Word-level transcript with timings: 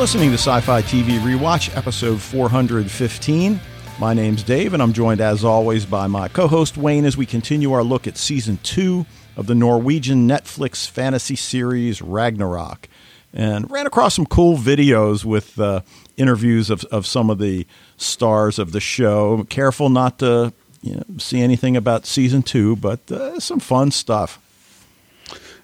listening 0.00 0.30
to 0.30 0.38
Sci 0.38 0.60
Fi 0.62 0.80
TV 0.80 1.18
Rewatch, 1.18 1.76
episode 1.76 2.22
415. 2.22 3.60
My 3.98 4.14
name's 4.14 4.42
Dave, 4.42 4.72
and 4.72 4.82
I'm 4.82 4.94
joined 4.94 5.20
as 5.20 5.44
always 5.44 5.84
by 5.84 6.06
my 6.06 6.28
co 6.28 6.48
host 6.48 6.78
Wayne 6.78 7.04
as 7.04 7.18
we 7.18 7.26
continue 7.26 7.70
our 7.74 7.84
look 7.84 8.06
at 8.06 8.16
season 8.16 8.58
two 8.62 9.04
of 9.36 9.46
the 9.46 9.54
Norwegian 9.54 10.26
Netflix 10.26 10.88
fantasy 10.88 11.36
series 11.36 12.00
Ragnarok. 12.00 12.88
And 13.34 13.70
ran 13.70 13.86
across 13.86 14.14
some 14.14 14.24
cool 14.24 14.56
videos 14.56 15.26
with 15.26 15.60
uh, 15.60 15.82
interviews 16.16 16.70
of, 16.70 16.82
of 16.84 17.06
some 17.06 17.28
of 17.28 17.38
the 17.38 17.66
stars 17.98 18.58
of 18.58 18.72
the 18.72 18.80
show. 18.80 19.44
Careful 19.50 19.90
not 19.90 20.18
to 20.20 20.54
you 20.80 20.94
know, 20.94 21.04
see 21.18 21.42
anything 21.42 21.76
about 21.76 22.06
season 22.06 22.42
two, 22.42 22.74
but 22.76 23.12
uh, 23.12 23.38
some 23.38 23.60
fun 23.60 23.90
stuff. 23.90 24.38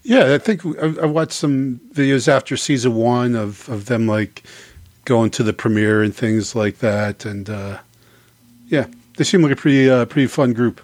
Yeah, 0.06 0.34
I 0.34 0.38
think 0.38 0.64
I, 0.64 1.02
I 1.02 1.06
watched 1.06 1.32
some 1.32 1.80
videos 1.92 2.28
after 2.28 2.56
season 2.56 2.94
one 2.94 3.34
of, 3.34 3.68
of 3.68 3.86
them 3.86 4.06
like 4.06 4.44
going 5.04 5.30
to 5.30 5.42
the 5.42 5.52
premiere 5.52 6.00
and 6.00 6.14
things 6.14 6.54
like 6.54 6.78
that, 6.78 7.24
and 7.24 7.50
uh, 7.50 7.78
yeah, 8.68 8.86
they 9.16 9.24
seem 9.24 9.42
like 9.42 9.50
a 9.50 9.56
pretty 9.56 9.90
uh, 9.90 10.04
pretty 10.04 10.28
fun 10.28 10.52
group. 10.52 10.80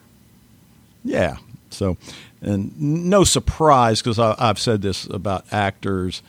Yeah. 1.04 1.36
So, 1.70 1.96
and 2.40 2.76
no 2.80 3.22
surprise 3.22 4.02
because 4.02 4.18
I've 4.18 4.58
said 4.58 4.82
this 4.82 5.06
about 5.06 5.44
actors 5.52 6.20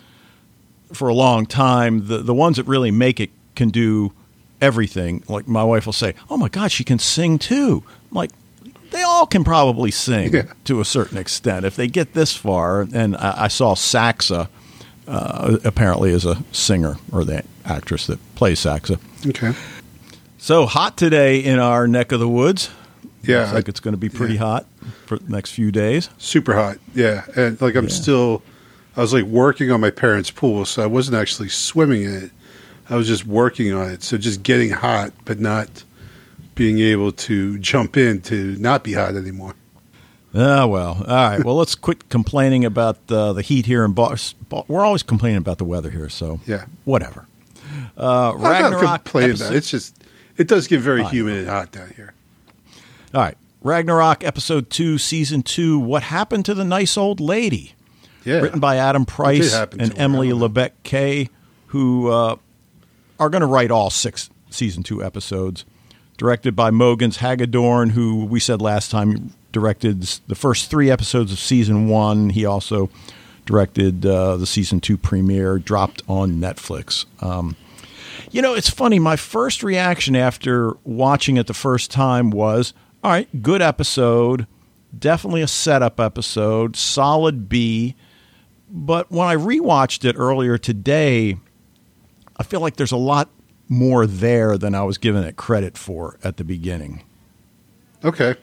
for 0.94 1.08
a 1.08 1.16
long 1.16 1.48
time. 1.48 2.08
The 2.08 2.20
the 2.20 2.34
ones 2.34 2.58
that 2.58 2.68
really 2.68 2.92
make 2.92 3.20
it 3.20 3.32
can 3.56 3.70
do 3.70 4.14
everything. 4.62 5.24
Like 5.28 5.48
my 5.48 5.64
wife 5.64 5.88
will 5.88 5.94
say, 5.94 6.14
"Oh 6.30 6.38
my 6.38 6.48
God, 6.48 6.72
she 6.72 6.84
can 6.84 7.00
sing 7.00 7.40
too." 7.40 7.84
I'm 8.12 8.16
like, 8.16 8.30
they 8.94 9.04
all 9.04 9.26
can 9.26 9.44
probably 9.44 9.92
sing 9.92 10.34
yeah. 10.34 10.54
to 10.66 10.80
a 10.80 10.86
certain 10.86 11.18
extent 11.18 11.66
if 11.66 11.76
they 11.76 11.88
get 11.88 12.14
this 12.14 12.36
far. 12.36 12.88
And 12.94 13.16
I, 13.18 13.44
I 13.44 13.48
saw 13.48 13.74
Saxa 13.74 14.50
uh, 15.08 15.58
apparently 15.64 16.12
is 16.12 16.26
a 16.26 16.44
singer 16.52 16.98
or 17.12 17.26
the 17.26 17.44
actress 17.66 18.08
that 18.08 18.20
plays 18.36 18.60
Saxa. 18.60 19.00
Okay. 19.28 19.54
So 20.38 20.66
hot 20.66 20.98
today 20.98 21.40
in 21.40 21.60
our 21.60 21.88
neck 21.88 22.12
of 22.12 22.20
the 22.20 22.28
woods. 22.28 22.70
Yeah, 23.24 23.42
Looks 23.42 23.54
like 23.54 23.70
it's 23.70 23.80
going 23.80 23.94
to 23.94 23.98
be 23.98 24.10
pretty 24.10 24.34
yeah. 24.34 24.40
hot 24.42 24.66
for 25.06 25.18
the 25.18 25.32
next 25.32 25.52
few 25.52 25.72
days. 25.72 26.10
Super 26.18 26.54
hot. 26.54 26.78
Yeah, 26.94 27.24
and 27.38 27.60
like 27.62 27.76
I'm 27.76 27.86
yeah. 27.86 27.90
still, 27.90 28.44
I 28.98 29.02
was 29.02 29.14
like 29.14 29.24
working 29.24 29.72
on 29.72 29.80
my 29.80 29.92
parents' 29.92 30.30
pool, 30.30 30.66
so 30.66 30.84
I 30.84 30.88
wasn't 30.88 31.16
actually 31.16 31.48
swimming 31.48 32.04
in 32.04 32.14
it. 32.14 32.32
I 32.90 32.98
was 32.98 33.08
just 33.08 33.26
working 33.26 33.72
on 33.72 33.90
it, 33.90 34.04
so 34.04 34.18
just 34.18 34.44
getting 34.44 34.72
hot, 34.72 35.14
but 35.24 35.40
not 35.40 35.86
being 36.56 36.80
able 36.80 37.12
to 37.12 37.58
jump 37.60 37.98
in 37.98 38.22
to 38.22 38.56
not 38.58 38.84
be 38.84 38.94
hot 38.94 39.16
anymore. 39.16 39.56
Ah, 40.36 40.66
well, 40.66 41.04
all 41.08 41.30
right. 41.30 41.44
Well, 41.44 41.56
let's 41.56 41.76
quit 41.76 42.10
complaining 42.10 42.66
about 42.66 42.98
uh, 43.12 43.34
the 43.34 43.44
heat 43.44 43.66
here 43.68 43.86
in 43.86 43.94
Boston. 43.94 44.40
We're 44.68 44.84
always 44.84 45.04
complaining 45.04 45.38
about 45.38 45.60
the 45.60 45.64
weather 45.66 45.92
here, 45.92 46.10
so 46.10 46.40
yeah, 46.48 46.66
whatever. 46.86 47.28
Uh, 47.96 48.34
Ragnarok. 48.36 48.74
I'm 48.74 48.84
not 48.84 49.04
complaining 49.06 49.30
episode- 49.32 49.46
about 49.46 49.54
it. 49.54 49.58
It's 49.58 49.70
just 49.70 50.04
it 50.38 50.48
does 50.48 50.68
get 50.68 50.80
very 50.80 51.04
humid 51.04 51.38
and 51.40 51.48
hot 51.48 51.72
down 51.72 51.92
here. 51.96 52.14
All 53.14 53.22
right, 53.22 53.38
Ragnarok 53.62 54.24
episode 54.24 54.72
two, 54.72 54.98
season 54.98 55.44
two. 55.44 55.78
What 55.78 56.02
happened 56.04 56.46
to 56.46 56.56
the 56.56 56.66
nice 56.66 56.98
old 56.98 57.20
lady? 57.20 57.74
Yeah, 58.26 58.40
written 58.40 58.60
by 58.60 58.78
Adam 58.78 59.06
Price 59.06 59.54
and 59.54 59.96
Emily 60.00 60.30
Lebech 60.30 60.72
Kay, 60.82 61.30
who 61.68 62.10
uh, 62.10 62.38
are 63.20 63.30
going 63.30 63.42
to 63.42 63.48
write 63.48 63.70
all 63.70 63.92
six 63.92 64.32
season 64.50 64.82
two 64.82 65.04
episodes 65.04 65.66
directed 66.18 66.56
by 66.56 66.72
Mogens 66.72 67.18
Hagedorn, 67.18 67.92
who 67.92 68.26
we 68.26 68.40
said 68.40 68.62
last 68.62 68.92
time 68.92 69.34
directed 69.52 70.02
the 70.28 70.36
first 70.36 70.70
three 70.70 70.90
episodes 70.90 71.32
of 71.32 71.40
season 71.40 71.88
one. 71.88 72.30
He 72.30 72.46
also 72.46 72.90
directed 73.46 74.06
uh, 74.06 74.38
the 74.38 74.46
season 74.46 74.80
two 74.80 74.98
premiere, 74.98 75.60
dropped 75.60 76.02
on 76.08 76.34
Netflix. 76.34 77.06
Um, 77.22 77.56
you 78.32 78.42
know, 78.42 78.56
it's 78.56 78.70
funny. 78.70 79.00
My 79.00 79.16
first 79.16 79.64
reaction 79.64 80.16
after 80.16 80.74
watching 80.84 81.38
it 81.38 81.48
the 81.48 81.54
first 81.54 81.92
time 81.92 82.32
was, 82.32 82.74
all 83.04 83.12
right, 83.12 83.44
good 83.44 83.62
episode, 83.62 84.48
definitely 84.98 85.42
a 85.42 85.48
setup 85.48 86.00
episode, 86.00 86.76
solid 86.76 87.48
B. 87.48 87.96
But 88.70 89.12
when 89.12 89.28
I 89.28 89.36
rewatched 89.36 90.04
it 90.04 90.16
earlier 90.18 90.58
today, 90.58 91.38
I 92.38 92.44
feel 92.44 92.60
like 92.60 92.76
there's 92.76 92.92
a 92.92 92.98
lot 92.98 93.30
more 93.74 94.06
there 94.06 94.58
than 94.58 94.76
I 94.76 94.84
was 94.84 94.98
giving 94.98 95.24
it 95.24 95.36
credit 95.36 95.78
for 95.78 96.18
at 96.24 96.38
the 96.38 96.44
beginning. 96.44 97.04
Okay. 98.04 98.36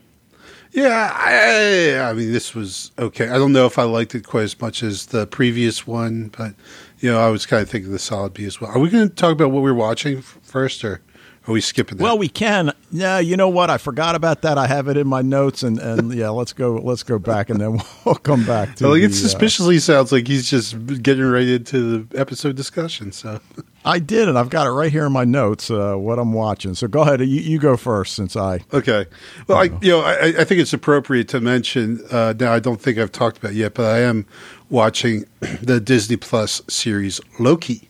Yeah, 0.72 1.12
I, 1.12 2.10
I 2.10 2.12
mean, 2.12 2.32
this 2.32 2.54
was 2.54 2.92
okay. 2.98 3.28
I 3.28 3.38
don't 3.38 3.52
know 3.52 3.66
if 3.66 3.78
I 3.78 3.82
liked 3.82 4.14
it 4.14 4.24
quite 4.24 4.44
as 4.44 4.60
much 4.60 4.82
as 4.82 5.06
the 5.06 5.26
previous 5.26 5.86
one, 5.86 6.30
but 6.36 6.54
you 7.00 7.10
know, 7.10 7.18
I 7.18 7.28
was 7.28 7.44
kind 7.44 7.62
of 7.62 7.68
thinking 7.68 7.90
the 7.90 7.98
solid 7.98 8.34
B 8.34 8.44
as 8.44 8.60
well. 8.60 8.70
Are 8.70 8.78
we 8.78 8.88
going 8.88 9.08
to 9.08 9.14
talk 9.14 9.32
about 9.32 9.50
what 9.50 9.62
we 9.62 9.70
are 9.70 9.74
watching 9.74 10.22
first, 10.22 10.84
or 10.84 11.00
are 11.48 11.52
we 11.52 11.60
skipping 11.60 11.98
that? 11.98 12.04
Well, 12.04 12.18
we 12.18 12.28
can. 12.28 12.72
Yeah, 12.92 13.18
you 13.18 13.36
know 13.36 13.48
what? 13.48 13.68
I 13.68 13.78
forgot 13.78 14.14
about 14.14 14.42
that. 14.42 14.58
I 14.58 14.68
have 14.68 14.86
it 14.86 14.96
in 14.96 15.08
my 15.08 15.22
notes, 15.22 15.64
and, 15.64 15.80
and 15.80 16.14
yeah, 16.14 16.28
let's 16.28 16.52
go. 16.52 16.74
Let's 16.76 17.02
go 17.02 17.18
back, 17.18 17.50
and 17.50 17.60
then 17.60 17.80
we'll 18.04 18.14
come 18.14 18.46
back 18.46 18.76
to. 18.76 18.84
Well, 18.84 18.94
it 18.94 19.06
uh, 19.06 19.14
suspiciously 19.14 19.78
uh, 19.78 19.80
sounds 19.80 20.12
like 20.12 20.28
he's 20.28 20.48
just 20.48 21.02
getting 21.02 21.24
right 21.24 21.48
into 21.48 22.04
the 22.04 22.18
episode 22.18 22.54
discussion. 22.54 23.10
So 23.10 23.40
I 23.84 23.98
did, 23.98 24.28
and 24.28 24.38
I've 24.38 24.50
got 24.50 24.66
it 24.66 24.70
right 24.70 24.92
here 24.92 25.06
in 25.06 25.12
my 25.12 25.24
notes. 25.24 25.70
Uh, 25.70 25.94
what 25.94 26.18
I'm 26.18 26.32
watching. 26.32 26.74
So 26.74 26.86
go 26.86 27.00
ahead. 27.00 27.20
You, 27.20 27.26
you 27.26 27.58
go 27.58 27.76
first, 27.76 28.14
since 28.14 28.36
I. 28.36 28.60
Okay. 28.72 29.06
Well, 29.46 29.58
I, 29.58 29.64
you 29.80 29.90
know, 29.90 30.00
I, 30.00 30.26
I 30.40 30.44
think 30.44 30.60
it's 30.60 30.72
appropriate 30.72 31.28
to 31.28 31.40
mention. 31.40 32.04
Uh, 32.10 32.34
now, 32.38 32.52
I 32.52 32.58
don't 32.58 32.80
think 32.80 32.98
I've 32.98 33.12
talked 33.12 33.38
about 33.38 33.54
yet, 33.54 33.74
but 33.74 33.86
I 33.86 34.00
am 34.00 34.26
watching 34.68 35.24
the 35.62 35.80
Disney 35.80 36.16
Plus 36.16 36.60
series 36.68 37.20
Loki, 37.38 37.88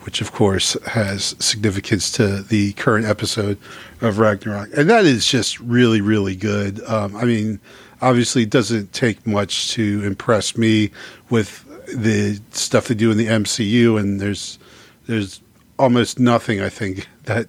which 0.00 0.20
of 0.20 0.32
course 0.32 0.76
has 0.88 1.36
significance 1.38 2.10
to 2.12 2.42
the 2.42 2.72
current 2.72 3.06
episode 3.06 3.58
of 4.00 4.18
Ragnarok, 4.18 4.70
and 4.76 4.90
that 4.90 5.04
is 5.04 5.26
just 5.26 5.60
really, 5.60 6.00
really 6.00 6.34
good. 6.34 6.82
Um, 6.84 7.14
I 7.14 7.24
mean, 7.24 7.60
obviously, 8.00 8.42
it 8.42 8.50
doesn't 8.50 8.92
take 8.92 9.24
much 9.24 9.70
to 9.72 10.02
impress 10.04 10.56
me 10.56 10.90
with 11.30 11.64
the 11.86 12.40
stuff 12.50 12.88
they 12.88 12.94
do 12.96 13.12
in 13.12 13.18
the 13.18 13.26
MCU, 13.26 14.00
and 14.00 14.20
there's 14.20 14.58
there's 15.06 15.40
almost 15.78 16.18
nothing 16.18 16.60
I 16.60 16.68
think 16.68 17.08
that 17.24 17.48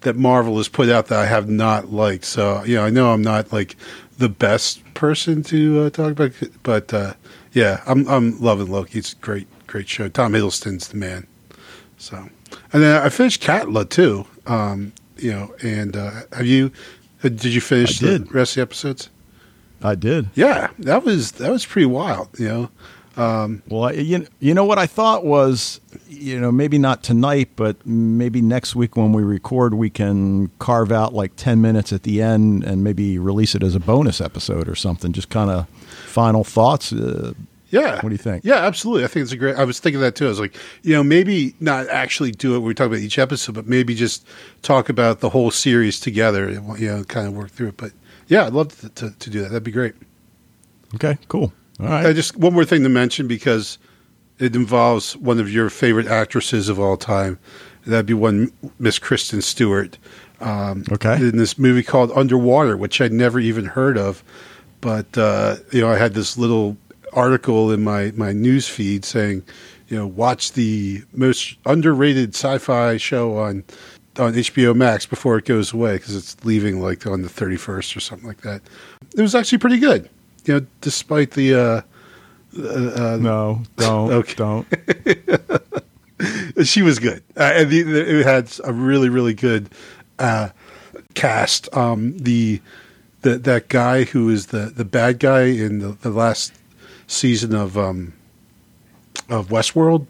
that 0.00 0.16
Marvel 0.16 0.58
has 0.58 0.68
put 0.68 0.88
out 0.88 1.06
that 1.06 1.18
I 1.18 1.26
have 1.26 1.48
not 1.48 1.92
liked. 1.92 2.24
So 2.24 2.62
you 2.64 2.76
know, 2.76 2.84
I 2.84 2.90
know 2.90 3.12
I'm 3.12 3.22
not 3.22 3.52
like 3.52 3.76
the 4.18 4.28
best 4.28 4.82
person 4.94 5.42
to 5.44 5.84
uh, 5.84 5.90
talk 5.90 6.12
about, 6.12 6.32
but 6.62 6.92
uh, 6.94 7.14
yeah, 7.52 7.82
I'm 7.86 8.08
I'm 8.08 8.40
loving 8.40 8.70
Loki. 8.70 8.98
It's 8.98 9.12
a 9.12 9.16
great 9.16 9.46
great 9.66 9.88
show. 9.88 10.08
Tom 10.08 10.32
Hiddleston's 10.32 10.88
the 10.88 10.96
man. 10.96 11.26
So, 11.98 12.16
and 12.72 12.82
then 12.82 13.02
I 13.02 13.08
finished 13.08 13.42
Katla 13.42 13.86
too. 13.86 14.26
Um, 14.46 14.92
you 15.16 15.32
know, 15.32 15.54
and 15.62 15.96
uh, 15.96 16.10
have 16.32 16.46
you? 16.46 16.70
Uh, 17.22 17.28
did 17.28 17.46
you 17.46 17.60
finish 17.60 18.02
I 18.02 18.18
the 18.18 18.24
rest 18.30 18.52
of 18.52 18.56
the 18.56 18.62
episodes? 18.62 19.10
I 19.82 19.94
did. 19.94 20.30
Yeah, 20.34 20.70
that 20.80 21.04
was 21.04 21.32
that 21.32 21.50
was 21.50 21.64
pretty 21.64 21.86
wild. 21.86 22.28
You 22.38 22.48
know, 22.48 22.70
um, 23.16 23.62
well, 23.68 23.94
you, 23.94 24.26
you 24.40 24.54
know 24.54 24.64
what 24.64 24.78
I 24.78 24.86
thought 24.86 25.24
was, 25.24 25.80
you 26.08 26.40
know, 26.40 26.50
maybe 26.50 26.78
not 26.78 27.02
tonight, 27.02 27.50
but 27.54 27.84
maybe 27.86 28.42
next 28.42 28.74
week 28.74 28.96
when 28.96 29.12
we 29.12 29.22
record, 29.22 29.74
we 29.74 29.90
can 29.90 30.48
carve 30.58 30.90
out 30.90 31.14
like 31.14 31.36
10 31.36 31.60
minutes 31.60 31.92
at 31.92 32.02
the 32.02 32.20
end 32.20 32.64
and 32.64 32.82
maybe 32.82 33.18
release 33.18 33.54
it 33.54 33.62
as 33.62 33.74
a 33.74 33.80
bonus 33.80 34.20
episode 34.20 34.68
or 34.68 34.74
something. 34.74 35.12
Just 35.12 35.28
kind 35.28 35.50
of 35.50 35.68
final 35.68 36.42
thoughts. 36.42 36.92
Uh, 36.92 37.34
yeah. 37.70 37.96
What 37.96 38.08
do 38.08 38.10
you 38.10 38.18
think? 38.18 38.44
Yeah, 38.44 38.56
absolutely. 38.56 39.04
I 39.04 39.08
think 39.08 39.24
it's 39.24 39.32
a 39.32 39.36
great. 39.36 39.56
I 39.56 39.64
was 39.64 39.80
thinking 39.80 40.00
that 40.00 40.16
too. 40.16 40.26
I 40.26 40.28
was 40.28 40.40
like, 40.40 40.56
you 40.82 40.92
know, 40.94 41.02
maybe 41.02 41.54
not 41.60 41.88
actually 41.88 42.30
do 42.30 42.54
it. 42.54 42.58
Where 42.58 42.68
we 42.68 42.74
talk 42.74 42.86
about 42.86 43.00
each 43.00 43.18
episode, 43.18 43.54
but 43.54 43.66
maybe 43.66 43.94
just 43.94 44.26
talk 44.62 44.88
about 44.88 45.20
the 45.20 45.30
whole 45.30 45.50
series 45.50 45.98
together. 45.98 46.48
And, 46.48 46.78
you 46.78 46.88
know, 46.88 47.04
kind 47.04 47.26
of 47.26 47.34
work 47.34 47.50
through 47.50 47.68
it. 47.68 47.76
But 47.76 47.92
yeah, 48.28 48.46
I'd 48.46 48.52
love 48.52 48.78
to, 48.80 48.88
to, 48.90 49.10
to 49.10 49.30
do 49.30 49.40
that. 49.42 49.48
That'd 49.48 49.64
be 49.64 49.72
great. 49.72 49.94
Okay, 50.94 51.18
cool. 51.28 51.52
All 51.80 51.86
right. 51.86 52.06
Uh, 52.06 52.12
just 52.12 52.36
one 52.36 52.52
more 52.52 52.64
thing 52.64 52.82
to 52.82 52.88
mention 52.88 53.26
because 53.26 53.78
it 54.38 54.54
involves 54.54 55.16
one 55.16 55.38
of 55.38 55.50
your 55.50 55.70
favorite 55.70 56.06
actresses 56.06 56.68
of 56.68 56.78
all 56.78 56.96
time. 56.96 57.38
That'd 57.86 58.06
be 58.06 58.14
one 58.14 58.52
Miss 58.78 58.98
Kristen 58.98 59.42
Stewart. 59.42 59.98
Um, 60.40 60.84
okay. 60.90 61.16
In 61.16 61.36
this 61.36 61.58
movie 61.58 61.82
called 61.82 62.10
Underwater, 62.12 62.76
which 62.76 63.00
I'd 63.00 63.12
never 63.12 63.38
even 63.38 63.64
heard 63.66 63.96
of, 63.96 64.22
but 64.80 65.16
uh, 65.16 65.56
you 65.72 65.80
know, 65.80 65.88
I 65.90 65.96
had 65.96 66.14
this 66.14 66.36
little 66.36 66.76
article 67.12 67.70
in 67.70 67.82
my 67.84 68.12
my 68.16 68.32
news 68.32 68.68
feed 68.68 69.04
saying, 69.04 69.44
you 69.88 69.96
know, 69.96 70.06
watch 70.06 70.52
the 70.52 71.02
most 71.12 71.56
underrated 71.66 72.34
sci-fi 72.34 72.96
show 72.96 73.36
on 73.36 73.64
on 74.18 74.34
HBO 74.34 74.74
Max 74.74 75.06
before 75.06 75.38
it 75.38 75.44
goes 75.44 75.72
away 75.72 75.96
because 75.96 76.16
it's 76.16 76.42
leaving 76.44 76.80
like 76.80 77.06
on 77.06 77.22
the 77.22 77.28
31st 77.28 77.96
or 77.96 78.00
something 78.00 78.28
like 78.28 78.42
that. 78.42 78.62
It 79.16 79.22
was 79.22 79.34
actually 79.34 79.58
pretty 79.58 79.78
good 79.78 80.08
you 80.44 80.60
know, 80.60 80.66
despite 80.80 81.32
the. 81.32 81.54
Uh, 81.54 81.82
uh, 82.56 83.18
no, 83.20 83.62
don't, 83.76 84.12
okay. 84.20 84.34
don't. 84.34 84.66
she 86.64 86.82
was 86.82 86.98
good, 86.98 87.22
uh, 87.36 87.52
and 87.54 87.70
the, 87.70 87.82
the, 87.82 88.20
it 88.20 88.26
had 88.26 88.52
a 88.62 88.72
really, 88.72 89.08
really 89.08 89.34
good 89.34 89.68
uh, 90.18 90.50
cast. 91.14 91.74
Um, 91.76 92.16
the 92.18 92.60
the 93.22 93.38
that 93.38 93.68
guy 93.68 94.04
who 94.04 94.28
is 94.28 94.46
the 94.46 94.66
the 94.66 94.84
bad 94.84 95.18
guy 95.18 95.44
in 95.44 95.80
the, 95.80 95.88
the 95.88 96.10
last 96.10 96.52
season 97.06 97.54
of 97.54 97.76
um, 97.76 98.12
of 99.28 99.48
Westworld. 99.48 100.06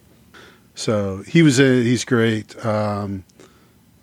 So 0.75 1.23
he 1.27 1.43
was 1.43 1.59
in. 1.59 1.83
He's 1.83 2.05
great. 2.05 2.65
Um, 2.65 3.25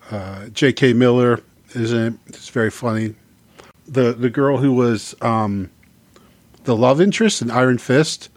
uh, 0.10 0.48
T.J. 0.54 0.94
Miller 0.94 1.42
is 1.72 1.94
in 1.94 2.14
it. 2.14 2.14
It's 2.28 2.50
very 2.50 2.72
funny. 2.72 3.16
The 3.88 4.14
the 4.14 4.30
girl 4.30 4.58
who 4.58 4.74
was 4.74 5.16
um, 5.22 5.70
the 6.64 6.76
love 6.76 7.02
interest 7.02 7.42
in 7.42 7.52
Iron 7.52 7.78
Fist, 7.78 8.30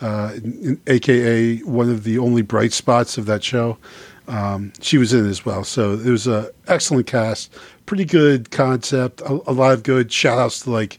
uh, 0.00 0.32
in, 0.36 0.80
aka 0.86 1.58
one 1.58 1.90
of 1.90 2.04
the 2.04 2.18
only 2.18 2.42
bright 2.42 2.72
spots 2.72 3.18
of 3.18 3.26
that 3.26 3.42
show. 3.42 3.78
Um, 4.26 4.72
she 4.80 4.96
was 4.96 5.12
in 5.12 5.26
it 5.26 5.28
as 5.28 5.44
well. 5.44 5.64
So 5.64 5.92
it 5.92 6.08
was 6.08 6.26
an 6.26 6.48
excellent 6.66 7.06
cast, 7.06 7.52
pretty 7.86 8.06
good 8.06 8.50
concept, 8.50 9.20
a, 9.20 9.32
a 9.46 9.52
lot 9.52 9.72
of 9.72 9.82
good 9.82 10.10
shout 10.10 10.38
outs 10.38 10.60
to 10.60 10.70
like 10.70 10.98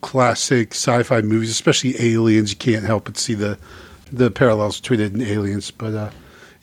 classic 0.00 0.72
sci-fi 0.72 1.20
movies, 1.22 1.50
especially 1.50 1.94
Aliens. 2.00 2.50
You 2.50 2.56
can't 2.56 2.84
help 2.84 3.04
but 3.04 3.16
see 3.16 3.34
the 3.34 3.58
the 4.10 4.30
parallels 4.30 4.80
between 4.80 5.00
it 5.00 5.12
and 5.12 5.22
Aliens. 5.22 5.70
But 5.70 5.94
uh, 5.94 6.10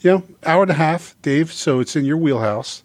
you 0.00 0.10
know, 0.10 0.22
hour 0.44 0.62
and 0.62 0.70
a 0.70 0.74
half, 0.74 1.14
Dave. 1.22 1.52
So 1.52 1.80
it's 1.80 1.96
in 1.96 2.04
your 2.04 2.16
wheelhouse. 2.16 2.82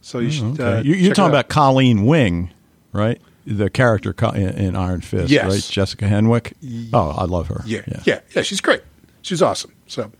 So 0.00 0.18
you 0.18 0.30
should. 0.30 0.60
Okay. 0.60 0.78
Uh, 0.78 0.82
you, 0.82 0.94
you're 0.94 1.08
check 1.08 1.16
talking 1.16 1.30
about 1.30 1.48
Colleen 1.48 2.04
Wing, 2.04 2.50
right? 2.92 3.20
The 3.46 3.68
character 3.68 4.14
in, 4.34 4.48
in 4.50 4.76
Iron 4.76 5.00
Fist, 5.02 5.30
Yes. 5.30 5.44
right? 5.50 5.62
Jessica 5.70 6.06
Henwick. 6.06 6.54
Oh, 6.92 7.10
I 7.10 7.24
love 7.24 7.48
her. 7.48 7.62
Yeah, 7.66 7.82
yeah, 8.06 8.20
yeah, 8.34 8.42
She's 8.42 8.60
great. 8.60 8.82
She's 9.22 9.42
awesome. 9.42 9.72
So, 9.86 10.10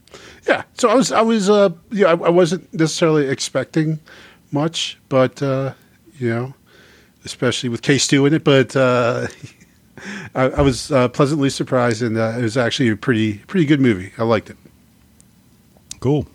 yeah. 0.47 0.63
So 0.75 0.89
I 0.89 0.95
was, 0.95 1.11
I 1.11 1.21
was, 1.21 1.49
uh, 1.49 1.69
yeah, 1.91 2.07
I, 2.07 2.11
I 2.11 2.29
wasn't 2.29 2.71
necessarily 2.73 3.27
expecting 3.27 3.99
much, 4.51 4.97
but 5.09 5.41
uh, 5.41 5.73
you 6.19 6.29
know, 6.29 6.53
especially 7.23 7.69
with 7.69 7.81
K 7.81 7.97
Stew 7.97 8.25
in 8.25 8.33
it. 8.33 8.43
But 8.43 8.75
uh, 8.75 9.27
I, 10.35 10.43
I 10.49 10.61
was 10.61 10.91
uh, 10.91 11.07
pleasantly 11.09 11.49
surprised, 11.49 12.01
and 12.03 12.17
uh, 12.17 12.35
it 12.37 12.41
was 12.41 12.57
actually 12.57 12.89
a 12.89 12.95
pretty, 12.95 13.39
pretty 13.47 13.65
good 13.65 13.79
movie. 13.81 14.11
I 14.17 14.23
liked 14.23 14.49
it. 14.49 14.57
Cool. 15.99 16.27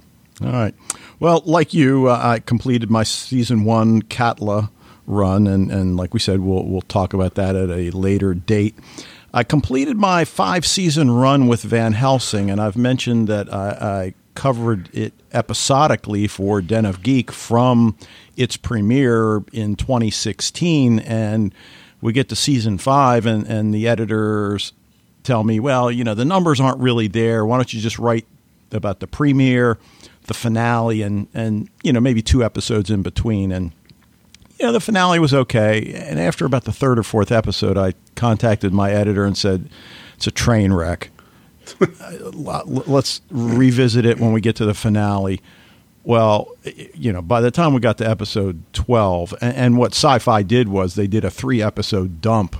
All 0.42 0.52
right. 0.52 0.74
Well, 1.18 1.42
like 1.44 1.74
you, 1.74 2.08
uh, 2.08 2.18
I 2.22 2.38
completed 2.40 2.90
my 2.90 3.02
season 3.02 3.64
one 3.64 4.02
Katla 4.02 4.70
run, 5.10 5.46
and, 5.46 5.70
and 5.70 5.96
like 5.96 6.14
we 6.14 6.20
said, 6.20 6.40
we'll 6.40 6.64
we'll 6.64 6.82
talk 6.82 7.12
about 7.12 7.34
that 7.34 7.56
at 7.56 7.70
a 7.70 7.90
later 7.90 8.34
date. 8.34 8.76
I 9.32 9.44
completed 9.44 9.96
my 9.96 10.24
five 10.24 10.66
season 10.66 11.10
run 11.10 11.46
with 11.46 11.62
Van 11.62 11.92
Helsing, 11.92 12.50
and 12.50 12.60
I've 12.60 12.76
mentioned 12.76 13.28
that 13.28 13.52
I, 13.52 13.68
I 13.80 14.14
covered 14.34 14.88
it 14.94 15.12
episodically 15.32 16.26
for 16.26 16.60
Den 16.60 16.84
of 16.84 17.02
Geek 17.02 17.30
from 17.30 17.96
its 18.36 18.56
premiere 18.56 19.42
in 19.52 19.76
2016, 19.76 20.98
and 21.00 21.54
we 22.00 22.12
get 22.12 22.28
to 22.30 22.36
season 22.36 22.78
five, 22.78 23.26
and, 23.26 23.46
and 23.46 23.74
the 23.74 23.86
editors 23.86 24.72
tell 25.22 25.44
me, 25.44 25.60
well, 25.60 25.90
you 25.90 26.02
know, 26.02 26.14
the 26.14 26.24
numbers 26.24 26.60
aren't 26.60 26.78
really 26.78 27.06
there. 27.06 27.44
Why 27.44 27.56
don't 27.56 27.72
you 27.72 27.80
just 27.80 27.98
write 27.98 28.26
about 28.72 29.00
the 29.00 29.06
premiere, 29.06 29.78
the 30.26 30.34
finale, 30.34 31.02
and 31.02 31.28
and 31.34 31.68
you 31.82 31.92
know 31.92 32.00
maybe 32.00 32.22
two 32.22 32.44
episodes 32.44 32.90
in 32.90 33.02
between. 33.02 33.52
And 33.52 33.72
you 34.60 34.66
know 34.66 34.72
the 34.72 34.80
finale 34.80 35.18
was 35.18 35.32
okay. 35.34 35.92
And 35.94 36.20
after 36.20 36.44
about 36.44 36.64
the 36.64 36.72
third 36.72 36.98
or 36.98 37.02
fourth 37.02 37.32
episode, 37.32 37.76
I 37.78 37.94
contacted 38.14 38.72
my 38.72 38.90
editor 38.92 39.24
and 39.24 39.36
said 39.36 39.68
it's 40.16 40.26
a 40.26 40.30
train 40.30 40.72
wreck. 40.72 41.10
Uh, 41.80 42.62
Let's 42.66 43.20
revisit 43.30 44.04
it 44.04 44.18
when 44.18 44.32
we 44.32 44.40
get 44.40 44.56
to 44.56 44.64
the 44.64 44.74
finale. 44.74 45.40
Well, 46.02 46.48
you 46.94 47.12
know, 47.12 47.22
by 47.22 47.40
the 47.40 47.50
time 47.52 47.74
we 47.74 47.80
got 47.80 47.96
to 47.98 48.08
episode 48.08 48.62
twelve, 48.72 49.32
and, 49.40 49.54
and 49.56 49.78
what 49.78 49.92
Syfy 49.92 50.46
did 50.46 50.68
was 50.68 50.94
they 50.96 51.06
did 51.06 51.24
a 51.24 51.30
three-episode 51.30 52.20
dump 52.20 52.56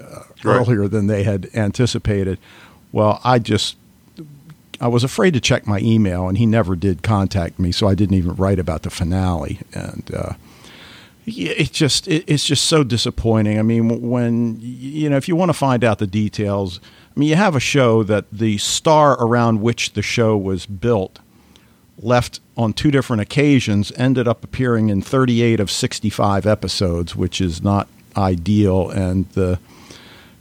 uh, 0.00 0.22
Right. 0.42 0.56
earlier 0.56 0.88
than 0.88 1.06
they 1.06 1.22
had 1.22 1.50
anticipated. 1.54 2.38
Well, 2.90 3.20
I 3.22 3.38
just 3.38 3.76
I 4.80 4.88
was 4.88 5.04
afraid 5.04 5.34
to 5.34 5.40
check 5.40 5.66
my 5.68 5.78
email, 5.78 6.26
and 6.28 6.36
he 6.36 6.46
never 6.46 6.74
did 6.74 7.02
contact 7.04 7.60
me, 7.60 7.70
so 7.70 7.86
I 7.86 7.94
didn't 7.94 8.16
even 8.16 8.34
write 8.34 8.58
about 8.58 8.82
the 8.82 8.90
finale. 8.90 9.60
And 9.72 10.10
uh, 10.12 10.32
it 11.26 11.72
just 11.72 12.08
it, 12.08 12.24
it's 12.26 12.44
just 12.44 12.64
so 12.64 12.84
disappointing. 12.84 13.58
I 13.58 13.62
mean, 13.62 14.00
when 14.08 14.58
you 14.60 15.08
know, 15.10 15.16
if 15.16 15.28
you 15.28 15.36
want 15.36 15.50
to 15.50 15.54
find 15.54 15.84
out 15.84 15.98
the 15.98 16.06
details, 16.06 16.80
I 17.14 17.20
mean, 17.20 17.28
you 17.28 17.36
have 17.36 17.54
a 17.56 17.60
show 17.60 18.02
that 18.04 18.24
the 18.32 18.58
star 18.58 19.12
around 19.22 19.60
which 19.60 19.92
the 19.92 20.02
show 20.02 20.36
was 20.36 20.66
built 20.66 21.18
left 21.98 22.40
on 22.56 22.72
two 22.72 22.90
different 22.90 23.22
occasions, 23.22 23.92
ended 23.96 24.26
up 24.26 24.42
appearing 24.42 24.88
in 24.88 25.00
38 25.02 25.60
of 25.60 25.70
65 25.70 26.46
episodes, 26.46 27.14
which 27.14 27.40
is 27.40 27.62
not 27.62 27.86
ideal, 28.16 28.90
and 28.90 29.28
the 29.30 29.58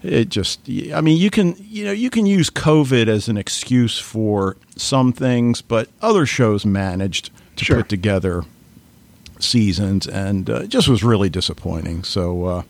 it 0.03 0.29
just 0.29 0.61
i 0.95 0.99
mean 0.99 1.15
you 1.15 1.29
can 1.29 1.55
you 1.59 1.85
know 1.85 1.91
you 1.91 2.09
can 2.09 2.25
use 2.25 2.49
covid 2.49 3.07
as 3.07 3.27
an 3.27 3.37
excuse 3.37 3.99
for 3.99 4.57
some 4.75 5.13
things 5.13 5.61
but 5.61 5.87
other 6.01 6.25
shows 6.25 6.65
managed 6.65 7.29
to 7.55 7.63
Sure. 7.65 7.77
put 7.77 7.89
together 7.89 8.43
seasons 9.43 10.07
and 10.07 10.49
uh, 10.49 10.61
it 10.61 10.69
just 10.69 10.87
was 10.87 11.03
really 11.03 11.29
disappointing 11.29 12.03
so 12.03 12.45
uh, 12.45 12.63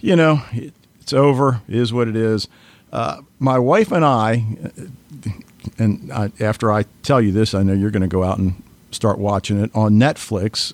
you 0.00 0.16
know 0.16 0.42
it, 0.52 0.72
it's 1.00 1.12
over 1.12 1.60
it 1.68 1.74
is 1.74 1.92
what 1.92 2.08
it 2.08 2.16
is 2.16 2.48
uh, 2.92 3.20
my 3.38 3.58
wife 3.58 3.92
and 3.92 4.04
i 4.04 4.44
uh, 4.64 5.30
and 5.78 6.12
I, 6.12 6.30
after 6.40 6.72
i 6.72 6.84
tell 7.02 7.20
you 7.20 7.32
this 7.32 7.54
i 7.54 7.62
know 7.62 7.72
you're 7.72 7.90
going 7.90 8.02
to 8.02 8.08
go 8.08 8.22
out 8.22 8.38
and 8.38 8.62
start 8.90 9.18
watching 9.18 9.60
it 9.60 9.70
on 9.74 9.92
netflix 9.94 10.72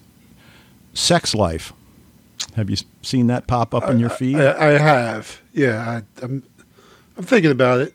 sex 0.95 1.35
life 1.35 1.73
have 2.57 2.71
you 2.71 2.77
seen 3.03 3.27
that 3.29 3.47
pop 3.47 3.75
up 3.75 3.89
in 3.89 3.99
your 3.99 4.11
feed 4.11 4.37
I, 4.37 4.75
I 4.75 4.79
have. 4.79 5.41
Yeah, 5.53 6.03
I, 6.21 6.25
I'm. 6.25 6.43
I'm 7.17 7.25
thinking 7.25 7.51
about 7.51 7.81
it. 7.81 7.95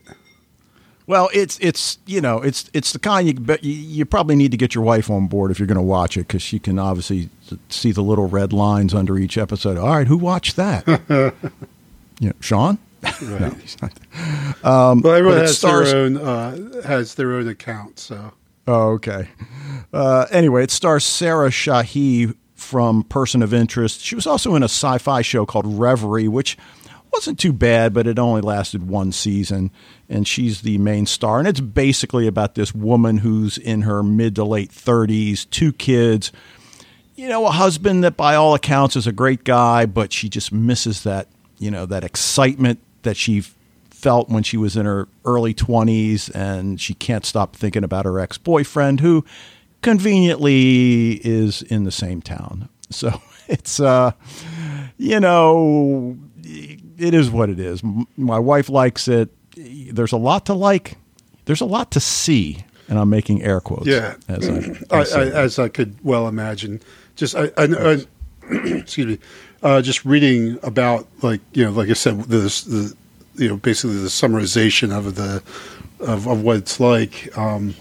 Well, 1.08 1.30
it's 1.34 1.60
it's 1.60 2.00
you 2.06 2.20
know 2.22 2.42
it's 2.42 2.70
it's 2.74 2.94
the 2.94 3.00
kind 3.00 3.28
you 3.28 3.34
bet 3.36 3.64
you, 3.64 3.74
you 3.74 4.06
probably 4.06 4.36
need 4.36 4.52
to 4.52 4.58
get 4.58 4.74
your 4.74 4.84
wife 4.84 5.10
on 5.10 5.28
board 5.28 5.52
if 5.52 5.60
you're 5.60 5.68
going 5.68 5.76
to 5.78 5.82
watch 5.82 6.18
it 6.18 6.22
because 6.28 6.42
she 6.42 6.58
can 6.60 6.80
obviously 6.80 7.30
see 7.70 7.92
the 7.92 8.02
little 8.02 8.28
red 8.28 8.52
lines 8.54 8.94
under 8.94 9.18
each 9.18 9.38
episode. 9.38 9.78
All 9.78 9.90
right, 9.90 10.08
who 10.08 10.18
watched 10.18 10.56
that? 10.56 10.88
you 12.20 12.30
know, 12.30 12.34
Sean. 12.40 12.80
No, 13.22 13.50
he's 13.62 13.80
not. 13.84 13.94
well, 14.64 15.14
everyone 15.14 15.36
but 15.38 15.42
has 15.42 15.58
stars- 15.58 15.92
their 15.92 16.02
own 16.02 16.18
uh, 16.18 16.82
has 16.84 17.14
their 17.16 17.34
own 17.34 17.48
account. 17.48 18.00
So 18.00 18.34
Oh, 18.68 18.90
okay. 18.94 19.30
Uh, 19.94 20.26
anyway, 20.32 20.64
it 20.64 20.72
stars 20.72 21.06
Sarah 21.06 21.50
Shahi 21.50 22.36
from 22.56 23.04
Person 23.04 23.44
of 23.44 23.54
Interest. 23.54 24.02
She 24.02 24.16
was 24.16 24.26
also 24.26 24.56
in 24.56 24.64
a 24.64 24.66
sci-fi 24.66 25.22
show 25.22 25.46
called 25.46 25.66
Reverie, 25.68 26.28
which 26.28 26.58
wasn't 27.16 27.40
too 27.40 27.54
bad, 27.54 27.94
but 27.94 28.08
it 28.08 28.20
only 28.20 28.42
lasted 28.42 28.88
one 28.88 29.12
season. 29.12 29.72
And 30.10 30.28
she's 30.28 30.62
the 30.62 30.78
main 30.78 31.06
star. 31.06 31.40
And 31.40 31.48
it's 31.48 31.62
basically 31.62 32.28
about 32.28 32.56
this 32.56 32.76
woman 32.76 33.18
who's 33.18 33.58
in 33.58 33.82
her 33.82 34.04
mid 34.04 34.36
to 34.36 34.44
late 34.44 34.72
30s, 34.72 35.50
two 35.50 35.72
kids, 35.72 36.32
you 37.16 37.30
know, 37.30 37.46
a 37.48 37.52
husband 37.52 38.04
that 38.04 38.18
by 38.18 38.36
all 38.36 38.54
accounts 38.54 38.96
is 38.98 39.08
a 39.08 39.14
great 39.14 39.46
guy, 39.46 39.86
but 39.86 40.12
she 40.12 40.28
just 40.28 40.52
misses 40.52 41.04
that, 41.04 41.28
you 41.58 41.72
know, 41.72 41.86
that 41.86 42.04
excitement 42.04 42.80
that 43.04 43.16
she 43.16 43.42
felt 43.90 44.30
when 44.30 44.44
she 44.44 44.58
was 44.58 44.76
in 44.76 44.86
her 44.86 45.08
early 45.24 45.54
20s 45.54 46.30
and 46.36 46.80
she 46.80 46.94
can't 46.94 47.26
stop 47.26 47.56
thinking 47.56 47.84
about 47.84 48.06
her 48.06 48.20
ex-boyfriend 48.20 49.00
who 49.00 49.24
conveniently 49.82 51.14
is 51.24 51.62
in 51.62 51.86
the 51.86 51.92
same 51.92 52.22
town. 52.22 52.68
So 52.90 53.22
it's 53.48 53.80
uh 53.80 54.12
you 54.98 55.20
know 55.20 56.18
it 56.98 57.14
is 57.14 57.30
what 57.30 57.50
it 57.50 57.60
is. 57.60 57.82
My 58.18 58.40
wife 58.40 58.70
likes 58.70 59.08
it. 59.08 59.30
There's 59.56 60.12
a 60.12 60.18
lot 60.18 60.46
to 60.48 60.54
like. 60.54 60.98
There's 61.46 61.62
a 61.62 61.66
lot 61.66 61.92
to 61.92 62.00
see, 62.00 62.66
and 62.88 62.98
I'm 62.98 63.10
making 63.10 63.44
air 63.44 63.62
quotes. 63.62 63.88
yeah, 63.88 64.16
as 64.28 64.50
I, 64.50 64.56
I, 64.92 64.98
I 64.98 65.02
I, 65.02 65.26
as 65.44 65.60
I 65.60 65.70
could 65.70 65.96
well 66.04 66.28
imagine. 66.28 66.82
Just 67.16 67.36
I, 67.36 67.52
I, 67.58 67.66
I 67.66 67.98
excuse 68.52 69.06
me. 69.06 69.20
Uh, 69.64 69.82
just 69.82 70.06
reading 70.06 70.60
about 70.64 71.08
like 71.22 71.42
you 71.54 71.64
know, 71.66 71.72
like 71.72 71.90
I 71.90 71.94
said, 71.94 72.22
this 72.24 72.64
the 72.64 72.94
you 73.36 73.48
know 73.50 73.58
basically 73.58 73.98
the 73.98 74.10
summarization 74.10 74.96
of 74.96 75.16
the 75.16 75.42
of, 76.00 76.28
of 76.28 76.42
what 76.44 76.58
it's 76.58 76.80
like. 76.80 77.36
Um, 77.38 77.76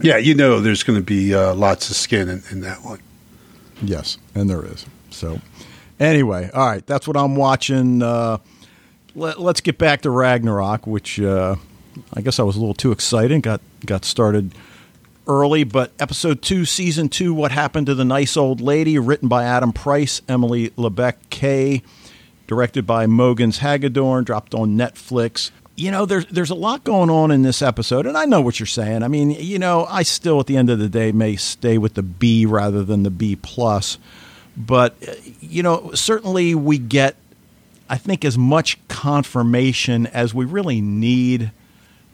yeah, 0.00 0.18
you 0.18 0.34
know, 0.34 0.60
there's 0.60 0.82
going 0.82 0.98
to 0.98 1.04
be 1.04 1.34
uh, 1.34 1.54
lots 1.54 1.88
of 1.90 1.96
skin 1.96 2.28
in, 2.28 2.42
in 2.50 2.60
that 2.60 2.82
one. 2.82 3.00
Yes, 3.82 4.18
and 4.34 4.48
there 4.48 4.64
is. 4.64 4.86
So, 5.10 5.40
anyway, 6.00 6.50
all 6.52 6.66
right, 6.66 6.86
that's 6.86 7.06
what 7.06 7.16
I'm 7.16 7.36
watching. 7.36 8.02
Uh, 8.02 8.38
let, 9.14 9.38
us 9.38 9.60
get 9.60 9.78
back 9.78 10.02
to 10.02 10.10
Ragnarok, 10.10 10.86
which 10.86 11.20
uh, 11.20 11.56
I 12.14 12.20
guess 12.20 12.38
I 12.38 12.42
was 12.42 12.56
a 12.56 12.60
little 12.60 12.74
too 12.74 12.92
excited. 12.92 13.42
Got 13.42 13.60
got 13.84 14.04
started 14.04 14.54
early, 15.26 15.64
but 15.64 15.92
episode 15.98 16.42
two, 16.42 16.64
season 16.64 17.08
two, 17.08 17.34
what 17.34 17.52
happened 17.52 17.86
to 17.86 17.94
the 17.94 18.04
nice 18.04 18.36
old 18.36 18.60
lady, 18.60 18.98
written 18.98 19.28
by 19.28 19.44
Adam 19.44 19.72
Price, 19.72 20.22
Emily 20.28 20.70
Lebech 20.70 21.16
K, 21.30 21.82
directed 22.46 22.86
by 22.86 23.06
Mogens 23.06 23.58
Hagedorn, 23.58 24.24
dropped 24.24 24.54
on 24.54 24.76
Netflix. 24.76 25.50
You 25.76 25.90
know, 25.90 26.06
there's 26.06 26.26
there's 26.26 26.50
a 26.50 26.54
lot 26.54 26.84
going 26.84 27.10
on 27.10 27.30
in 27.30 27.42
this 27.42 27.60
episode, 27.60 28.06
and 28.06 28.16
I 28.16 28.24
know 28.24 28.40
what 28.40 28.58
you're 28.58 28.66
saying. 28.66 29.02
I 29.02 29.08
mean, 29.08 29.30
you 29.30 29.58
know, 29.58 29.86
I 29.86 30.02
still 30.04 30.40
at 30.40 30.46
the 30.46 30.56
end 30.56 30.70
of 30.70 30.78
the 30.78 30.88
day 30.88 31.12
may 31.12 31.36
stay 31.36 31.76
with 31.76 31.94
the 31.94 32.02
B 32.02 32.46
rather 32.46 32.82
than 32.82 33.02
the 33.02 33.10
B 33.10 33.36
plus, 33.36 33.98
but 34.56 34.96
uh, 35.06 35.12
you 35.40 35.62
know, 35.62 35.92
certainly 35.92 36.54
we 36.54 36.78
get, 36.78 37.16
I 37.88 37.98
think, 37.98 38.24
as 38.24 38.38
much 38.38 38.78
confirmation 38.88 40.06
as 40.08 40.32
we 40.32 40.44
really 40.44 40.80
need 40.80 41.50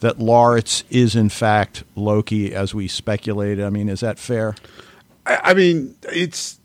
that 0.00 0.18
Laurits 0.18 0.82
is 0.90 1.14
in 1.14 1.28
fact 1.28 1.84
Loki, 1.94 2.54
as 2.54 2.74
we 2.74 2.88
speculated. 2.88 3.64
I 3.64 3.70
mean, 3.70 3.88
is 3.88 4.00
that 4.00 4.18
fair? 4.18 4.56
I, 5.26 5.38
I 5.44 5.54
mean, 5.54 5.94
it's 6.02 6.58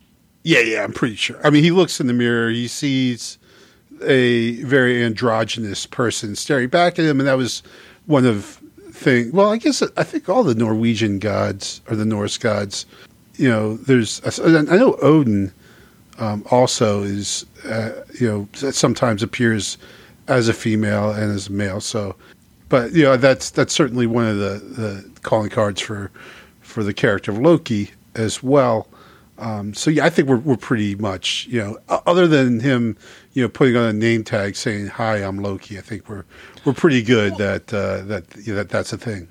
yeah, 0.44 0.60
yeah. 0.60 0.84
I'm 0.84 0.94
pretty 0.94 1.16
sure. 1.16 1.40
I 1.46 1.50
mean, 1.50 1.64
he 1.64 1.72
looks 1.72 2.00
in 2.00 2.08
the 2.08 2.14
mirror, 2.14 2.50
he 2.50 2.68
sees 2.68 3.38
a 4.04 4.62
very 4.64 5.04
androgynous 5.04 5.86
person 5.86 6.36
staring 6.36 6.70
back 6.70 7.00
at 7.00 7.06
him, 7.06 7.20
and 7.20 7.28
that 7.28 7.38
was 7.38 7.64
one 8.06 8.26
of 8.26 8.62
thing. 8.92 9.32
Well, 9.32 9.52
I 9.52 9.58
guess 9.58 9.84
I 9.96 10.04
think 10.04 10.28
all 10.28 10.44
the 10.44 10.56
Norwegian 10.56 11.20
gods 11.20 11.82
or 11.90 11.96
the 11.96 12.06
Norse 12.06 12.38
gods. 12.38 12.86
You 13.36 13.50
know, 13.50 13.78
there's 13.78 14.20
I 14.40 14.78
know 14.78 14.98
Odin 15.02 15.52
um, 16.18 16.44
also 16.52 17.04
is 17.04 17.46
uh, 17.66 17.92
you 18.20 18.28
know 18.28 18.72
sometimes 18.72 19.24
appears 19.24 19.78
as 20.28 20.48
a 20.48 20.54
female 20.54 21.12
and 21.12 21.32
as 21.34 21.48
a 21.48 21.52
male. 21.52 21.82
So, 21.82 22.16
but 22.70 22.94
you 22.94 23.04
know 23.04 23.18
that's 23.18 23.50
that's 23.50 23.74
certainly 23.74 24.08
one 24.08 24.26
of 24.26 24.38
the, 24.38 24.60
the 24.60 25.20
calling 25.22 25.50
cards 25.50 25.82
for 25.82 26.12
for 26.62 26.84
the 26.84 26.94
character 26.94 27.32
of 27.32 27.40
Loki 27.40 27.92
as 28.16 28.42
well. 28.42 28.88
Um, 29.40 29.74
so 29.74 29.92
yeah, 29.92 30.06
I 30.06 30.10
think 30.10 30.28
we're 30.28 30.38
we're 30.38 30.58
pretty 30.58 30.96
much 30.96 31.48
you 31.50 31.60
know 31.60 31.78
other 31.88 32.28
than 32.28 32.60
him 32.60 32.98
you 33.34 33.44
know 33.44 33.50
putting 33.50 33.76
on 33.76 33.84
a 33.84 33.94
name 33.94 34.24
tag 34.24 34.56
saying 34.56 34.88
hi 34.88 35.18
I'm 35.18 35.38
Loki. 35.40 35.78
I 35.78 35.82
think 35.82 36.10
we're 36.10 36.26
we're 36.66 36.74
pretty 36.74 37.04
good 37.04 37.38
that 37.38 37.74
uh, 37.74 38.02
that 38.04 38.24
you 38.38 38.54
know, 38.54 38.58
that 38.58 38.70
that's 38.70 38.92
a 38.94 38.98
thing. 38.98 39.30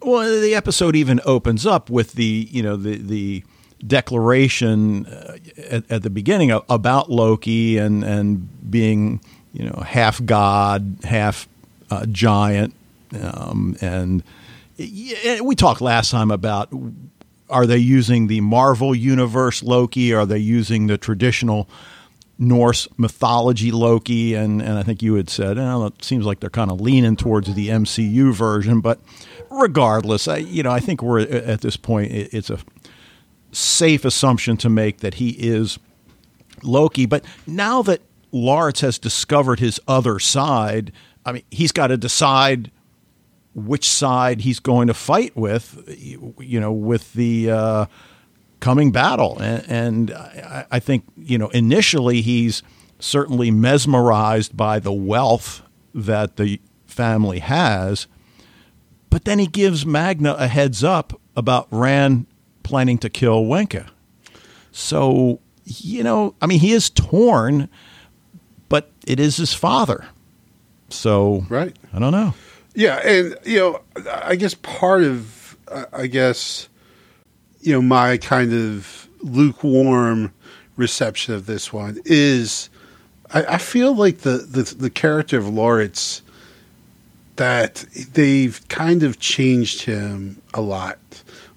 Well, 0.00 0.40
the 0.40 0.56
episode 0.56 0.96
even 0.96 1.20
opens 1.24 1.64
up 1.64 1.88
with 1.88 2.14
the 2.14 2.48
you 2.50 2.62
know 2.62 2.76
the 2.76 2.96
the 2.96 3.44
declaration 3.86 5.06
uh, 5.06 5.36
at, 5.70 5.90
at, 5.90 6.02
the 6.02 6.10
beginning 6.10 6.50
about 6.50 7.10
Loki 7.10 7.78
and 7.78 8.04
and 8.04 8.70
being 8.70 9.20
you 9.52 9.64
know 9.64 9.82
half 9.84 10.24
god, 10.24 10.98
half 11.04 11.48
uh, 11.90 12.06
giant, 12.06 12.74
um, 13.20 13.76
and 13.80 14.22
we 14.78 15.54
talked 15.54 15.80
last 15.80 16.10
time 16.10 16.30
about 16.30 16.72
are 17.50 17.66
they 17.66 17.78
using 17.78 18.28
the 18.28 18.40
Marvel 18.40 18.94
universe 18.94 19.62
Loki? 19.62 20.14
Are 20.14 20.24
they 20.24 20.38
using 20.38 20.86
the 20.86 20.96
traditional 20.96 21.68
Norse 22.38 22.88
mythology 22.96 23.70
Loki? 23.70 24.34
And 24.34 24.62
and 24.62 24.78
I 24.78 24.82
think 24.82 25.02
you 25.02 25.14
had 25.14 25.28
said, 25.28 25.58
it 25.58 26.04
seems 26.04 26.24
like 26.24 26.40
they're 26.40 26.50
kind 26.50 26.70
of 26.70 26.80
leaning 26.80 27.16
towards 27.16 27.54
the 27.54 27.68
MCU 27.68 28.32
version, 28.32 28.80
but 28.80 29.00
regardless, 29.50 30.26
I, 30.26 30.38
you 30.38 30.62
know, 30.62 30.70
I 30.70 30.80
think 30.80 31.02
we're 31.02 31.20
at 31.20 31.60
this 31.60 31.76
point. 31.76 32.10
It's 32.12 32.50
a 32.50 32.58
safe 33.52 34.04
assumption 34.04 34.56
to 34.58 34.68
make 34.68 34.98
that 34.98 35.14
he 35.14 35.30
is 35.30 35.78
Loki. 36.62 37.06
But 37.06 37.24
now 37.46 37.82
that 37.82 38.00
Laurits 38.32 38.80
has 38.80 38.98
discovered 38.98 39.60
his 39.60 39.80
other 39.86 40.18
side, 40.18 40.92
I 41.24 41.32
mean, 41.32 41.42
he's 41.50 41.72
got 41.72 41.88
to 41.88 41.96
decide 41.96 42.70
which 43.54 43.88
side 43.88 44.40
he's 44.40 44.58
going 44.58 44.86
to 44.88 44.94
fight 44.94 45.36
with, 45.36 45.84
you 46.38 46.58
know, 46.58 46.72
with 46.72 47.12
the 47.12 47.50
uh, 47.50 47.86
coming 48.60 48.90
battle. 48.90 49.38
And, 49.38 49.64
and 49.68 50.10
I, 50.12 50.66
I, 50.70 50.78
think, 50.78 51.04
you 51.16 51.36
know, 51.36 51.48
initially 51.50 52.22
he's 52.22 52.62
certainly 52.98 53.50
mesmerized 53.50 54.56
by 54.56 54.78
the 54.78 54.92
wealth 54.92 55.62
that 55.94 56.36
the 56.36 56.60
family 56.86 57.40
has. 57.40 58.06
But 59.10 59.26
then 59.26 59.38
he 59.38 59.46
gives 59.46 59.84
Magna 59.84 60.34
a 60.38 60.48
heads 60.48 60.82
up 60.82 61.20
about 61.36 61.68
Rand 61.70 62.26
planning 62.62 62.98
to 62.98 63.10
kill 63.10 63.44
Wenche. 63.44 63.86
So, 64.70 65.40
you 65.64 66.02
know, 66.02 66.34
I 66.40 66.46
mean, 66.46 66.60
he 66.60 66.72
is 66.72 66.90
torn, 66.90 67.68
but 68.68 68.90
it 69.06 69.20
is 69.20 69.36
his 69.36 69.52
father. 69.52 70.06
So, 70.88 71.44
right. 71.48 71.76
I 71.92 71.98
don't 71.98 72.12
know. 72.12 72.34
Yeah, 72.74 72.96
and 73.06 73.36
you 73.44 73.58
know, 73.58 73.80
I 74.10 74.36
guess 74.36 74.54
part 74.54 75.02
of, 75.02 75.56
I 75.92 76.06
guess, 76.06 76.68
you 77.60 77.72
know, 77.72 77.82
my 77.82 78.16
kind 78.16 78.52
of 78.52 79.08
lukewarm 79.20 80.32
reception 80.76 81.34
of 81.34 81.46
this 81.46 81.72
one 81.72 82.00
is, 82.04 82.70
I, 83.32 83.44
I 83.44 83.58
feel 83.58 83.94
like 83.94 84.18
the, 84.18 84.38
the 84.38 84.62
the 84.62 84.90
character 84.90 85.38
of 85.38 85.44
Laurits 85.44 86.22
that 87.36 87.84
they've 88.12 88.60
kind 88.68 89.02
of 89.02 89.18
changed 89.18 89.82
him 89.82 90.40
a 90.54 90.60
lot, 90.60 90.98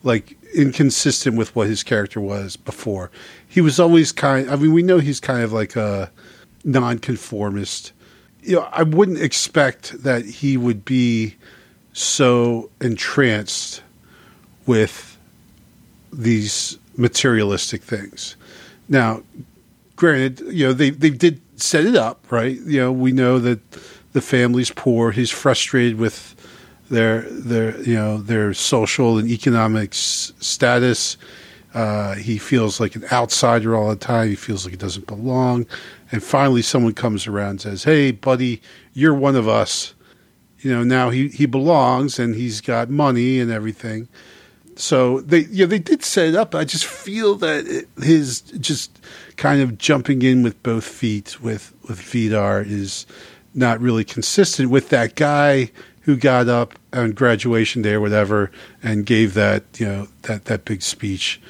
like 0.03 0.34
inconsistent 0.55 1.37
with 1.37 1.55
what 1.55 1.67
his 1.67 1.83
character 1.83 2.21
was 2.21 2.55
before. 2.55 3.11
He 3.47 3.61
was 3.61 3.79
always 3.79 4.11
kind. 4.11 4.49
I 4.49 4.55
mean, 4.55 4.73
we 4.73 4.83
know 4.83 4.99
he's 4.99 5.19
kind 5.19 5.43
of 5.43 5.51
like 5.51 5.75
a 5.75 6.11
nonconformist 6.63 7.91
you 8.45 8.57
know, 8.57 8.69
I 8.71 8.83
wouldn't 8.83 9.19
expect 9.19 10.03
that 10.03 10.23
he 10.23 10.55
would 10.55 10.85
be 10.85 11.35
so 11.93 12.69
entranced 12.79 13.81
with 14.67 15.17
these 16.13 16.77
materialistic 16.95 17.81
things. 17.81 18.35
Now, 18.87 19.23
granted, 19.95 20.41
you 20.53 20.67
know, 20.67 20.73
they, 20.73 20.91
they 20.91 21.09
did 21.09 21.41
set 21.55 21.85
it 21.85 21.95
up, 21.95 22.31
right? 22.31 22.59
You 22.61 22.81
know, 22.81 22.91
we 22.91 23.11
know 23.11 23.39
that 23.39 23.59
the 24.13 24.21
family's 24.21 24.71
poor. 24.71 25.11
He's 25.11 25.31
frustrated 25.31 25.97
with 25.97 26.34
their 26.89 27.21
their 27.21 27.81
you 27.81 27.95
know 27.95 28.17
their 28.17 28.53
social 28.53 29.17
and 29.17 29.29
economic 29.29 29.93
s- 29.93 30.33
status. 30.39 31.17
Uh, 31.73 32.15
he 32.15 32.37
feels 32.37 32.79
like 32.79 32.95
an 32.95 33.03
outsider 33.11 33.75
all 33.75 33.89
the 33.89 33.97
time. 33.97 34.29
He 34.29 34.35
feels 34.35 34.63
like 34.63 34.71
he 34.71 34.77
doesn't 34.77 35.07
belong. 35.07 35.65
And 36.09 36.23
finally, 36.23 36.61
someone 36.61 36.93
comes 36.93 37.27
around 37.27 37.49
and 37.49 37.61
says, 37.61 37.83
Hey, 37.83 38.11
buddy, 38.11 38.61
you're 38.93 39.13
one 39.13 39.35
of 39.35 39.49
us. 39.49 39.93
You 40.59 40.71
know, 40.71 40.85
now 40.85 41.09
he, 41.09 41.27
he 41.27 41.45
belongs 41.45 42.17
and 42.17 42.33
he's 42.33 42.61
got 42.61 42.89
money 42.89 43.41
and 43.41 43.51
everything. 43.51 44.07
So 44.77 45.19
they, 45.21 45.39
yeah, 45.39 45.65
they 45.65 45.79
did 45.79 46.03
set 46.03 46.29
it 46.29 46.35
up. 46.35 46.55
I 46.55 46.63
just 46.63 46.85
feel 46.85 47.35
that 47.35 47.67
it, 47.67 47.89
his 48.01 48.39
just 48.39 48.99
kind 49.35 49.61
of 49.61 49.77
jumping 49.77 50.21
in 50.21 50.43
with 50.43 50.61
both 50.63 50.85
feet 50.85 51.41
with, 51.41 51.73
with 51.89 51.99
Vidar 51.99 52.61
is 52.61 53.05
not 53.53 53.81
really 53.81 54.05
consistent 54.05 54.69
with 54.69 54.89
that 54.89 55.15
guy 55.15 55.71
who 56.05 56.15
got 56.15 56.47
up 56.47 56.77
on 56.93 57.11
graduation 57.11 57.81
day 57.81 57.93
or 57.93 58.01
whatever 58.01 58.51
and 58.83 59.05
gave 59.05 59.33
that, 59.33 59.63
you 59.77 59.85
know, 59.87 60.07
that, 60.23 60.45
that 60.45 60.63
big 60.63 60.81
speech 60.81 61.41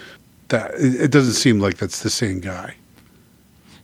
that 0.50 0.72
it 0.76 1.12
doesn't 1.12 1.34
seem 1.34 1.60
like 1.60 1.78
that's 1.78 2.04
the 2.04 2.10
same 2.10 2.40
guy. 2.40 2.76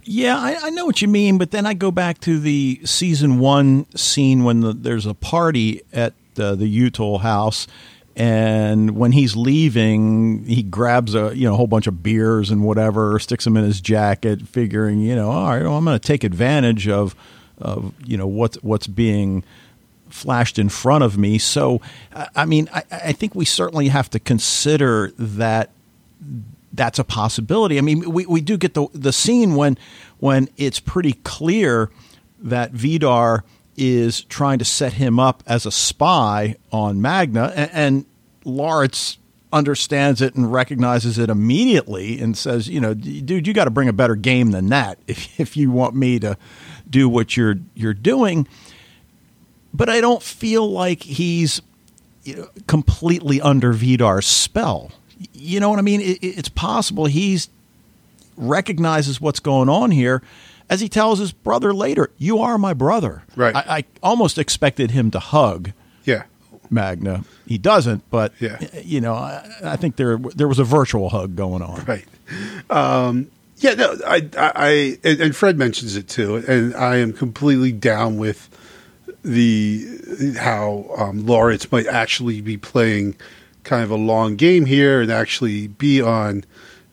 Yeah, 0.04 0.38
I, 0.38 0.58
I, 0.64 0.70
know 0.72 0.86
what 0.86 1.02
you 1.02 1.08
mean, 1.08 1.38
but 1.38 1.52
then 1.52 1.66
I 1.66 1.74
go 1.74 1.92
back 1.92 2.20
to 2.22 2.40
the 2.40 2.82
season 2.86 3.40
one 3.40 3.86
scene 3.96 4.44
when 4.44 4.62
the, 4.62 4.74
there's 4.74 5.06
a 5.06 5.14
party 5.14 5.82
at 5.94 6.14
uh, 6.40 6.56
the 6.56 6.66
Jutul 6.66 7.22
house, 7.22 7.68
and 8.16 8.92
when 8.98 9.12
he's 9.12 9.36
leaving, 9.36 10.44
he 10.46 10.64
grabs 10.64 11.14
a 11.14 11.36
you 11.36 11.48
know 11.48 11.54
a 11.54 11.58
whole 11.58 11.68
bunch 11.68 11.86
of 11.86 12.02
beers 12.02 12.50
and 12.50 12.64
whatever, 12.64 13.20
sticks 13.20 13.44
them 13.44 13.56
in 13.58 13.64
his 13.64 13.80
jacket, 13.80 14.42
figuring 14.42 15.00
you 15.00 15.16
know, 15.16 15.30
all 15.30 15.50
right, 15.50 15.62
well, 15.62 15.78
I'm 15.78 15.86
going 15.86 16.00
to 16.00 16.08
take 16.08 16.24
advantage 16.24 16.88
of 16.88 17.16
of 17.60 17.94
you 18.04 18.18
know 18.18 18.28
what's 18.28 18.58
what's 18.64 18.88
being 18.88 19.44
flashed 20.12 20.60
in 20.60 20.70
front 20.70 21.04
of 21.04 21.18
me. 21.18 21.38
So, 21.38 21.82
I 22.36 22.46
mean, 22.46 22.70
I, 22.74 22.84
I 22.92 23.12
think 23.12 23.36
we 23.36 23.46
certainly 23.46 23.88
have 23.88 24.10
to 24.12 24.20
consider 24.20 25.12
that 25.18 25.70
that's 26.74 27.00
a 27.00 27.04
possibility. 27.04 27.78
I 27.78 27.82
mean, 27.82 28.12
we, 28.12 28.26
we 28.26 28.42
do 28.42 28.58
get 28.58 28.74
the 28.74 28.88
the 28.94 29.14
scene 29.14 29.56
when 29.56 29.78
when 30.20 30.50
it's 30.58 30.80
pretty 30.80 31.14
clear 31.14 31.90
that 32.40 32.72
Vidar 32.72 33.44
is 33.78 34.22
trying 34.26 34.60
to 34.60 34.66
set 34.66 34.94
him 34.94 35.20
up 35.20 35.44
as 35.48 35.66
a 35.66 35.72
spy 35.72 36.56
on 36.72 37.02
Magna, 37.02 37.52
and, 37.56 37.72
and 37.74 38.06
Laurits 38.46 39.18
understands 39.54 40.22
it 40.22 40.36
and 40.36 40.52
recognizes 40.52 41.18
it 41.18 41.30
immediately 41.30 42.20
and 42.20 42.38
says, 42.38 42.70
you 42.70 42.80
know, 42.80 42.94
dude, 42.94 43.46
you 43.46 43.54
got 43.54 43.66
to 43.66 43.72
bring 43.72 43.90
a 43.90 43.94
better 43.94 44.16
game 44.16 44.52
than 44.52 44.70
that 44.70 44.98
if 45.08 45.40
if 45.40 45.58
you 45.58 45.72
want 45.72 45.96
me 45.96 46.20
to 46.20 46.38
do 46.90 47.10
what 47.10 47.36
you're 47.36 47.56
you're 47.74 47.94
doing. 47.94 48.48
But 49.74 49.90
I 49.90 50.02
don't 50.02 50.22
feel 50.22 50.70
like 50.70 51.04
he's 51.04 51.62
you 52.24 52.36
know, 52.36 52.50
completely 52.68 53.42
under 53.42 53.74
Vidar's 53.74 54.28
spell 54.28 54.92
you 55.34 55.60
know 55.60 55.70
what 55.70 55.80
I 55.80 55.82
mean? 55.82 56.02
It, 56.02 56.20
it's 56.22 56.50
possible 56.50 57.06
he's 57.06 57.50
recognizes 58.38 59.20
what's 59.22 59.40
going 59.40 59.70
on 59.70 59.92
here 59.92 60.22
as 60.70 60.80
he 60.82 60.90
tells 60.90 61.20
his 61.20 61.32
brother 61.32 61.74
later, 61.74 62.12
"You 62.18 62.40
are 62.40 62.58
my 62.58 62.74
brother." 62.74 63.24
Right. 63.36 63.56
I, 63.56 63.78
I 63.78 63.84
almost 64.02 64.38
expected 64.38 64.92
him 64.92 65.12
to 65.12 65.20
hug. 65.20 65.72
Yeah. 66.06 66.24
Magna. 66.70 67.26
He 67.46 67.58
doesn't, 67.58 68.10
but 68.10 68.34
yeah. 68.40 68.60
you 68.82 69.02
know, 69.02 69.14
I, 69.14 69.52
I, 69.64 69.76
think 69.76 69.98
there 69.98 70.18
there 70.18 70.48
was 70.48 70.60
a 70.60 70.64
virtual 70.64 71.10
hug 71.10 71.36
going 71.36 71.62
on. 71.62 71.84
Right. 71.84 72.06
Um, 72.70 73.30
yeah. 73.58 73.74
No. 73.74 73.98
I. 74.08 74.30
I. 74.38 74.98
And 75.04 75.36
Fred 75.36 75.58
mentions 75.58 75.96
it 75.96 76.08
too, 76.08 76.38
and 76.38 76.74
I 76.76 76.98
am 76.98 77.12
completely 77.12 77.74
down 77.74 78.18
with 78.18 78.48
the 79.24 80.36
how 80.38 80.86
um, 80.98 81.24
Laurits 81.24 81.72
might 81.72 81.88
actually 81.88 82.42
be 82.42 82.58
playing 82.58 83.16
kind 83.64 83.84
of 83.84 83.92
a 83.92 83.96
long 83.96 84.36
game 84.36 84.66
here 84.66 85.02
and 85.02 85.12
actually 85.12 85.68
be 85.68 86.02
on, 86.02 86.44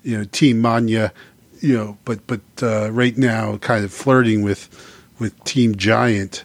you 0.02 0.18
know, 0.18 0.24
Team 0.24 0.60
Manya, 0.60 1.12
you 1.60 1.76
know, 1.76 1.98
but 2.04 2.26
but 2.26 2.40
uh, 2.62 2.90
right 2.92 3.16
now 3.16 3.56
kind 3.58 3.84
of 3.84 3.92
flirting 3.92 4.42
with 4.42 4.68
with 5.18 5.42
Team 5.44 5.76
Giant. 5.76 6.44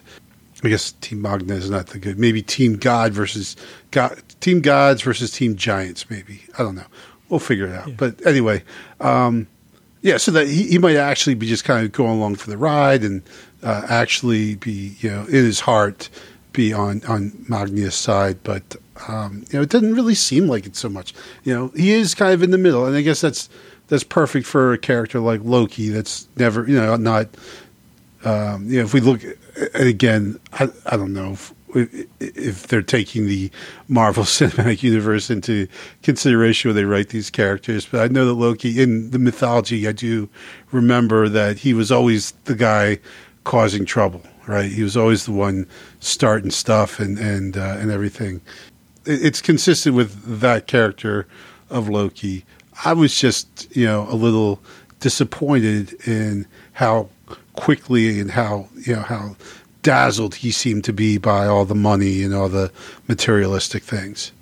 I 0.62 0.68
guess 0.70 0.92
Team 0.92 1.20
Magna 1.20 1.54
is 1.54 1.68
not 1.68 1.88
the 1.88 1.98
good. 1.98 2.18
Maybe 2.18 2.40
Team 2.40 2.76
God 2.76 3.12
versus 3.12 3.54
God, 3.90 4.22
Team 4.40 4.62
Gods 4.62 5.02
versus 5.02 5.30
Team 5.30 5.56
Giants. 5.56 6.08
Maybe 6.08 6.42
I 6.58 6.62
don't 6.62 6.74
know. 6.74 6.86
We'll 7.28 7.40
figure 7.40 7.66
it 7.66 7.74
out. 7.74 7.88
Yeah. 7.88 7.94
But 7.98 8.26
anyway, 8.26 8.62
um, 9.00 9.46
yeah. 10.00 10.16
So 10.16 10.30
that 10.32 10.46
he, 10.46 10.68
he, 10.68 10.78
might 10.78 10.96
actually 10.96 11.34
be 11.34 11.46
just 11.46 11.64
kind 11.64 11.84
of 11.84 11.92
going 11.92 12.18
along 12.18 12.36
for 12.36 12.48
the 12.48 12.56
ride 12.56 13.02
and 13.02 13.22
uh, 13.64 13.86
actually 13.88 14.54
be, 14.56 14.94
you 15.00 15.10
know, 15.10 15.22
in 15.22 15.44
his 15.44 15.60
heart, 15.60 16.08
be 16.52 16.72
on 16.72 17.02
on 17.08 17.32
Magna's 17.48 17.94
side. 17.94 18.38
But 18.44 18.76
um, 19.08 19.44
you 19.50 19.58
know, 19.58 19.62
it 19.62 19.70
doesn't 19.70 19.94
really 19.94 20.14
seem 20.14 20.46
like 20.46 20.66
it 20.66 20.76
so 20.76 20.88
much. 20.88 21.14
You 21.42 21.54
know, 21.54 21.68
he 21.68 21.92
is 21.92 22.14
kind 22.14 22.32
of 22.32 22.42
in 22.42 22.50
the 22.50 22.58
middle, 22.58 22.86
and 22.86 22.94
I 22.94 23.02
guess 23.02 23.20
that's 23.20 23.48
that's 23.88 24.04
perfect 24.04 24.46
for 24.46 24.72
a 24.72 24.78
character 24.78 25.20
like 25.20 25.40
Loki. 25.42 25.88
That's 25.88 26.28
never, 26.36 26.68
you 26.68 26.76
know, 26.76 26.96
not. 26.96 27.28
Um, 28.24 28.70
you 28.70 28.78
know, 28.78 28.84
if 28.84 28.94
we 28.94 29.00
look, 29.00 29.20
again, 29.74 30.40
I, 30.54 30.70
I 30.86 30.96
don't 30.96 31.12
know 31.12 31.32
if, 31.32 31.52
if 32.20 32.68
they're 32.68 32.80
taking 32.80 33.26
the 33.26 33.50
Marvel 33.86 34.24
Cinematic 34.24 34.82
Universe 34.82 35.28
into 35.28 35.68
consideration 36.02 36.70
when 36.70 36.76
they 36.76 36.84
write 36.84 37.10
these 37.10 37.28
characters, 37.28 37.84
but 37.84 38.00
I 38.00 38.08
know 38.08 38.24
that 38.24 38.32
Loki 38.32 38.80
in 38.80 39.10
the 39.10 39.18
mythology, 39.18 39.86
I 39.86 39.92
do 39.92 40.30
remember 40.72 41.28
that 41.28 41.58
he 41.58 41.74
was 41.74 41.92
always 41.92 42.30
the 42.44 42.54
guy 42.54 42.98
causing 43.44 43.84
trouble. 43.84 44.22
Right, 44.46 44.70
he 44.70 44.82
was 44.82 44.94
always 44.94 45.24
the 45.24 45.32
one 45.32 45.66
starting 46.00 46.50
stuff 46.50 47.00
and 47.00 47.18
and 47.18 47.56
uh, 47.56 47.78
and 47.78 47.90
everything. 47.90 48.42
It's 49.06 49.40
consistent 49.40 49.96
with 49.96 50.40
that 50.40 50.66
character 50.66 51.26
of 51.70 51.88
Loki. 51.88 52.44
I 52.84 52.92
was 52.92 53.18
just, 53.18 53.74
you 53.74 53.86
know, 53.86 54.06
a 54.10 54.14
little 54.14 54.60
disappointed 55.00 55.92
in 56.06 56.46
how 56.72 57.08
quickly 57.54 58.20
and 58.20 58.30
how, 58.30 58.68
you 58.86 58.96
know, 58.96 59.02
how 59.02 59.36
dazzled 59.82 60.36
he 60.36 60.50
seemed 60.50 60.84
to 60.84 60.92
be 60.92 61.18
by 61.18 61.46
all 61.46 61.64
the 61.64 61.74
money 61.74 62.22
and 62.22 62.34
all 62.34 62.48
the 62.48 62.72
materialistic 63.06 63.82
things. 63.82 64.32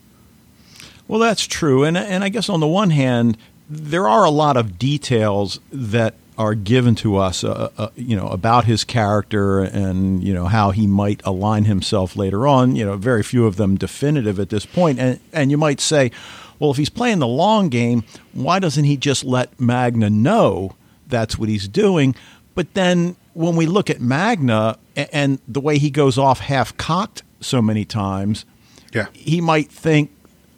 Well, 1.09 1.21
that's 1.21 1.47
true. 1.47 1.85
And, 1.85 1.97
and 1.97 2.25
I 2.25 2.29
guess 2.29 2.49
on 2.49 2.61
the 2.61 2.69
one 2.69 2.91
hand, 2.91 3.37
there 3.69 4.09
are 4.09 4.25
a 4.25 4.31
lot 4.31 4.57
of 4.57 4.79
details 4.79 5.61
that 5.73 6.15
are 6.39 6.55
given 6.55 6.95
to 6.97 7.17
us, 7.17 7.45
uh, 7.45 7.71
uh, 7.77 7.89
you 7.95 8.17
know, 8.17 8.29
about 8.29 8.65
his 8.65 8.85
character 8.85 9.61
and 9.61 10.25
you 10.25 10.33
know 10.33 10.47
how 10.47 10.71
he 10.71 10.87
might 10.87 11.21
align 11.25 11.65
himself 11.65 12.17
later 12.17 12.47
on. 12.47 12.75
You 12.77 12.85
know, 12.87 12.97
very 12.97 13.23
few 13.23 13.47
of 13.47 13.57
them 13.57 13.77
definitive 13.77 14.41
at 14.41 14.49
this 14.49 14.67
point. 14.67 14.99
And 14.99 15.21
and 15.33 15.51
you 15.51 15.59
might 15.59 15.81
say, 15.81 16.11
well, 16.59 16.71
if 16.71 16.77
he's 16.77 16.91
playing 16.91 17.19
the 17.19 17.27
long 17.27 17.69
game, 17.69 18.05
why 18.33 18.59
doesn't 18.59 18.85
he 18.85 18.97
just 18.97 19.25
let 19.25 19.61
Magna 19.61 20.09
know 20.09 20.77
that's 21.07 21.39
what 21.39 21.49
he's 21.49 21.69
doing? 21.69 22.15
But 22.55 22.75
then 22.75 23.17
when 23.35 23.57
we 23.57 23.67
look 23.67 23.91
at 23.91 24.01
Magna 24.01 24.79
and 24.95 25.39
the 25.49 25.61
way 25.61 25.79
he 25.79 25.91
goes 25.91 26.19
off 26.19 26.41
half 26.41 26.77
cocked 26.77 27.23
so 27.41 27.63
many 27.63 27.85
times, 27.85 28.45
yeah. 28.93 29.07
he 29.13 29.41
might 29.41 29.71
think, 29.71 30.11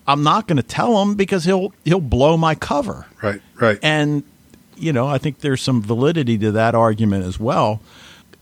I'm 0.06 0.22
not 0.22 0.46
going 0.46 0.56
to 0.56 0.62
tell 0.62 1.00
him 1.00 1.14
because 1.14 1.44
he'll 1.44 1.72
he'll 1.84 2.00
blow 2.00 2.36
my 2.36 2.54
cover. 2.54 3.06
Right, 3.22 3.40
right. 3.54 3.78
And 3.82 4.24
you 4.76 4.92
know, 4.92 5.06
I 5.06 5.18
think 5.18 5.40
there's 5.40 5.62
some 5.62 5.82
validity 5.82 6.38
to 6.38 6.52
that 6.52 6.74
argument 6.74 7.24
as 7.24 7.38
well. 7.38 7.80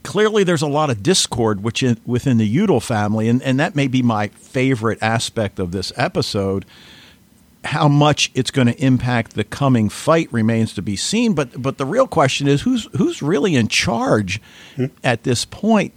Clearly, 0.03 0.43
there's 0.43 0.61
a 0.61 0.67
lot 0.67 0.89
of 0.89 1.01
discord 1.01 1.63
which 1.63 1.81
in, 1.81 1.99
within 2.05 2.37
the 2.37 2.55
Jutul 2.55 2.81
family, 2.81 3.29
and, 3.29 3.41
and 3.41 3.59
that 3.59 3.75
may 3.75 3.87
be 3.87 4.01
my 4.01 4.27
favorite 4.27 4.99
aspect 5.01 5.59
of 5.59 5.71
this 5.71 5.93
episode 5.95 6.65
how 7.65 7.87
much 7.87 8.29
it's 8.33 8.51
going 8.51 8.67
to 8.67 8.83
impact 8.83 9.33
the 9.33 9.43
coming 9.43 9.87
fight 9.89 10.27
remains 10.31 10.73
to 10.73 10.81
be 10.81 10.95
seen. 10.95 11.33
But 11.33 11.61
but 11.61 11.77
the 11.77 11.85
real 11.85 12.07
question 12.07 12.47
is 12.47 12.61
who's 12.61 12.87
who's 12.97 13.21
really 13.21 13.55
in 13.55 13.67
charge 13.67 14.41
mm-hmm. 14.75 14.93
at 15.03 15.23
this 15.23 15.45
point? 15.45 15.93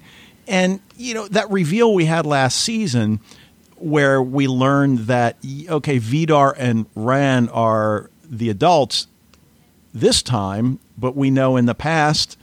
And 0.47 0.81
you 0.97 1.15
know 1.15 1.29
that 1.29 1.51
reveal 1.51 1.93
we 1.93 2.05
had 2.05 2.25
last 2.25 2.61
season, 2.61 3.21
where 3.77 4.23
we 4.23 4.47
learned 4.47 5.01
that 5.01 5.37
okay, 5.69 5.99
Vidar 5.99 6.55
and 6.57 6.87
Ran 6.95 7.49
are 7.49 8.11
the 8.25 8.49
adults 8.51 9.09
this 10.01 10.23
time, 10.23 10.79
but 10.97 11.17
we 11.17 11.31
know 11.31 11.57
in 11.57 11.67
the 11.67 11.75
past 11.75 12.39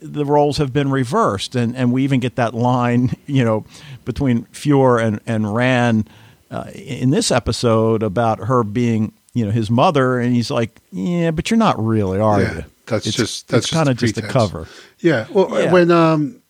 the 0.00 0.24
roles 0.24 0.58
have 0.58 0.72
been 0.72 0.90
reversed, 0.90 1.54
and 1.54 1.76
and 1.76 1.92
we 1.92 2.04
even 2.04 2.20
get 2.20 2.36
that 2.36 2.54
line 2.54 3.12
you 3.26 3.44
know 3.44 3.64
between 4.04 4.44
Fjor 4.46 5.02
and 5.02 5.20
and 5.26 5.54
Ran 5.54 6.06
uh, 6.50 6.70
in 6.74 7.10
this 7.10 7.30
episode 7.30 8.02
about 8.02 8.38
her 8.38 8.62
being, 8.62 9.12
you 9.32 9.44
know, 9.44 9.50
his 9.50 9.70
mother, 9.70 10.18
and 10.18 10.34
he's 10.34 10.50
like, 10.50 10.80
"Yeah, 10.90 11.30
but 11.30 11.50
you're 11.50 11.58
not 11.58 11.82
really, 11.82 12.18
are 12.18 12.40
yeah, 12.40 12.54
you?" 12.54 12.64
That's 12.86 13.06
it's, 13.06 13.16
just 13.16 13.48
that's 13.48 13.70
kind 13.70 13.88
of 13.88 13.96
just 13.96 14.18
a 14.18 14.22
cover. 14.22 14.66
Yeah. 15.00 15.26
Well, 15.30 15.48
yeah. 15.50 15.72
when 15.72 15.90
um, 15.90 16.42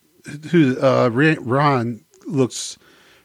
who 0.51 0.79
uh, 0.81 1.09
Ran 1.11 2.05
looks 2.27 2.79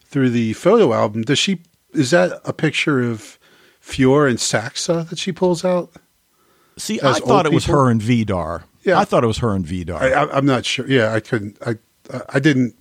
through 0.05 0.29
the 0.29 0.53
photo 0.53 0.93
album, 0.93 1.23
does 1.23 1.39
she? 1.39 1.61
Is 1.93 2.11
that 2.11 2.39
a 2.45 2.53
picture 2.53 3.01
of 3.01 3.39
Fjor 3.83 4.29
and 4.29 4.39
Saxa 4.39 5.07
that 5.09 5.17
she 5.17 5.31
pulls 5.31 5.65
out? 5.65 5.91
See, 6.79 6.99
I 7.03 7.19
thought 7.19 7.45
it 7.45 7.51
was 7.51 7.65
her 7.65 7.89
and 7.89 8.01
Vidar. 8.01 8.63
Yeah, 8.83 8.99
I 8.99 9.05
thought 9.05 9.23
it 9.23 9.27
was 9.27 9.39
her 9.39 9.53
and 9.53 9.65
Vidar. 9.65 10.01
I, 10.01 10.37
am 10.37 10.45
not 10.45 10.65
sure. 10.65 10.87
Yeah, 10.87 11.13
I 11.13 11.19
couldn't. 11.19 11.57
I 11.65 11.75
I 12.29 12.39
didn't 12.39 12.75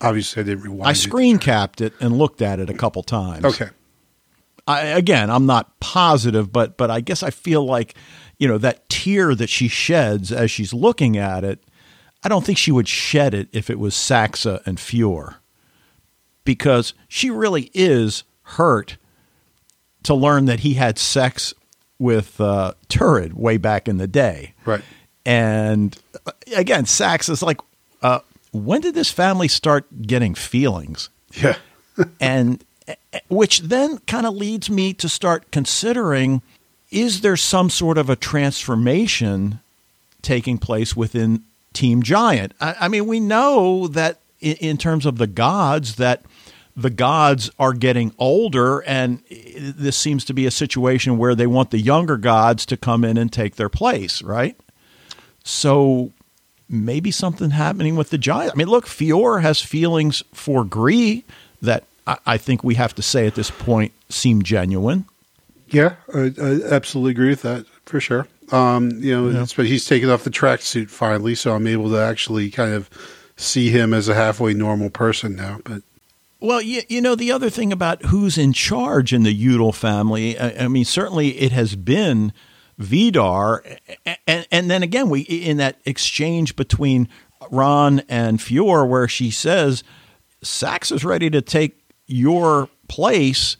obviously 0.00 0.40
I 0.40 0.44
didn't 0.44 0.64
rewind. 0.64 0.88
I 0.88 0.92
screen 0.92 1.38
capped 1.38 1.80
it 1.80 1.92
and 2.00 2.16
looked 2.16 2.42
at 2.42 2.60
it 2.60 2.70
a 2.70 2.74
couple 2.74 3.02
times. 3.02 3.44
Okay. 3.44 3.68
I, 4.66 4.80
again, 4.86 5.30
I'm 5.30 5.46
not 5.46 5.78
positive, 5.80 6.50
but 6.50 6.76
but 6.76 6.90
I 6.90 7.00
guess 7.00 7.22
I 7.22 7.30
feel 7.30 7.64
like 7.64 7.94
you 8.38 8.48
know 8.48 8.58
that 8.58 8.88
tear 8.88 9.34
that 9.34 9.50
she 9.50 9.68
sheds 9.68 10.32
as 10.32 10.50
she's 10.50 10.72
looking 10.72 11.16
at 11.16 11.44
it. 11.44 11.62
I 12.22 12.28
don't 12.28 12.44
think 12.44 12.56
she 12.56 12.72
would 12.72 12.88
shed 12.88 13.34
it 13.34 13.48
if 13.52 13.68
it 13.68 13.78
was 13.78 13.94
Saxa 13.94 14.62
and 14.64 14.78
Fjor, 14.78 15.36
because 16.44 16.94
she 17.08 17.28
really 17.28 17.70
is 17.74 18.24
hurt 18.42 18.96
to 20.04 20.14
learn 20.14 20.46
that 20.46 20.60
he 20.60 20.74
had 20.74 20.98
sex 20.98 21.52
with 21.98 22.40
uh, 22.40 22.74
Turid 22.88 23.34
way 23.34 23.56
back 23.56 23.88
in 23.88 23.98
the 23.98 24.06
day. 24.06 24.54
Right. 24.64 24.82
And 25.24 25.96
uh, 26.26 26.32
again, 26.54 26.86
Sax 26.86 27.28
is 27.28 27.42
like, 27.42 27.60
uh, 28.02 28.20
when 28.52 28.80
did 28.80 28.94
this 28.94 29.10
family 29.10 29.48
start 29.48 29.86
getting 30.02 30.34
feelings? 30.34 31.08
Yeah. 31.32 31.56
and 32.20 32.64
which 33.28 33.60
then 33.60 33.98
kind 34.00 34.26
of 34.26 34.34
leads 34.34 34.68
me 34.68 34.92
to 34.94 35.08
start 35.08 35.50
considering 35.50 36.42
is 36.90 37.22
there 37.22 37.36
some 37.36 37.70
sort 37.70 37.98
of 37.98 38.08
a 38.08 38.16
transformation 38.16 39.60
taking 40.22 40.58
place 40.58 40.94
within 40.94 41.42
Team 41.72 42.02
Giant? 42.02 42.52
I, 42.60 42.76
I 42.82 42.88
mean, 42.88 43.06
we 43.06 43.20
know 43.20 43.88
that 43.88 44.20
in, 44.40 44.56
in 44.56 44.76
terms 44.76 45.06
of 45.06 45.18
the 45.18 45.26
gods, 45.26 45.96
that 45.96 46.22
the 46.76 46.90
gods 46.90 47.50
are 47.58 47.72
getting 47.72 48.12
older, 48.18 48.80
and 48.80 49.22
this 49.28 49.96
seems 49.96 50.24
to 50.24 50.34
be 50.34 50.46
a 50.46 50.50
situation 50.50 51.18
where 51.18 51.34
they 51.34 51.46
want 51.46 51.70
the 51.70 51.78
younger 51.78 52.16
gods 52.16 52.66
to 52.66 52.76
come 52.76 53.04
in 53.04 53.16
and 53.16 53.32
take 53.32 53.56
their 53.56 53.68
place, 53.68 54.22
right? 54.22 54.56
So 55.44 56.12
maybe 56.68 57.10
something 57.10 57.50
happening 57.50 57.94
with 57.96 58.10
the 58.10 58.18
Giants. 58.18 58.54
I 58.54 58.56
mean, 58.56 58.68
look, 58.68 58.86
Fjor 58.86 59.42
has 59.42 59.60
feelings 59.60 60.24
for 60.32 60.64
Gry 60.64 61.22
that 61.62 61.84
I, 62.06 62.18
I 62.26 62.38
think 62.38 62.64
we 62.64 62.74
have 62.74 62.94
to 62.96 63.02
say 63.02 63.26
at 63.26 63.34
this 63.34 63.50
point 63.50 63.92
seem 64.08 64.42
genuine. 64.42 65.06
Yeah, 65.68 65.94
I, 66.12 66.32
I 66.40 66.60
absolutely 66.70 67.12
agree 67.12 67.30
with 67.30 67.42
that 67.42 67.66
for 67.86 68.00
sure. 68.00 68.26
Um, 68.52 68.90
you 69.02 69.14
know, 69.14 69.30
yeah. 69.30 69.46
but 69.56 69.66
he's 69.66 69.86
taken 69.86 70.10
off 70.10 70.24
the 70.24 70.30
tracksuit 70.30 70.90
finally, 70.90 71.34
so 71.34 71.54
I'm 71.54 71.66
able 71.66 71.90
to 71.90 71.98
actually 71.98 72.50
kind 72.50 72.74
of 72.74 72.90
see 73.36 73.70
him 73.70 73.94
as 73.94 74.08
a 74.08 74.14
halfway 74.14 74.54
normal 74.54 74.90
person 74.90 75.34
now. 75.34 75.60
But 75.64 75.82
well, 76.44 76.60
you, 76.60 76.82
you 76.88 77.00
know, 77.00 77.14
the 77.14 77.32
other 77.32 77.48
thing 77.48 77.72
about 77.72 78.04
who's 78.06 78.36
in 78.36 78.52
charge 78.52 79.14
in 79.14 79.22
the 79.22 79.34
Jutul 79.34 79.74
family, 79.74 80.38
I, 80.38 80.64
I 80.64 80.68
mean, 80.68 80.84
certainly 80.84 81.38
it 81.40 81.52
has 81.52 81.74
been 81.74 82.34
Vidar, 82.78 83.64
and, 84.26 84.46
and 84.50 84.70
then 84.70 84.82
again, 84.82 85.08
we 85.08 85.20
in 85.20 85.56
that 85.56 85.80
exchange 85.86 86.54
between 86.54 87.08
Ran 87.50 88.00
and 88.10 88.40
Fjor, 88.40 88.86
where 88.86 89.08
she 89.08 89.30
says, 89.30 89.84
"Sax 90.42 90.92
is 90.92 91.04
ready 91.04 91.30
to 91.30 91.40
take 91.40 91.78
your 92.06 92.68
place," 92.88 93.56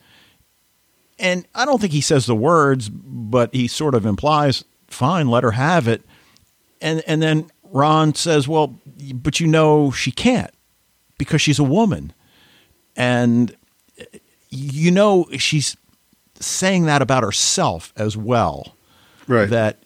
and 1.19 1.47
I 1.55 1.65
don't 1.65 1.81
think 1.81 1.93
he 1.93 2.01
says 2.03 2.27
the 2.27 2.35
words, 2.35 2.91
but 2.91 3.55
he 3.55 3.67
sort 3.67 3.95
of 3.95 4.05
implies, 4.05 4.65
"Fine, 4.89 5.29
let 5.29 5.45
her 5.45 5.53
have 5.53 5.89
it," 5.89 6.03
and 6.83 7.03
and 7.07 7.23
then 7.23 7.51
Ran 7.63 8.15
says, 8.15 8.47
"Well, 8.47 8.79
but 9.15 9.41
you 9.41 9.47
know 9.47 9.91
she 9.91 10.11
can't 10.11 10.53
because 11.17 11.41
she's 11.41 11.61
a 11.61 11.65
woman," 11.65 12.13
and 12.97 13.57
you 14.51 14.91
know 14.91 15.27
she's 15.39 15.77
saying 16.39 16.85
that 16.85 17.03
about 17.03 17.23
herself 17.23 17.93
as 17.97 18.17
well 18.17 18.75
Right. 19.27 19.49
That 19.49 19.79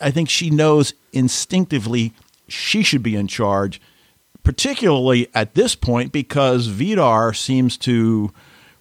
I 0.00 0.10
think 0.10 0.28
she 0.28 0.50
knows 0.50 0.94
instinctively 1.12 2.12
she 2.48 2.82
should 2.82 3.02
be 3.02 3.16
in 3.16 3.26
charge, 3.26 3.80
particularly 4.44 5.28
at 5.34 5.54
this 5.54 5.74
point 5.74 6.12
because 6.12 6.68
Vidar 6.68 7.32
seems 7.32 7.76
to 7.78 8.32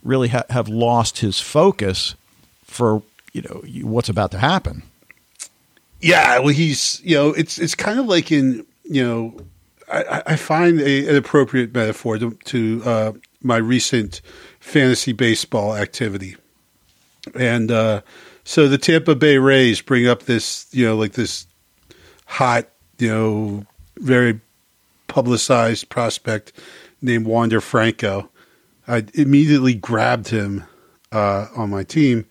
really 0.03 0.27
ha- 0.27 0.43
have 0.49 0.67
lost 0.67 1.19
his 1.19 1.39
focus 1.39 2.15
for 2.63 3.01
you 3.33 3.41
know 3.41 3.63
what's 3.87 4.09
about 4.09 4.31
to 4.31 4.37
happen. 4.37 4.83
Yeah, 6.01 6.39
well, 6.39 6.49
he's 6.49 7.01
you 7.03 7.15
know 7.15 7.29
it's 7.29 7.57
it's 7.57 7.75
kind 7.75 7.99
of 7.99 8.05
like 8.05 8.31
in 8.31 8.65
you 8.83 9.03
know 9.03 9.37
I, 9.91 10.21
I 10.27 10.35
find 10.35 10.79
a, 10.81 11.09
an 11.09 11.15
appropriate 11.15 11.73
metaphor 11.73 12.19
to, 12.19 12.31
to 12.45 12.81
uh, 12.85 13.11
my 13.45 13.57
recent 13.57 14.21
fantasy 14.59 15.13
baseball 15.13 15.75
activity. 15.75 16.35
And 17.39 17.71
uh, 17.71 18.01
so 18.43 18.67
the 18.67 18.77
Tampa 18.77 19.15
Bay 19.15 19.37
Rays 19.37 19.81
bring 19.81 20.07
up 20.07 20.23
this, 20.23 20.67
you 20.71 20.85
know, 20.85 20.97
like 20.97 21.13
this 21.13 21.47
hot, 22.25 22.67
you 22.97 23.07
know, 23.07 23.65
very 23.97 24.41
publicized 25.07 25.89
prospect 25.89 26.53
named 27.01 27.27
Wander 27.27 27.61
Franco. 27.61 28.29
I 28.87 29.05
immediately 29.13 29.75
grabbed 29.75 30.29
him 30.29 30.63
uh, 31.11 31.47
on 31.55 31.69
my 31.69 31.83
team, 31.83 32.25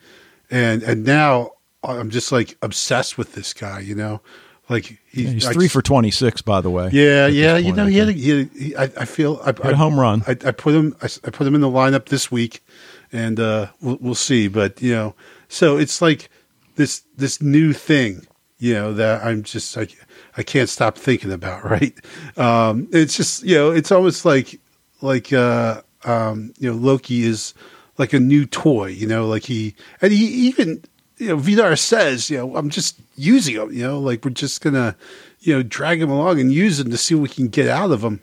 and 0.51 0.83
and 0.83 1.05
now 1.05 1.53
I'm 1.83 2.11
just 2.11 2.31
like 2.31 2.57
obsessed 2.63 3.19
with 3.19 3.35
this 3.35 3.53
guy. 3.53 3.81
You 3.81 3.95
know, 3.95 4.21
like 4.69 4.99
he, 5.11 5.27
he's 5.27 5.49
three 5.49 5.67
I, 5.67 5.69
for 5.69 5.83
twenty 5.83 6.11
six, 6.11 6.41
by 6.41 6.61
the 6.61 6.71
way. 6.71 6.89
Yeah, 6.93 7.27
yeah. 7.27 7.59
You 7.59 7.73
know, 7.73 7.87
he 7.87 7.99
had, 7.99 8.09
a, 8.09 8.13
he, 8.13 8.45
he 8.45 8.77
I, 8.77 8.85
I, 8.85 9.05
feel 9.05 9.41
I, 9.45 9.51
I, 9.63 9.71
a 9.71 9.75
home 9.75 10.01
run. 10.01 10.23
I, 10.27 10.33
I 10.33 10.53
put 10.53 10.75
him. 10.75 10.97
I, 11.03 11.09
I, 11.25 11.31
put 11.31 11.47
him 11.47 11.55
in 11.55 11.61
the 11.61 11.69
lineup 11.69 12.07
this 12.07 12.33
week, 12.33 12.65
and 13.13 13.39
uh, 13.39 13.69
we'll, 13.83 13.99
we'll 14.01 14.15
see. 14.15 14.49
But 14.49 14.81
you 14.81 14.95
know, 14.95 15.15
so 15.49 15.77
it's 15.77 16.01
like 16.01 16.31
this 16.77 17.03
this 17.17 17.43
new 17.43 17.75
thing. 17.75 18.27
You 18.59 18.75
know 18.75 18.95
that 18.95 19.23
I'm 19.23 19.43
just 19.43 19.77
like 19.77 19.99
I 20.37 20.43
can't 20.43 20.69
stop 20.69 20.97
thinking 20.97 21.33
about. 21.33 21.65
Right? 21.75 21.95
Um, 22.39 22.89
it's 22.91 23.17
just 23.17 23.43
you 23.43 23.57
know, 23.57 23.71
it's 23.71 23.93
almost 23.93 24.25
like 24.25 24.61
like 25.03 25.31
uh, 25.33 25.83
um, 26.05 26.55
you 26.59 26.71
know, 26.71 26.77
Loki 26.77 27.25
is 27.25 27.53
like 27.99 28.15
a 28.15 28.21
new 28.21 28.47
toy. 28.47 28.87
You 28.87 29.07
know, 29.07 29.27
like 29.27 29.45
he 29.45 29.75
and 30.01 30.11
he 30.11 30.25
even 30.25 30.83
you 31.19 31.29
know 31.29 31.37
Vidar 31.37 31.77
says, 31.77 32.31
you 32.31 32.39
know, 32.39 32.57
I'm 32.57 32.71
just 32.71 32.99
using 33.17 33.57
him. 33.57 33.73
You 33.73 33.85
know, 33.85 34.01
like 34.01 34.25
we're 34.25 34.31
just 34.31 34.61
gonna 34.61 34.97
you 35.41 35.55
know 35.55 35.63
drag 35.63 36.01
him 36.01 36.11
along 36.11 36.41
and 36.41 36.53
use 36.53 36.81
him 36.81 36.91
to 36.91 36.97
see 36.97 37.15
what 37.15 37.23
we 37.23 37.29
can 37.29 37.49
get 37.49 37.69
out 37.69 37.93
of 37.93 38.03
him. 38.03 38.21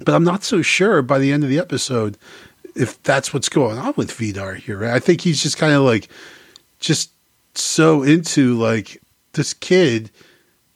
But 0.00 0.14
I'm 0.14 0.24
not 0.24 0.44
so 0.44 0.62
sure 0.62 1.02
by 1.02 1.18
the 1.18 1.32
end 1.32 1.44
of 1.44 1.50
the 1.50 1.58
episode 1.58 2.18
if 2.74 3.00
that's 3.04 3.32
what's 3.32 3.48
going 3.48 3.78
on 3.78 3.94
with 3.96 4.12
Vidar 4.12 4.54
here. 4.54 4.78
Right? 4.78 4.94
I 4.94 4.98
think 4.98 5.20
he's 5.20 5.42
just 5.42 5.58
kind 5.58 5.72
of 5.72 5.82
like 5.82 6.08
just 6.80 7.10
so 7.54 8.02
into 8.02 8.54
like 8.54 9.00
this 9.32 9.54
kid 9.54 10.10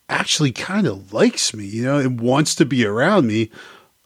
actually 0.07 0.51
kind 0.51 0.87
of 0.87 1.13
likes 1.13 1.53
me, 1.53 1.65
you 1.65 1.83
know, 1.83 1.99
and 1.99 2.19
wants 2.19 2.55
to 2.55 2.65
be 2.65 2.85
around 2.85 3.27
me, 3.27 3.51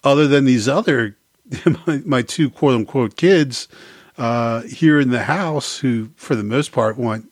other 0.03 0.27
than 0.27 0.45
these 0.45 0.67
other 0.67 1.15
my, 1.87 2.01
my 2.05 2.21
two 2.21 2.49
quote 2.49 2.75
unquote 2.75 3.15
kids 3.15 3.67
uh, 4.17 4.61
here 4.61 4.99
in 4.99 5.09
the 5.09 5.23
house 5.23 5.77
who, 5.77 6.09
for 6.15 6.35
the 6.35 6.43
most 6.43 6.71
part, 6.71 6.97
want 6.97 7.29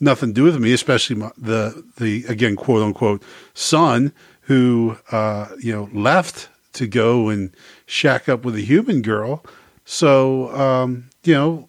nothing 0.00 0.30
to 0.30 0.34
do 0.34 0.44
with 0.44 0.58
me, 0.58 0.72
especially 0.72 1.16
my, 1.16 1.30
the 1.36 1.84
the 1.96 2.24
again 2.26 2.56
quote 2.56 2.82
unquote 2.82 3.22
son 3.54 4.12
who 4.42 4.96
uh, 5.10 5.48
you 5.58 5.72
know 5.72 5.88
left 5.92 6.48
to 6.74 6.86
go 6.86 7.28
and 7.28 7.54
shack 7.86 8.28
up 8.28 8.44
with 8.44 8.54
a 8.56 8.60
human 8.60 9.02
girl. 9.02 9.44
So 9.84 10.54
um, 10.56 11.10
you 11.24 11.34
know, 11.34 11.68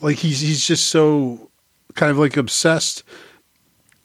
like 0.00 0.16
he's 0.16 0.40
he's 0.40 0.66
just 0.66 0.86
so 0.86 1.50
kind 1.94 2.10
of 2.10 2.18
like 2.18 2.36
obsessed 2.36 3.02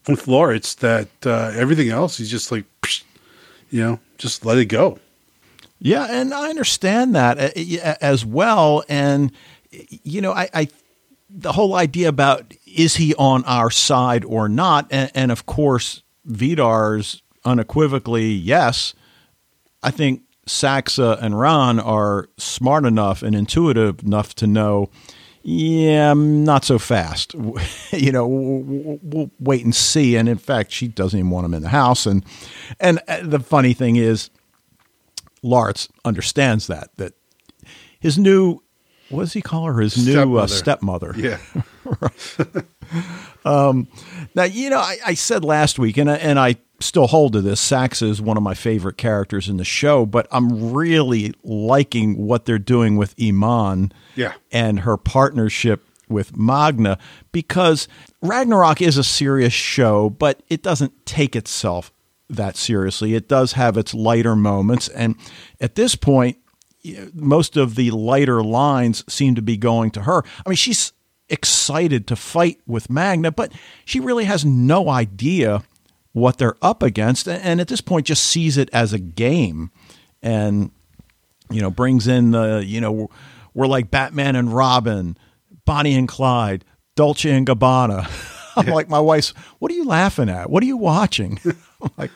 with 0.08 0.26
Laurits 0.26 0.76
that 0.78 1.08
uh, 1.26 1.52
everything 1.56 1.90
else 1.90 2.18
he's 2.18 2.32
just 2.32 2.52
like, 2.52 2.66
you 3.70 3.82
know, 3.82 4.00
just 4.18 4.46
let 4.46 4.58
it 4.58 4.66
go. 4.66 5.00
Yeah, 5.80 6.08
and 6.10 6.34
I 6.34 6.50
understand 6.50 7.14
that 7.16 7.38
uh, 7.38 7.96
as 8.00 8.26
well. 8.26 8.84
And 8.88 9.34
you 9.90 10.22
know, 10.22 10.32
I, 10.32 10.50
I 10.54 10.68
the 11.30 11.52
whole 11.52 11.76
idea 11.76 12.10
about 12.10 12.54
is 12.66 12.96
he 12.96 13.16
on 13.16 13.44
our 13.46 13.72
side 13.72 14.24
or 14.26 14.48
not, 14.48 14.88
and, 14.92 15.12
and 15.16 15.32
of 15.32 15.46
course, 15.46 16.04
Vidar's 16.26 17.22
unequivocally 17.46 18.32
yes. 18.32 18.94
I 19.82 19.92
think 19.92 20.22
Saxa 20.46 21.18
and 21.22 21.40
Ran 21.40 21.80
are 21.80 22.30
smart 22.38 22.86
enough 22.86 23.22
and 23.22 23.36
intuitive 23.36 24.04
enough 24.04 24.34
to 24.36 24.48
know 24.48 24.90
yeah, 25.46 26.14
not 26.14 26.64
so 26.64 26.80
fast. 26.80 27.34
you 27.92 28.14
know, 28.14 28.26
we'll, 28.26 29.00
we'll, 29.02 29.32
wait 29.40 29.66
and 29.66 29.76
see. 29.76 30.16
And 30.16 30.30
in 30.30 30.38
fact, 30.38 30.72
she 30.72 30.88
doesn't 30.88 31.20
even 31.20 31.32
want 31.32 31.46
him 31.46 31.54
in 31.54 31.62
the 31.62 31.70
house. 31.70 32.06
And 32.06 32.24
and 32.80 33.02
uh, 33.10 33.20
the 33.24 33.40
funny 33.40 33.74
thing 33.74 33.98
is, 33.98 34.30
Lars 35.42 35.90
understands 36.06 36.68
that 36.68 36.96
that 36.96 37.14
his 38.00 38.18
new 38.18 38.63
what 39.14 39.24
does 39.24 39.34
he 39.34 39.42
call 39.42 39.66
her? 39.66 39.80
His 39.80 40.06
new 40.06 40.38
uh, 40.38 40.48
stepmother. 40.48 41.14
Yeah. 41.16 41.38
um, 43.46 43.88
now 44.36 44.44
you 44.44 44.70
know 44.70 44.80
I, 44.80 44.98
I 45.06 45.14
said 45.14 45.44
last 45.44 45.80
week, 45.80 45.98
and 45.98 46.10
and 46.10 46.40
I 46.40 46.58
still 46.80 47.08
hold 47.08 47.34
to 47.34 47.42
this. 47.42 47.62
Saxa 47.62 48.06
is 48.06 48.22
one 48.22 48.38
of 48.38 48.44
my 48.44 48.54
favorite 48.54 48.98
characters 48.98 49.48
in 49.48 49.58
the 49.58 49.66
show, 49.66 50.06
but 50.06 50.28
I'm 50.32 50.74
really 50.74 51.34
liking 51.44 52.26
what 52.26 52.46
they're 52.46 52.60
doing 52.60 52.98
with 52.98 53.16
Iman 53.22 53.94
yeah. 54.16 54.34
and 54.52 54.82
her 54.82 54.98
partnership 54.98 55.86
with 56.10 56.36
Magna 56.36 56.98
because 57.32 57.88
Ragnarok 58.22 58.82
is 58.82 58.98
a 58.98 59.04
serious 59.04 59.54
show, 59.54 60.10
but 60.10 60.44
it 60.50 60.62
doesn't 60.62 61.06
take 61.06 61.36
itself 61.36 61.92
that 62.30 62.58
seriously. 62.58 63.16
It 63.16 63.28
does 63.28 63.54
have 63.54 63.78
its 63.78 63.94
lighter 63.94 64.36
moments. 64.36 64.90
And 64.90 65.16
at 65.62 65.76
this 65.76 65.96
point, 65.96 66.38
most 67.14 67.58
of 67.58 67.76
the 67.76 67.92
lighter 67.92 68.44
lines 68.44 69.04
seem 69.12 69.36
to 69.36 69.42
be 69.42 69.58
going 69.58 69.92
to 69.92 70.02
her. 70.02 70.24
I 70.46 70.50
mean, 70.50 70.56
she's 70.56 70.94
excited 71.30 72.08
to 72.08 72.16
fight 72.16 72.60
with 72.68 72.90
Magna, 72.90 73.32
but 73.32 73.52
she 73.86 74.00
really 74.00 74.26
has 74.26 74.44
no 74.44 74.90
idea 74.90 75.64
what 76.12 76.38
they're 76.38 76.58
up 76.62 76.84
against, 76.84 77.28
and 77.28 77.60
at 77.60 77.68
this 77.68 77.82
point 77.82 78.06
just 78.06 78.24
sees 78.24 78.58
it 78.58 78.70
as 78.72 78.94
a 78.94 79.00
game, 79.00 79.72
and 80.22 80.72
you 81.50 81.60
know 81.60 81.72
brings 81.72 82.08
in 82.08 82.32
the 82.32 82.64
you 82.64 82.80
know 82.80 83.10
we're 83.54 83.68
like 83.68 83.90
Batman 83.90 84.36
and 84.36 84.54
Robin, 84.54 85.18
Bonnie 85.66 85.96
and 85.96 86.08
Clyde, 86.08 86.66
Dolce 86.96 87.32
and 87.32 87.48
Gabbana. 87.48 88.08
I'm 88.58 88.68
like 88.68 88.90
my 88.90 89.00
wife's. 89.00 89.30
What 89.60 89.72
are 89.72 89.76
you 89.76 89.86
laughing 89.86 90.30
at? 90.30 90.50
What 90.50 90.64
are 90.64 90.66
you 90.66 90.78
watching? 90.78 91.40
I'm 91.82 91.92
like, 91.98 92.12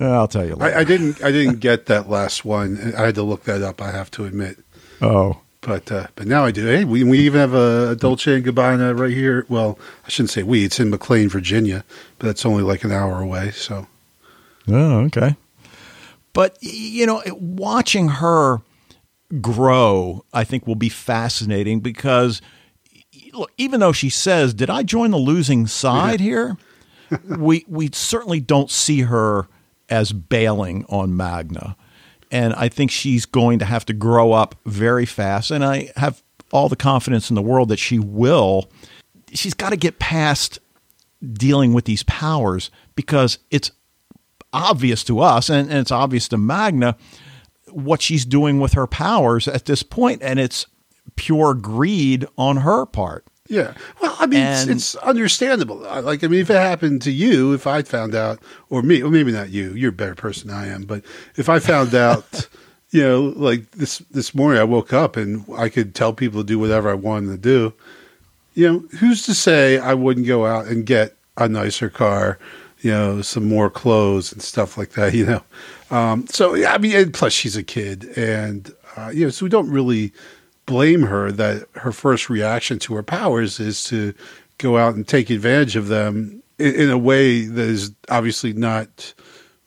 I'll 0.00 0.28
tell 0.28 0.44
you. 0.44 0.56
I, 0.60 0.80
I, 0.80 0.84
didn't. 0.84 1.22
I 1.22 1.30
didn't 1.30 1.60
get 1.60 1.86
that 1.86 2.08
last 2.08 2.44
one. 2.44 2.94
I 2.96 3.06
had 3.06 3.14
to 3.14 3.22
look 3.22 3.44
that 3.44 3.62
up. 3.62 3.80
I 3.80 3.90
have 3.90 4.10
to 4.12 4.24
admit. 4.24 4.58
Oh, 5.00 5.40
but 5.60 5.90
uh, 5.90 6.08
but 6.16 6.26
now 6.26 6.44
I 6.44 6.50
do. 6.50 6.66
Hey, 6.66 6.84
we, 6.84 7.04
we 7.04 7.20
even 7.20 7.40
have 7.40 7.54
a, 7.54 7.90
a 7.90 7.96
Dolce 7.96 8.36
and 8.36 8.44
Gabbana 8.44 8.98
right 8.98 9.12
here. 9.12 9.46
Well, 9.48 9.78
I 10.06 10.08
shouldn't 10.08 10.30
say 10.30 10.42
we. 10.42 10.64
It's 10.64 10.80
in 10.80 10.90
McLean, 10.90 11.28
Virginia, 11.28 11.84
but 12.18 12.28
it's 12.28 12.44
only 12.44 12.62
like 12.62 12.84
an 12.84 12.92
hour 12.92 13.20
away. 13.20 13.50
So. 13.52 13.86
Oh, 14.68 15.00
okay. 15.04 15.36
But 16.32 16.58
you 16.60 17.06
know, 17.06 17.22
watching 17.32 18.08
her 18.08 18.60
grow, 19.40 20.24
I 20.32 20.44
think 20.44 20.66
will 20.66 20.74
be 20.74 20.88
fascinating 20.88 21.80
because 21.80 22.40
look, 23.32 23.52
even 23.58 23.80
though 23.80 23.92
she 23.92 24.10
says, 24.10 24.54
"Did 24.54 24.70
I 24.70 24.82
join 24.82 25.10
the 25.10 25.18
losing 25.18 25.66
side 25.66 26.20
here?" 26.20 26.56
we 27.28 27.64
we 27.68 27.90
certainly 27.92 28.40
don't 28.40 28.70
see 28.70 29.02
her 29.02 29.48
as 29.88 30.12
bailing 30.12 30.84
on 30.88 31.16
Magna 31.16 31.76
and 32.30 32.54
I 32.54 32.68
think 32.68 32.90
she's 32.90 33.26
going 33.26 33.58
to 33.58 33.64
have 33.64 33.84
to 33.86 33.92
grow 33.92 34.32
up 34.32 34.54
very 34.64 35.06
fast. 35.06 35.50
And 35.50 35.64
I 35.64 35.90
have 35.96 36.22
all 36.52 36.68
the 36.68 36.76
confidence 36.76 37.30
in 37.30 37.34
the 37.34 37.42
world 37.42 37.68
that 37.68 37.78
she 37.78 37.98
will. 37.98 38.70
She's 39.32 39.54
got 39.54 39.70
to 39.70 39.76
get 39.76 39.98
past 39.98 40.58
dealing 41.32 41.72
with 41.72 41.84
these 41.84 42.02
powers 42.04 42.70
because 42.94 43.38
it's 43.50 43.72
obvious 44.52 45.04
to 45.04 45.20
us 45.20 45.48
and, 45.48 45.68
and 45.68 45.78
it's 45.78 45.90
obvious 45.90 46.28
to 46.28 46.38
Magna 46.38 46.96
what 47.70 48.02
she's 48.02 48.24
doing 48.24 48.58
with 48.58 48.72
her 48.72 48.86
powers 48.86 49.46
at 49.46 49.66
this 49.66 49.82
point, 49.84 50.22
and 50.22 50.40
it's 50.40 50.66
pure 51.16 51.54
greed 51.54 52.26
on 52.36 52.58
her 52.58 52.86
part. 52.86 53.24
Yeah. 53.50 53.74
Well, 54.00 54.16
I 54.20 54.26
mean, 54.26 54.40
and, 54.40 54.70
it's, 54.70 54.94
it's, 54.94 55.02
understandable. 55.02 55.78
Like, 55.78 56.22
I 56.22 56.28
mean, 56.28 56.40
if 56.40 56.50
it 56.50 56.54
happened 56.54 57.02
to 57.02 57.10
you, 57.10 57.52
if 57.52 57.66
I 57.66 57.82
found 57.82 58.14
out, 58.14 58.38
or 58.70 58.80
me, 58.82 59.02
or 59.02 59.10
maybe 59.10 59.32
not 59.32 59.50
you, 59.50 59.74
you're 59.74 59.90
a 59.90 59.92
better 59.92 60.14
person 60.14 60.48
than 60.48 60.56
I 60.56 60.68
am, 60.68 60.82
but 60.82 61.04
if 61.34 61.48
I 61.48 61.58
found 61.58 61.92
out, 61.92 62.48
you 62.90 63.02
know, 63.02 63.34
like 63.36 63.72
this 63.72 63.98
this 64.10 64.36
morning, 64.36 64.60
I 64.60 64.64
woke 64.64 64.92
up 64.92 65.16
and 65.16 65.44
I 65.56 65.68
could 65.68 65.96
tell 65.96 66.12
people 66.12 66.42
to 66.42 66.46
do 66.46 66.60
whatever 66.60 66.90
I 66.90 66.94
wanted 66.94 67.32
to 67.32 67.38
do. 67.38 67.74
You 68.54 68.68
know, 68.68 68.78
who's 68.98 69.26
to 69.26 69.34
say 69.34 69.78
I 69.78 69.94
wouldn't 69.94 70.28
go 70.28 70.46
out 70.46 70.66
and 70.66 70.86
get 70.86 71.16
a 71.36 71.48
nicer 71.48 71.90
car, 71.90 72.38
you 72.80 72.92
know, 72.92 73.20
some 73.20 73.48
more 73.48 73.68
clothes 73.68 74.32
and 74.32 74.42
stuff 74.42 74.78
like 74.78 74.90
that. 74.90 75.12
You 75.14 75.26
know, 75.26 75.42
um, 75.90 76.26
so 76.28 76.54
I 76.64 76.78
mean, 76.78 77.10
plus 77.10 77.32
she's 77.32 77.56
a 77.56 77.64
kid, 77.64 78.16
and 78.16 78.72
uh, 78.96 79.10
you 79.12 79.24
know, 79.24 79.30
so 79.30 79.44
we 79.44 79.50
don't 79.50 79.70
really 79.70 80.12
blame 80.70 81.02
her 81.02 81.32
that 81.32 81.66
her 81.72 81.90
first 81.90 82.30
reaction 82.30 82.78
to 82.78 82.94
her 82.94 83.02
powers 83.02 83.58
is 83.58 83.82
to 83.82 84.14
go 84.58 84.78
out 84.78 84.94
and 84.94 85.08
take 85.08 85.28
advantage 85.28 85.74
of 85.74 85.88
them 85.88 86.40
in, 86.60 86.74
in 86.76 86.90
a 86.90 86.96
way 86.96 87.44
that 87.44 87.68
is 87.68 87.90
obviously 88.08 88.52
not 88.52 89.12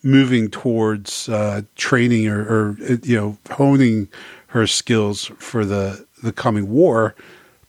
moving 0.02 0.50
towards 0.50 1.28
uh, 1.28 1.62
training 1.76 2.30
or, 2.30 2.40
or, 2.44 2.78
you 3.04 3.18
know 3.18 3.38
honing 3.52 4.08
her 4.48 4.66
skills 4.66 5.26
for 5.40 5.66
the 5.66 6.06
the 6.24 6.32
coming 6.32 6.70
war. 6.70 7.16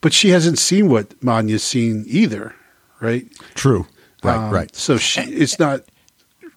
But 0.01 0.12
she 0.12 0.29
hasn't 0.29 0.61
seen 0.61 0.88
what 0.88 1.20
Manya's 1.20 1.64
seen 1.64 2.05
either, 2.07 2.55
right? 3.01 3.27
True. 3.57 3.88
Right. 4.23 4.37
Um, 4.37 4.51
right. 4.53 4.77
So 4.77 4.97
she, 4.97 5.23
it's 5.23 5.59
not 5.59 5.81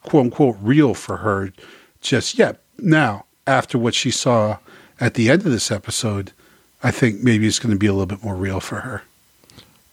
quote 0.04 0.26
unquote 0.26 0.58
real 0.62 0.94
for 0.94 1.18
her 1.18 1.52
just 2.02 2.38
yet. 2.38 2.62
Now, 2.78 3.26
after 3.48 3.80
what 3.80 3.96
she 3.96 4.12
saw 4.12 4.60
at 5.00 5.16
the 5.16 5.32
end 5.32 5.44
of 5.44 5.52
this 5.52 5.72
episode, 5.72 6.34
I 6.84 6.92
think 6.92 7.24
maybe 7.24 7.48
it's 7.48 7.60
going 7.60 7.74
to 7.74 7.80
be 7.80 7.88
a 7.88 7.92
little 7.92 8.06
bit 8.06 8.24
more 8.24 8.36
real 8.36 8.60
for 8.60 8.82
her. 8.82 9.04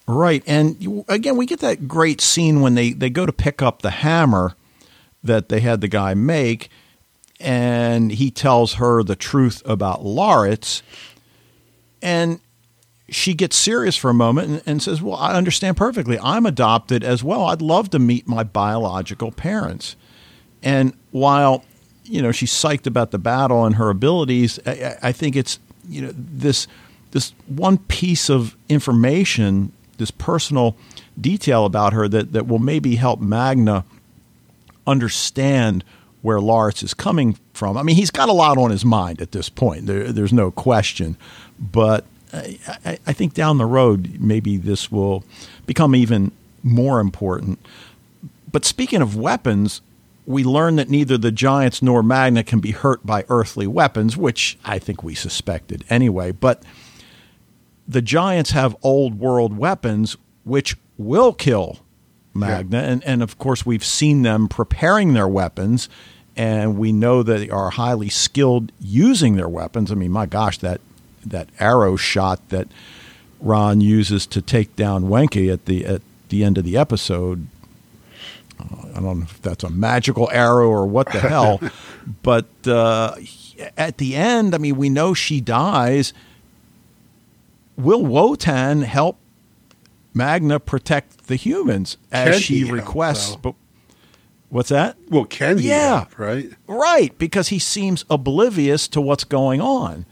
Right. 0.07 0.42
And 0.47 1.05
again, 1.09 1.37
we 1.37 1.47
get 1.47 1.61
that 1.61 1.88
great 1.88 2.20
scene 2.20 2.61
when 2.61 2.75
they, 2.75 2.92
they 2.92 3.09
go 3.09 3.25
to 3.25 3.33
pick 3.33 3.62
up 3.62 3.83
the 3.83 3.90
hammer 3.90 4.55
that 5.23 5.49
they 5.49 5.61
had 5.61 5.81
the 5.81 5.88
guy 5.88 6.12
make, 6.12 6.68
and 7.40 8.12
he 8.12 8.31
tells 8.31 8.75
her 8.75 9.03
the 9.03 9.16
truth 9.16 9.62
about 9.64 10.05
Laurits. 10.05 10.83
And 12.03 12.40
she 13.09 13.33
gets 13.33 13.57
serious 13.57 13.97
for 13.97 14.11
a 14.11 14.14
moment 14.14 14.49
and, 14.49 14.62
and, 14.66 14.83
says, 14.83 15.01
Well, 15.01 15.16
I 15.16 15.35
understand 15.35 15.79
perfectly. 15.79 16.18
I'm 16.18 16.44
adopted 16.44 17.03
as 17.03 17.25
well. 17.25 17.44
I'd 17.44 17.62
love 17.62 17.90
to 17.90 17.99
meet 17.99 18.29
my 18.29 18.44
biological 18.44 19.33
parents. 19.33 19.97
And 20.62 20.94
while, 21.11 21.64
you 22.05 22.20
know, 22.20 22.33
she's 22.33 22.53
psyched 22.53 22.87
about 22.87 23.11
the 23.11 23.18
battle 23.18 23.64
and 23.64 23.77
her 23.77 23.88
abilities, 23.88 24.59
I, 24.66 24.97
I 25.03 25.12
think 25.12 25.37
it's, 25.37 25.59
you 25.88 26.03
know, 26.03 26.12
this 26.14 26.66
this 27.12 27.33
one 27.47 27.79
piece 27.79 28.29
of 28.29 28.57
information 28.68 29.73
this 29.99 30.11
personal 30.11 30.77
detail 31.20 31.64
about 31.64 31.92
her 31.92 32.09
that, 32.09 32.33
that 32.33 32.47
will 32.47 32.59
maybe 32.59 32.97
help 32.97 33.20
Magna 33.20 33.85
understand 34.87 35.85
where 36.23 36.40
Lars 36.40 36.83
is 36.83 36.94
coming 36.94 37.38
from. 37.53 37.77
I 37.77 37.83
mean, 37.83 37.97
he's 37.97 38.11
got 38.11 38.29
a 38.29 38.33
lot 38.33 38.59
on 38.59 38.70
his 38.70 38.85
mind 38.85 39.20
at 39.20 39.33
this 39.33 39.49
point. 39.49 39.87
There, 39.87 40.12
there's 40.12 40.33
no 40.33 40.51
question. 40.51 41.16
But 41.59 42.05
I, 42.33 42.59
I, 43.07 43.12
think 43.12 43.35
down 43.35 43.59
the 43.59 43.66
road, 43.66 44.16
maybe 44.18 44.57
this 44.57 44.90
will 44.90 45.23
become 45.66 45.94
even 45.94 46.33
more 46.62 46.99
important. 46.99 47.64
But 48.51 48.64
speaking 48.64 49.03
of 49.03 49.16
weapons, 49.16 49.83
we 50.27 50.45
learn 50.45 50.77
that 50.77 50.89
neither 50.89 51.19
the 51.19 51.33
Giants 51.33 51.83
nor 51.83 52.03
Magna 52.03 52.43
can 52.43 52.61
be 52.61 52.71
hurt 52.71 53.05
by 53.05 53.25
earthly 53.29 53.67
weapons, 53.67 54.17
which 54.17 54.59
I 54.65 54.79
think 54.79 55.03
we 55.03 55.15
suspected 55.15 55.85
anyway. 55.91 56.33
But 56.33 56.63
the 57.87 58.03
Giants 58.03 58.53
have 58.53 58.77
old 58.83 59.19
world 59.19 59.57
weapons 59.57 60.17
which 60.45 60.77
will 60.97 61.33
kill 61.33 61.81
Magna. 62.33 62.79
Yeah. 62.79 62.89
And, 62.89 63.05
and 63.05 63.23
of 63.23 63.39
course, 63.39 63.65
we've 63.65 63.85
seen 63.85 64.23
them 64.23 64.49
preparing 64.49 65.13
their 65.15 65.29
weapons, 65.29 65.89
and 66.37 66.79
we 66.79 66.93
know 66.93 67.23
that 67.23 67.39
they 67.39 67.51
are 67.51 67.71
highly 67.71 68.09
skilled 68.09 68.73
using 68.81 69.37
their 69.37 69.49
weapons. 69.49 69.93
I 69.93 69.95
mean, 69.95 70.11
my 70.11 70.27
gosh, 70.27 70.59
that, 70.59 70.81
that 71.25 71.49
arrow 71.61 71.97
shot 71.97 72.47
that 72.49 72.69
Ran 73.41 73.81
uses 73.81 74.27
to 74.29 74.41
take 74.41 74.75
down 74.75 75.05
Wenche 75.05 75.53
at 75.53 75.67
the, 75.67 75.85
at 75.85 76.03
the 76.31 76.45
end 76.45 76.59
of 76.59 76.65
the 76.65 76.77
episode. 76.77 77.47
I 78.61 79.01
don't 79.01 79.19
know 79.19 79.23
if 79.25 79.43
that's 79.43 79.64
a 79.64 79.71
magical 79.71 80.31
arrow 80.33 80.69
or 80.69 80.87
what 80.87 81.12
the 81.12 81.21
hell, 81.21 81.61
but 82.23 82.47
uh, 82.67 83.17
at 83.77 83.99
the 83.99 84.14
end, 84.14 84.55
I 84.55 84.59
mean, 84.59 84.77
we 84.77 84.88
know 84.88 85.14
she 85.14 85.40
dies 85.40 86.12
will 87.77 88.05
Wotan 88.05 88.83
help 88.83 89.19
Magna 90.12 90.61
protect 90.61 91.27
the 91.27 91.37
humans 91.37 91.97
as 92.12 92.35
can 92.35 92.40
she 92.40 92.64
requests? 92.64 93.31
Help, 93.31 93.43
but 93.43 93.55
what's 94.49 94.69
that? 94.69 94.97
Well, 95.09 95.25
can 95.25 95.59
he? 95.59 95.69
Yeah, 95.69 95.99
help, 95.99 96.19
right. 96.19 96.51
Right, 96.67 97.17
because 97.19 97.49
he 97.49 97.59
seems 97.59 98.05
oblivious 98.09 98.87
to 98.88 99.01
what's 99.01 99.25
going 99.25 99.61
on, 99.61 100.07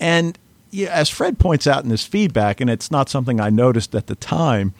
and 0.00 0.38
yeah, 0.70 0.88
as 0.88 1.08
Fred 1.10 1.38
points 1.38 1.66
out 1.66 1.84
in 1.84 1.90
his 1.90 2.04
feedback, 2.04 2.60
and 2.60 2.70
it's 2.70 2.90
not 2.90 3.08
something 3.08 3.40
I 3.40 3.50
noticed 3.50 3.94
at 3.94 4.06
the 4.06 4.16
time, 4.16 4.74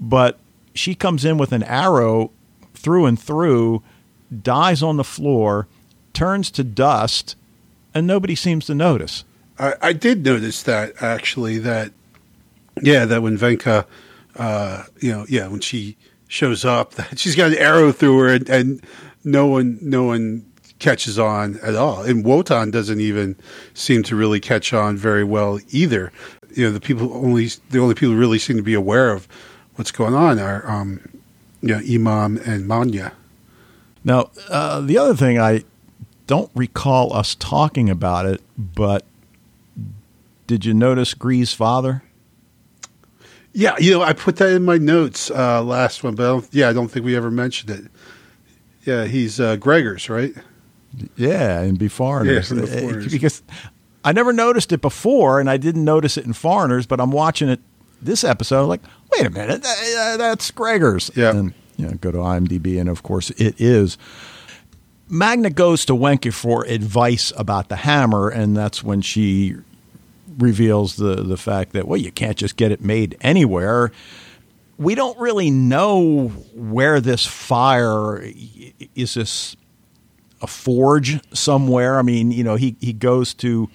but 0.00 0.38
she 0.74 0.94
comes 0.94 1.24
in 1.24 1.38
with 1.38 1.52
an 1.52 1.62
arrow 1.62 2.30
through 2.74 3.06
and 3.06 3.20
through, 3.20 3.82
dies 4.42 4.82
on 4.82 4.96
the 4.96 5.04
floor, 5.04 5.66
turns 6.12 6.50
to 6.52 6.64
dust, 6.64 7.36
and 7.94 8.06
nobody 8.06 8.34
seems 8.34 8.66
to 8.66 8.74
notice. 8.74 9.24
I, 9.58 9.74
I 9.82 9.92
did 9.92 10.24
notice 10.24 10.62
that 10.62 10.94
actually 11.02 11.58
that 11.58 11.92
yeah 12.82 13.04
that 13.04 13.22
when 13.22 13.36
Wenche, 13.36 13.84
uh, 14.36 14.84
you 15.00 15.12
know 15.12 15.26
yeah 15.28 15.46
when 15.48 15.60
she 15.60 15.96
shows 16.28 16.64
up 16.64 16.92
that 16.94 17.18
she's 17.18 17.36
got 17.36 17.52
an 17.52 17.58
arrow 17.58 17.92
through 17.92 18.18
her 18.18 18.28
and, 18.28 18.48
and 18.48 18.86
no 19.24 19.46
one 19.46 19.78
no 19.82 20.04
one 20.04 20.46
catches 20.78 21.18
on 21.18 21.58
at 21.62 21.74
all 21.74 22.02
and 22.02 22.24
Wotan 22.24 22.70
doesn't 22.70 23.00
even 23.00 23.36
seem 23.74 24.02
to 24.04 24.16
really 24.16 24.40
catch 24.40 24.72
on 24.72 24.96
very 24.96 25.24
well 25.24 25.60
either 25.68 26.10
you 26.54 26.64
know 26.64 26.72
the 26.72 26.80
people 26.80 27.12
only 27.12 27.48
the 27.68 27.78
only 27.78 27.94
people 27.94 28.14
really 28.14 28.38
seem 28.38 28.56
to 28.56 28.62
be 28.62 28.72
aware 28.72 29.12
of 29.12 29.28
what's 29.80 29.90
going 29.90 30.12
on 30.12 30.38
are 30.38 30.70
um, 30.70 31.00
you 31.62 31.68
know 31.68 31.78
Iman 31.78 32.36
and 32.40 32.68
Manya. 32.68 33.14
Now 34.04 34.30
uh, 34.50 34.82
the 34.82 34.98
other 34.98 35.16
thing 35.16 35.38
I 35.38 35.64
don't 36.26 36.50
recall 36.54 37.14
us 37.14 37.34
talking 37.34 37.88
about 37.88 38.26
it, 38.26 38.42
but 38.58 39.06
did 40.46 40.66
you 40.66 40.74
notice 40.74 41.14
Gry's 41.14 41.54
father? 41.54 42.02
Yeah, 43.54 43.74
you 43.78 43.90
know, 43.90 44.02
I 44.02 44.12
put 44.12 44.36
that 44.36 44.50
in 44.50 44.66
my 44.66 44.76
notes 44.76 45.30
uh, 45.30 45.62
last 45.62 46.04
one, 46.04 46.14
but 46.14 46.30
I 46.30 46.46
yeah, 46.52 46.68
I 46.68 46.74
don't 46.74 46.88
think 46.88 47.06
we 47.06 47.16
ever 47.16 47.30
mentioned 47.30 47.70
it. 47.70 47.90
Yeah, 48.84 49.06
he's 49.06 49.40
uh, 49.40 49.56
Gregor's, 49.56 50.10
right? 50.10 50.34
Yeah, 51.16 51.62
and 51.62 51.78
Beforeigners. 51.78 52.54
Yeah, 52.54 52.80
Foreigners. 52.80 53.10
Because 53.10 53.42
I 54.04 54.12
never 54.12 54.34
noticed 54.34 54.72
it 54.72 54.82
before, 54.82 55.40
and 55.40 55.48
I 55.48 55.56
didn't 55.56 55.84
notice 55.84 56.18
it 56.18 56.26
in 56.26 56.34
Foreigners, 56.34 56.84
but 56.84 57.00
I'm 57.00 57.12
watching 57.12 57.48
it 57.48 57.60
this 58.02 58.24
episode, 58.24 58.66
like, 58.66 58.80
wait 59.12 59.26
a 59.26 59.30
minute, 59.30 59.62
that's 59.62 60.50
Gregor's. 60.50 61.10
Yeah. 61.14 61.30
And 61.30 61.54
you 61.76 61.86
know, 61.86 61.94
go 61.94 62.10
to 62.10 62.18
IMDb, 62.18 62.78
and 62.78 62.88
of 62.88 63.02
course 63.02 63.30
it 63.30 63.60
is. 63.60 63.96
Magna 65.08 65.50
goes 65.50 65.84
to 65.86 65.92
Wenche 65.92 66.32
for 66.32 66.64
advice 66.66 67.32
about 67.36 67.68
the 67.68 67.76
hammer, 67.76 68.28
and 68.28 68.56
that's 68.56 68.82
when 68.82 69.00
she 69.00 69.56
reveals 70.38 70.96
the 70.96 71.16
the 71.16 71.36
fact 71.36 71.72
that 71.72 71.88
well, 71.88 72.00
you 72.00 72.12
can't 72.12 72.36
just 72.36 72.56
get 72.56 72.70
it 72.70 72.80
made 72.80 73.16
anywhere. 73.20 73.92
We 74.78 74.94
don't 74.94 75.18
really 75.18 75.50
know 75.50 76.28
where 76.54 77.00
this 77.00 77.26
fire 77.26 78.22
is. 78.94 79.14
This 79.14 79.56
a 80.42 80.46
forge 80.46 81.20
somewhere. 81.34 81.98
I 81.98 82.02
mean, 82.02 82.30
you 82.30 82.44
know, 82.44 82.56
he 82.56 82.76
he 82.80 82.92
goes 82.92 83.34
to 83.34 83.68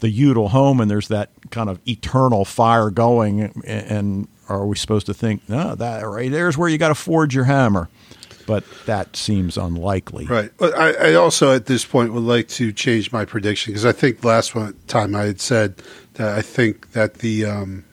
the 0.00 0.08
Jutul 0.08 0.50
home, 0.50 0.80
and 0.80 0.90
there's 0.90 1.08
that 1.08 1.30
kind 1.50 1.68
of 1.68 1.80
eternal 1.86 2.44
fire 2.44 2.90
going. 2.90 3.62
And 3.64 4.28
are 4.52 4.66
we 4.66 4.76
supposed 4.76 5.06
to 5.06 5.14
think, 5.14 5.48
no, 5.48 5.74
that 5.74 6.02
right 6.02 6.30
there's 6.30 6.56
where 6.58 6.68
you 6.68 6.78
got 6.78 6.88
to 6.88 6.94
forge 6.94 7.34
your 7.34 7.44
hammer? 7.44 7.88
but 8.46 8.64
that 8.86 9.16
seems 9.16 9.56
unlikely. 9.56 10.26
Right. 10.26 10.50
But 10.56 10.76
I, 10.76 11.10
I, 11.10 11.14
also, 11.14 11.54
at 11.54 11.66
this 11.66 11.84
point, 11.84 12.12
would 12.12 12.22
like 12.22 12.48
to 12.48 12.72
change 12.72 13.12
my 13.12 13.24
prediction 13.24 13.72
because 13.72 13.86
I 13.86 13.92
think 13.92 14.24
last 14.24 14.54
one, 14.54 14.76
time 14.86 15.14
I 15.14 15.24
had 15.24 15.40
said 15.40 15.76
that 16.14 16.36
I 16.36 16.42
think 16.42 16.92
that 16.92 17.14
the 17.14 17.46
um, 17.46 17.84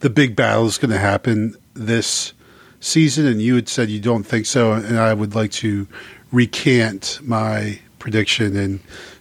the 0.00 0.10
big 0.10 0.36
battle 0.36 0.66
is 0.66 0.78
going 0.78 0.90
to 0.90 0.98
happen 0.98 1.56
this 1.74 2.32
season, 2.80 3.26
and 3.26 3.40
you 3.40 3.54
had 3.54 3.68
said 3.68 3.90
you 3.90 4.00
don't 4.00 4.24
think 4.24 4.46
so, 4.46 4.72
and 4.72 4.98
I 4.98 5.14
would 5.14 5.34
like 5.34 5.52
to 5.52 5.86
recant 6.32 7.20
my 7.22 7.80
prediction 7.98 8.56
and 8.56 8.80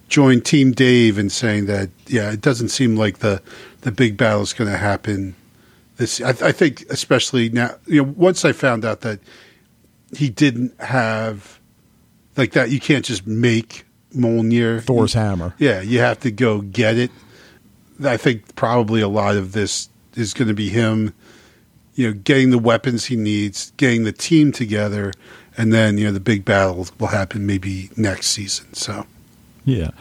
join 0.10 0.42
Team 0.42 0.72
Dave 0.72 1.18
in 1.18 1.30
saying 1.30 1.66
that 1.68 1.90
yeah, 2.08 2.32
it 2.32 2.42
doesn't 2.42 2.70
seem 2.70 2.96
like 2.96 3.20
the 3.20 3.42
the 3.82 3.92
big 3.92 4.18
battle 4.18 4.42
is 4.42 4.54
going 4.54 4.72
to 4.72 4.78
happen 4.78 5.36
this. 6.04 6.22
I, 6.22 6.30
I 6.48 6.52
think 6.52 6.82
especially 6.90 7.50
now, 7.50 7.76
you 7.86 8.04
know, 8.04 8.14
once 8.16 8.46
I 8.46 8.52
found 8.52 8.86
out 8.86 9.02
that 9.02 9.20
he 10.18 10.30
didn't 10.30 10.80
have 10.80 11.60
like 12.38 12.52
that. 12.52 12.70
You 12.70 12.80
can't 12.80 13.06
just 13.06 13.26
make 13.28 13.86
Mjolnir. 14.16 14.82
Thor's 14.84 15.14
hammer. 15.14 15.54
Yeah, 15.58 15.82
you 15.82 16.00
have 16.00 16.20
to 16.22 16.32
go 16.32 16.62
get 16.62 16.98
it. 16.98 17.12
I 18.04 18.18
think 18.18 18.56
probably 18.56 19.02
a 19.02 19.08
lot 19.08 19.36
of 19.38 19.52
this 19.52 19.90
is 20.16 20.34
going 20.34 20.48
to 20.48 20.54
be 20.54 20.70
him, 20.70 21.14
you 21.96 22.08
know, 22.08 22.20
getting 22.24 22.50
the 22.50 22.58
weapons 22.58 23.06
he 23.06 23.16
needs, 23.16 23.72
getting 23.78 24.04
the 24.04 24.12
team 24.12 24.52
together, 24.52 25.14
and 25.58 25.72
then 25.72 25.98
you 25.98 26.06
know 26.06 26.12
the 26.12 26.20
big 26.20 26.46
battle 26.46 26.88
will 27.00 27.08
happen 27.08 27.46
maybe 27.46 27.90
next 27.96 28.28
season. 28.28 28.74
So. 28.74 29.06
Yeah. 29.66 29.92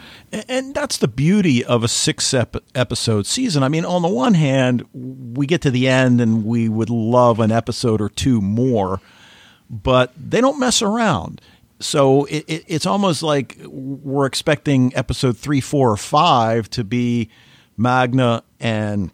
And 0.49 0.75
that's 0.75 0.97
the 0.97 1.07
beauty 1.07 1.63
of 1.63 1.83
a 1.83 1.87
six 1.87 2.33
episode 2.33 3.25
season. 3.25 3.63
I 3.63 3.69
mean, 3.69 3.85
on 3.85 4.01
the 4.01 4.09
one 4.09 4.33
hand, 4.33 4.83
we 4.93 5.47
get 5.47 5.61
to 5.61 5.71
the 5.71 5.87
end 5.87 6.19
and 6.19 6.45
we 6.45 6.67
would 6.67 6.89
love 6.89 7.39
an 7.39 7.51
episode 7.51 8.01
or 8.01 8.09
two 8.09 8.41
more 8.41 8.99
but 9.73 10.13
they 10.15 10.39
don't 10.39 10.59
mess 10.59 10.81
around. 10.81 11.41
So 11.79 12.25
it, 12.25 12.45
it, 12.47 12.63
it's 12.67 12.85
almost 12.85 13.23
like 13.23 13.57
we're 13.65 14.27
expecting 14.27 14.95
episode 14.95 15.37
three, 15.37 15.59
four, 15.59 15.91
or 15.91 15.97
five 15.97 16.69
to 16.71 16.83
be 16.83 17.29
Magna 17.75 18.43
and 18.59 19.11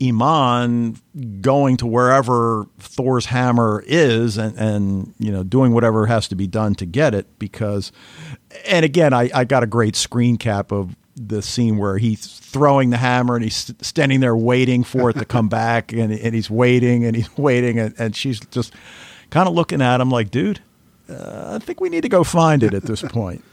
Iman 0.00 0.96
going 1.40 1.76
to 1.78 1.86
wherever 1.86 2.66
Thor's 2.78 3.26
hammer 3.26 3.84
is 3.86 4.36
and, 4.36 4.56
and 4.56 5.14
you 5.18 5.30
know 5.30 5.44
doing 5.44 5.72
whatever 5.72 6.06
has 6.06 6.26
to 6.28 6.34
be 6.34 6.46
done 6.46 6.74
to 6.76 6.86
get 6.86 7.14
it 7.14 7.38
because 7.38 7.92
and 8.66 8.84
again 8.84 9.12
I, 9.12 9.30
I 9.34 9.44
got 9.44 9.62
a 9.62 9.66
great 9.66 9.96
screen 9.96 10.36
cap 10.36 10.72
of 10.72 10.96
the 11.16 11.42
scene 11.42 11.76
where 11.76 11.98
he's 11.98 12.26
throwing 12.26 12.90
the 12.90 12.96
hammer 12.96 13.34
and 13.34 13.44
he's 13.44 13.74
standing 13.80 14.20
there 14.20 14.36
waiting 14.36 14.84
for 14.84 15.10
it 15.10 15.14
to 15.18 15.24
come 15.24 15.48
back 15.50 15.92
and, 15.92 16.12
and 16.12 16.34
he's 16.34 16.50
waiting 16.50 17.04
and 17.04 17.16
he's 17.16 17.36
waiting 17.36 17.78
and, 17.78 17.94
and 17.98 18.16
she's 18.16 18.40
just 18.46 18.72
kind 19.30 19.48
of 19.48 19.54
looking 19.54 19.82
at 19.82 20.00
him 20.00 20.10
like, 20.10 20.30
dude, 20.30 20.60
uh, 21.08 21.58
I 21.60 21.64
think 21.64 21.80
we 21.80 21.88
need 21.88 22.02
to 22.02 22.08
go 22.08 22.24
find 22.24 22.62
it 22.62 22.74
at 22.74 22.84
this 22.84 23.02
point. 23.10 23.44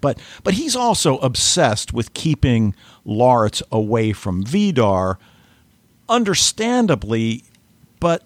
But 0.00 0.20
but 0.44 0.54
he's 0.54 0.76
also 0.76 1.18
obsessed 1.18 1.92
with 1.92 2.14
keeping 2.14 2.74
Laurits 3.04 3.62
away 3.72 4.12
from 4.12 4.44
Vidar, 4.44 5.18
understandably. 6.08 7.42
But 7.98 8.22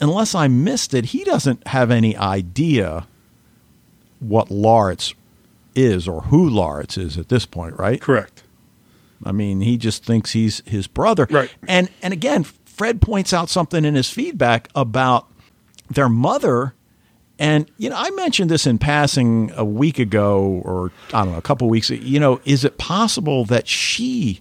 unless 0.00 0.34
I 0.34 0.46
missed 0.46 0.94
it, 0.94 1.06
he 1.06 1.24
doesn't 1.24 1.66
have 1.66 1.90
any 1.90 2.16
idea 2.16 3.06
what 4.20 4.48
Laurits 4.48 5.14
is 5.74 6.06
or 6.06 6.22
who 6.22 6.48
Laurits 6.48 6.96
is 6.96 7.18
at 7.18 7.28
this 7.28 7.46
point, 7.46 7.78
right? 7.78 8.00
Correct. 8.00 8.42
I 9.24 9.32
mean, 9.32 9.60
he 9.60 9.76
just 9.76 10.04
thinks 10.04 10.32
he's 10.32 10.62
his 10.66 10.86
brother. 10.86 11.26
Right. 11.30 11.50
And 11.66 11.90
and 12.02 12.12
again, 12.12 12.44
Fred 12.44 13.02
points 13.02 13.32
out 13.32 13.50
something 13.50 13.84
in 13.84 13.94
his 13.94 14.10
feedback 14.10 14.68
about 14.74 15.28
their 15.90 16.08
mother. 16.08 16.74
And 17.38 17.70
you 17.76 17.90
know, 17.90 17.96
I 17.98 18.10
mentioned 18.10 18.50
this 18.50 18.66
in 18.66 18.78
passing 18.78 19.50
a 19.54 19.64
week 19.64 19.98
ago, 19.98 20.62
or 20.64 20.92
I 21.12 21.24
don't 21.24 21.32
know, 21.32 21.38
a 21.38 21.42
couple 21.42 21.66
of 21.66 21.70
weeks. 21.70 21.90
You 21.90 22.20
know, 22.20 22.40
is 22.44 22.64
it 22.64 22.78
possible 22.78 23.44
that 23.46 23.68
she 23.68 24.40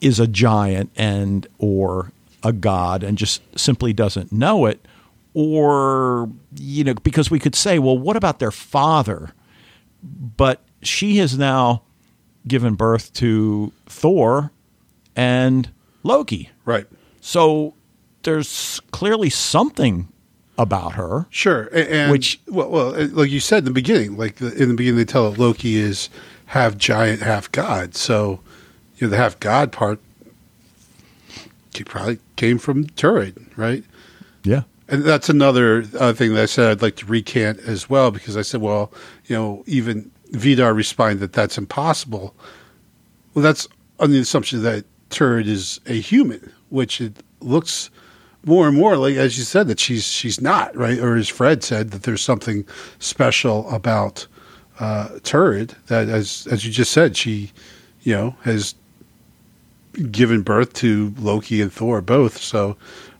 is 0.00 0.20
a 0.20 0.26
giant 0.26 0.90
and 0.94 1.46
or 1.58 2.12
a 2.42 2.52
god 2.52 3.02
and 3.02 3.18
just 3.18 3.42
simply 3.58 3.92
doesn't 3.92 4.30
know 4.30 4.66
it? 4.66 4.84
Or 5.38 6.30
you 6.54 6.82
know, 6.82 6.94
because 6.94 7.30
we 7.30 7.38
could 7.38 7.54
say, 7.54 7.78
well, 7.78 7.98
what 7.98 8.16
about 8.16 8.38
their 8.38 8.50
father? 8.50 9.34
But 10.02 10.62
she 10.80 11.18
has 11.18 11.36
now 11.36 11.82
given 12.48 12.74
birth 12.74 13.12
to 13.14 13.70
Thor 13.84 14.50
and 15.14 15.68
Loki. 16.02 16.48
Right. 16.64 16.86
So 17.20 17.74
there's 18.22 18.80
clearly 18.92 19.28
something 19.28 20.08
about 20.56 20.94
her. 20.94 21.26
Sure. 21.28 21.68
And, 21.70 22.10
which 22.10 22.40
well, 22.48 22.70
well, 22.70 22.94
uh, 22.94 23.08
like 23.08 23.30
you 23.30 23.40
said 23.40 23.58
in 23.58 23.64
the 23.66 23.70
beginning, 23.72 24.16
like 24.16 24.36
the, 24.36 24.54
in 24.54 24.70
the 24.70 24.74
beginning 24.74 24.96
they 24.96 25.04
tell 25.04 25.30
that 25.30 25.38
Loki 25.38 25.76
is 25.76 26.08
half 26.46 26.78
giant, 26.78 27.20
half 27.20 27.52
god. 27.52 27.94
So 27.94 28.40
you 28.96 29.06
know 29.06 29.10
the 29.10 29.18
half 29.18 29.38
god 29.38 29.70
part 29.70 30.00
probably 31.84 32.20
came 32.36 32.56
from 32.56 32.86
Turid, 32.86 33.36
right? 33.54 33.84
Yeah. 34.42 34.62
And 34.88 35.02
that's 35.02 35.28
another 35.28 35.84
uh, 35.98 36.12
thing 36.12 36.34
that 36.34 36.42
I 36.42 36.46
said 36.46 36.70
I'd 36.70 36.82
like 36.82 36.96
to 36.96 37.06
recant 37.06 37.58
as 37.60 37.90
well 37.90 38.10
because 38.10 38.36
I 38.36 38.42
said, 38.42 38.60
well, 38.60 38.92
you 39.26 39.34
know, 39.34 39.64
even 39.66 40.10
Vidar 40.30 40.74
responded 40.74 41.20
that 41.20 41.32
that's 41.32 41.58
impossible. 41.58 42.34
Well, 43.34 43.42
that's 43.42 43.68
on 43.98 44.12
the 44.12 44.20
assumption 44.20 44.62
that 44.62 44.84
Turid 45.10 45.46
is 45.46 45.80
a 45.86 46.00
human, 46.00 46.52
which 46.70 47.00
it 47.00 47.22
looks 47.40 47.90
more 48.44 48.68
and 48.68 48.76
more 48.76 48.96
like, 48.96 49.16
as 49.16 49.36
you 49.36 49.44
said, 49.44 49.66
that 49.68 49.80
she's 49.80 50.04
she's 50.04 50.40
not 50.40 50.74
right, 50.76 50.98
or 50.98 51.16
as 51.16 51.28
Fred 51.28 51.64
said, 51.64 51.90
that 51.90 52.04
there's 52.04 52.22
something 52.22 52.64
special 53.00 53.68
about 53.70 54.26
uh, 54.78 55.08
Turid 55.22 55.74
that, 55.86 56.08
as 56.08 56.46
as 56.50 56.64
you 56.64 56.72
just 56.72 56.92
said, 56.92 57.16
she, 57.16 57.50
you 58.02 58.14
know, 58.14 58.36
has 58.42 58.74
given 60.10 60.42
birth 60.42 60.74
to 60.74 61.12
Loki 61.18 61.60
and 61.60 61.72
Thor 61.72 62.00
both. 62.00 62.38
So 62.38 62.76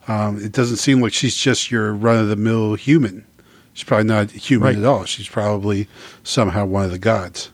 um, 0.09 0.43
it 0.43 0.53
doesn't 0.53 0.77
seem 0.77 1.01
like 1.01 1.13
she's 1.13 1.37
just 1.37 1.71
your 1.71 1.93
run 1.93 2.19
of 2.19 2.29
the 2.29 2.37
mill 2.37 2.75
human. 2.75 3.27
She's 3.73 3.85
probably 3.85 4.07
not 4.07 4.31
human 4.31 4.67
right. 4.69 4.77
at 4.79 4.85
all. 4.85 5.05
She's 5.05 5.29
probably 5.29 5.89
somehow 6.23 6.65
one 6.65 6.85
of 6.85 6.91
the 6.91 6.99
gods. 6.99 7.51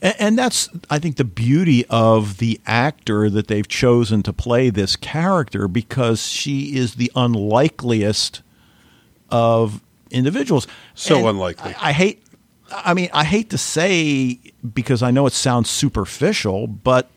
And, 0.00 0.14
and 0.18 0.38
that's, 0.38 0.68
I 0.88 0.98
think, 0.98 1.16
the 1.16 1.24
beauty 1.24 1.84
of 1.90 2.38
the 2.38 2.60
actor 2.66 3.28
that 3.28 3.48
they've 3.48 3.68
chosen 3.68 4.22
to 4.22 4.32
play 4.32 4.70
this 4.70 4.96
character 4.96 5.68
because 5.68 6.26
she 6.26 6.76
is 6.76 6.94
the 6.94 7.10
unlikeliest 7.14 8.42
of 9.30 9.82
individuals. 10.10 10.66
So 10.94 11.18
and 11.18 11.28
unlikely. 11.28 11.74
I, 11.78 11.90
I 11.90 11.92
hate. 11.92 12.22
I 12.70 12.94
mean, 12.94 13.08
I 13.12 13.24
hate 13.24 13.50
to 13.50 13.58
say 13.58 14.38
because 14.74 15.02
I 15.02 15.10
know 15.10 15.26
it 15.26 15.32
sounds 15.32 15.70
superficial, 15.70 16.66
but 16.66 17.10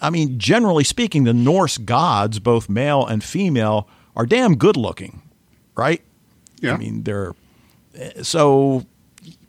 I 0.00 0.10
mean, 0.10 0.38
generally 0.38 0.84
speaking, 0.84 1.24
the 1.24 1.32
Norse 1.32 1.78
gods, 1.78 2.38
both 2.38 2.68
male 2.68 3.06
and 3.06 3.24
female, 3.24 3.88
are 4.14 4.26
damn 4.26 4.56
good 4.56 4.76
looking, 4.76 5.22
right? 5.74 6.02
Yeah. 6.60 6.74
I 6.74 6.76
mean, 6.76 7.02
they're 7.04 7.34
so 8.22 8.86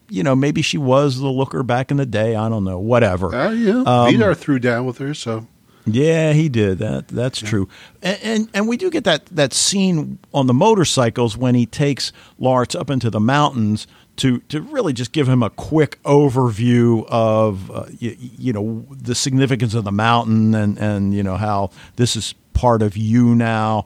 you 0.10 0.24
know 0.24 0.36
maybe 0.36 0.62
she 0.62 0.78
was 0.78 1.20
the 1.20 1.28
looker 1.28 1.64
back 1.64 1.92
in 1.92 1.98
the 1.98 2.06
day. 2.06 2.36
I 2.36 2.50
don't 2.50 2.64
know. 2.64 2.80
Whatever. 2.80 3.34
Uh, 3.34 3.52
yeah. 3.52 3.84
Um, 3.86 4.12
Vidar 4.12 4.34
threw 4.34 4.60
down 4.60 4.86
with 4.86 4.98
her, 5.00 5.14
so. 5.14 5.48
Yeah, 5.86 6.32
he 6.32 6.48
did. 6.48 6.78
That 6.78 7.10
that's 7.10 7.42
yeah. 7.42 7.50
true. 7.50 7.70
And, 8.02 8.20
and, 8.24 8.50
and 8.54 8.68
we 8.70 8.78
do 8.78 8.90
get 8.90 9.04
that 9.04 9.26
that 9.28 9.54
scene 9.54 10.18
on 10.34 10.48
the 10.48 10.54
motorcycles 10.54 11.36
when 11.36 11.56
he 11.56 11.66
takes 11.66 12.14
Laurits 12.40 12.80
up 12.80 12.90
into 12.90 13.10
the 13.10 13.20
mountains 13.20 13.86
to 14.18 14.40
to 14.42 14.62
really 14.62 14.94
just 14.94 15.12
give 15.12 15.28
him 15.28 15.42
a 15.42 15.50
quick 15.50 16.02
overview 16.04 17.06
of 17.08 17.72
uh, 17.72 17.86
you, 18.00 18.16
you 18.20 18.54
know 18.54 18.86
the 18.90 19.16
significance 19.16 19.74
of 19.74 19.84
the 19.84 19.92
mountain 19.92 20.54
and 20.54 20.78
and 20.78 21.14
you 21.14 21.24
know 21.24 21.38
how 21.38 21.72
this 21.96 22.16
is 22.16 22.34
part 22.54 22.82
of 22.82 22.96
you 22.96 23.36
now. 23.36 23.86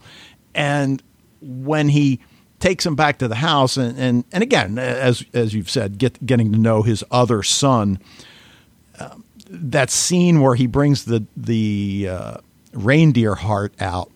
And 0.54 1.02
when 1.42 1.90
he 1.90 2.20
takes 2.60 2.86
him 2.86 2.96
back 2.96 3.20
to 3.20 3.28
the 3.28 3.36
house, 3.36 3.78
and 3.78 3.98
and, 3.98 4.24
and 4.32 4.44
again, 4.44 4.78
as 4.78 5.24
as 5.34 5.54
you've 5.54 5.70
said, 5.70 5.98
get, 5.98 6.26
getting 6.26 6.52
to 6.52 6.58
know 6.58 6.82
his 6.82 7.04
other 7.12 7.44
son. 7.44 8.00
Uh, 9.00 9.16
that 9.50 9.90
scene 9.90 10.42
where 10.42 10.56
he 10.56 10.68
brings 10.68 11.06
the 11.06 11.26
the 11.38 12.08
uh, 12.10 12.38
reindeer 12.74 13.36
heart 13.36 13.74
out 13.80 14.12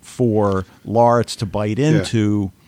for 0.00 0.64
Laurits 0.84 1.36
to 1.36 1.46
bite 1.46 1.78
into. 1.78 2.50
Yeah. 2.52 2.59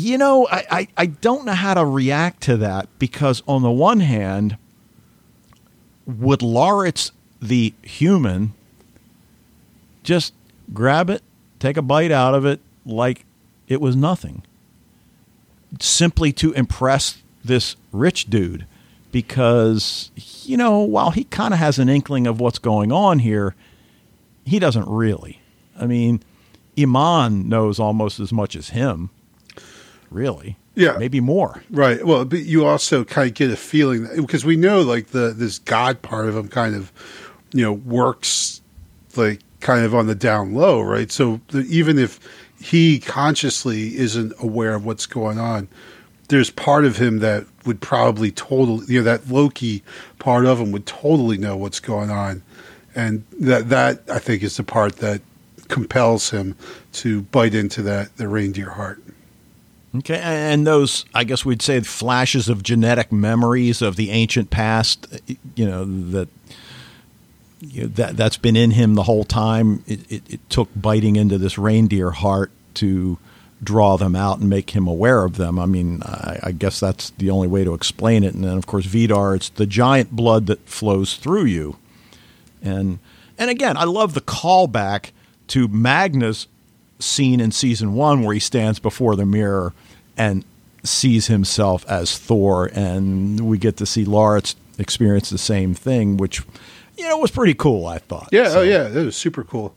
You 0.00 0.16
know, 0.16 0.48
I, 0.50 0.64
I, 0.70 0.88
I 0.96 1.06
don't 1.06 1.44
know 1.44 1.52
how 1.52 1.74
to 1.74 1.84
react 1.84 2.42
to 2.44 2.56
that 2.56 2.88
because 2.98 3.42
on 3.46 3.60
the 3.60 3.70
one 3.70 4.00
hand, 4.00 4.56
would 6.06 6.40
Laurits 6.40 7.12
the 7.42 7.74
human 7.82 8.54
just 10.02 10.32
grab 10.72 11.10
it, 11.10 11.22
take 11.58 11.76
a 11.76 11.82
bite 11.82 12.10
out 12.10 12.34
of 12.34 12.46
it 12.46 12.60
like 12.86 13.26
it 13.68 13.78
was 13.78 13.94
nothing. 13.94 14.42
Simply 15.78 16.32
to 16.32 16.52
impress 16.52 17.18
this 17.44 17.76
rich 17.92 18.30
dude 18.30 18.64
because, 19.12 20.10
you 20.16 20.56
know, 20.56 20.78
while 20.78 21.10
he 21.10 21.24
kind 21.24 21.52
of 21.52 21.60
has 21.60 21.78
an 21.78 21.90
inkling 21.90 22.26
of 22.26 22.40
what's 22.40 22.58
going 22.58 22.90
on 22.90 23.18
here, 23.18 23.54
he 24.46 24.58
doesn't 24.58 24.88
really. 24.88 25.42
I 25.78 25.84
mean, 25.84 26.22
Iman 26.78 27.50
knows 27.50 27.78
almost 27.78 28.18
as 28.18 28.32
much 28.32 28.56
as 28.56 28.70
him, 28.70 29.10
really. 30.10 30.56
Yeah, 30.74 30.96
maybe 30.98 31.20
more. 31.20 31.62
Right. 31.70 32.04
Well, 32.04 32.24
but 32.24 32.40
you 32.40 32.64
also 32.64 33.04
kind 33.04 33.28
of 33.28 33.34
get 33.34 33.50
a 33.50 33.56
feeling 33.56 34.08
because 34.16 34.44
we 34.44 34.56
know 34.56 34.82
like 34.82 35.08
the 35.08 35.32
this 35.36 35.58
God 35.58 36.00
part 36.02 36.28
of 36.28 36.36
him 36.36 36.48
kind 36.48 36.74
of, 36.74 36.92
you 37.52 37.62
know, 37.62 37.72
works 37.72 38.60
like 39.16 39.40
kind 39.60 39.84
of 39.84 39.94
on 39.94 40.06
the 40.06 40.14
down 40.14 40.54
low, 40.54 40.80
right? 40.80 41.10
So 41.10 41.40
the, 41.48 41.60
even 41.62 41.98
if 41.98 42.20
he 42.60 42.98
consciously 42.98 43.96
isn't 43.96 44.32
aware 44.38 44.74
of 44.74 44.84
what's 44.84 45.06
going 45.06 45.38
on. 45.38 45.68
There's 46.28 46.50
part 46.50 46.84
of 46.84 46.98
him 46.98 47.18
that 47.20 47.46
would 47.66 47.80
probably 47.80 48.30
totally, 48.30 48.86
you 48.86 49.00
know, 49.00 49.04
that 49.04 49.28
Loki 49.28 49.82
part 50.18 50.44
of 50.44 50.60
him 50.60 50.70
would 50.72 50.86
totally 50.86 51.38
know 51.38 51.56
what's 51.56 51.80
going 51.80 52.10
on, 52.10 52.42
and 52.94 53.24
that 53.40 53.68
that 53.70 54.02
I 54.08 54.18
think 54.18 54.42
is 54.42 54.56
the 54.56 54.62
part 54.62 54.96
that 54.98 55.22
compels 55.68 56.30
him 56.30 56.56
to 56.92 57.22
bite 57.22 57.54
into 57.54 57.82
that 57.82 58.16
the 58.16 58.28
reindeer 58.28 58.70
heart. 58.70 59.02
Okay, 59.96 60.20
and 60.22 60.66
those, 60.66 61.04
I 61.14 61.24
guess 61.24 61.44
we'd 61.44 61.62
say, 61.62 61.80
flashes 61.80 62.48
of 62.48 62.62
genetic 62.62 63.10
memories 63.10 63.82
of 63.82 63.96
the 63.96 64.10
ancient 64.10 64.50
past, 64.50 65.08
you 65.56 65.66
know, 65.66 65.84
that 65.84 66.28
you 67.60 67.82
know, 67.82 67.88
that 67.88 68.16
that's 68.16 68.36
been 68.36 68.56
in 68.56 68.70
him 68.70 68.94
the 68.94 69.02
whole 69.02 69.24
time. 69.24 69.82
It, 69.86 70.10
it, 70.10 70.34
it, 70.34 70.50
took 70.50 70.68
biting 70.76 71.16
into 71.16 71.38
this 71.38 71.58
reindeer 71.58 72.12
heart 72.12 72.50
to 72.74 73.18
draw 73.62 73.96
them 73.96 74.16
out 74.16 74.38
and 74.38 74.48
make 74.48 74.70
him 74.70 74.86
aware 74.86 75.24
of 75.24 75.36
them. 75.36 75.58
I 75.58 75.66
mean, 75.66 76.02
I, 76.02 76.38
I, 76.44 76.52
guess 76.52 76.80
that's 76.80 77.10
the 77.10 77.28
only 77.28 77.48
way 77.48 77.64
to 77.64 77.74
explain 77.74 78.24
it. 78.24 78.34
And 78.34 78.44
then, 78.44 78.56
of 78.56 78.66
course, 78.66 78.86
Vidar, 78.86 79.34
it's 79.34 79.50
the 79.50 79.66
giant 79.66 80.12
blood 80.12 80.46
that 80.46 80.66
flows 80.66 81.16
through 81.16 81.44
you. 81.44 81.76
And 82.62 82.98
and 83.38 83.50
again, 83.50 83.76
I 83.76 83.84
love 83.84 84.14
the 84.14 84.20
callback 84.20 85.10
to 85.48 85.66
Magna's 85.68 86.46
scene 87.00 87.40
in 87.40 87.50
season 87.50 87.94
one 87.94 88.22
where 88.22 88.34
he 88.34 88.40
stands 88.40 88.78
before 88.78 89.16
the 89.16 89.26
mirror 89.26 89.72
and 90.16 90.44
sees 90.84 91.26
himself 91.26 91.84
as 91.88 92.16
Thor, 92.18 92.70
and 92.72 93.40
we 93.40 93.58
get 93.58 93.76
to 93.78 93.86
see 93.86 94.04
Laurits 94.04 94.54
experience 94.78 95.30
the 95.30 95.38
same 95.38 95.74
thing, 95.74 96.16
which 96.16 96.42
you 96.96 97.08
know, 97.08 97.18
was 97.18 97.30
pretty 97.30 97.54
cool. 97.54 97.86
I 97.86 97.98
thought. 97.98 98.28
Yeah. 98.30 98.42
Oh, 98.42 98.50
so. 98.50 98.60
Oh, 98.60 98.62
yeah. 98.62 98.88
It 98.88 99.04
was 99.04 99.16
super 99.16 99.42
cool. 99.42 99.74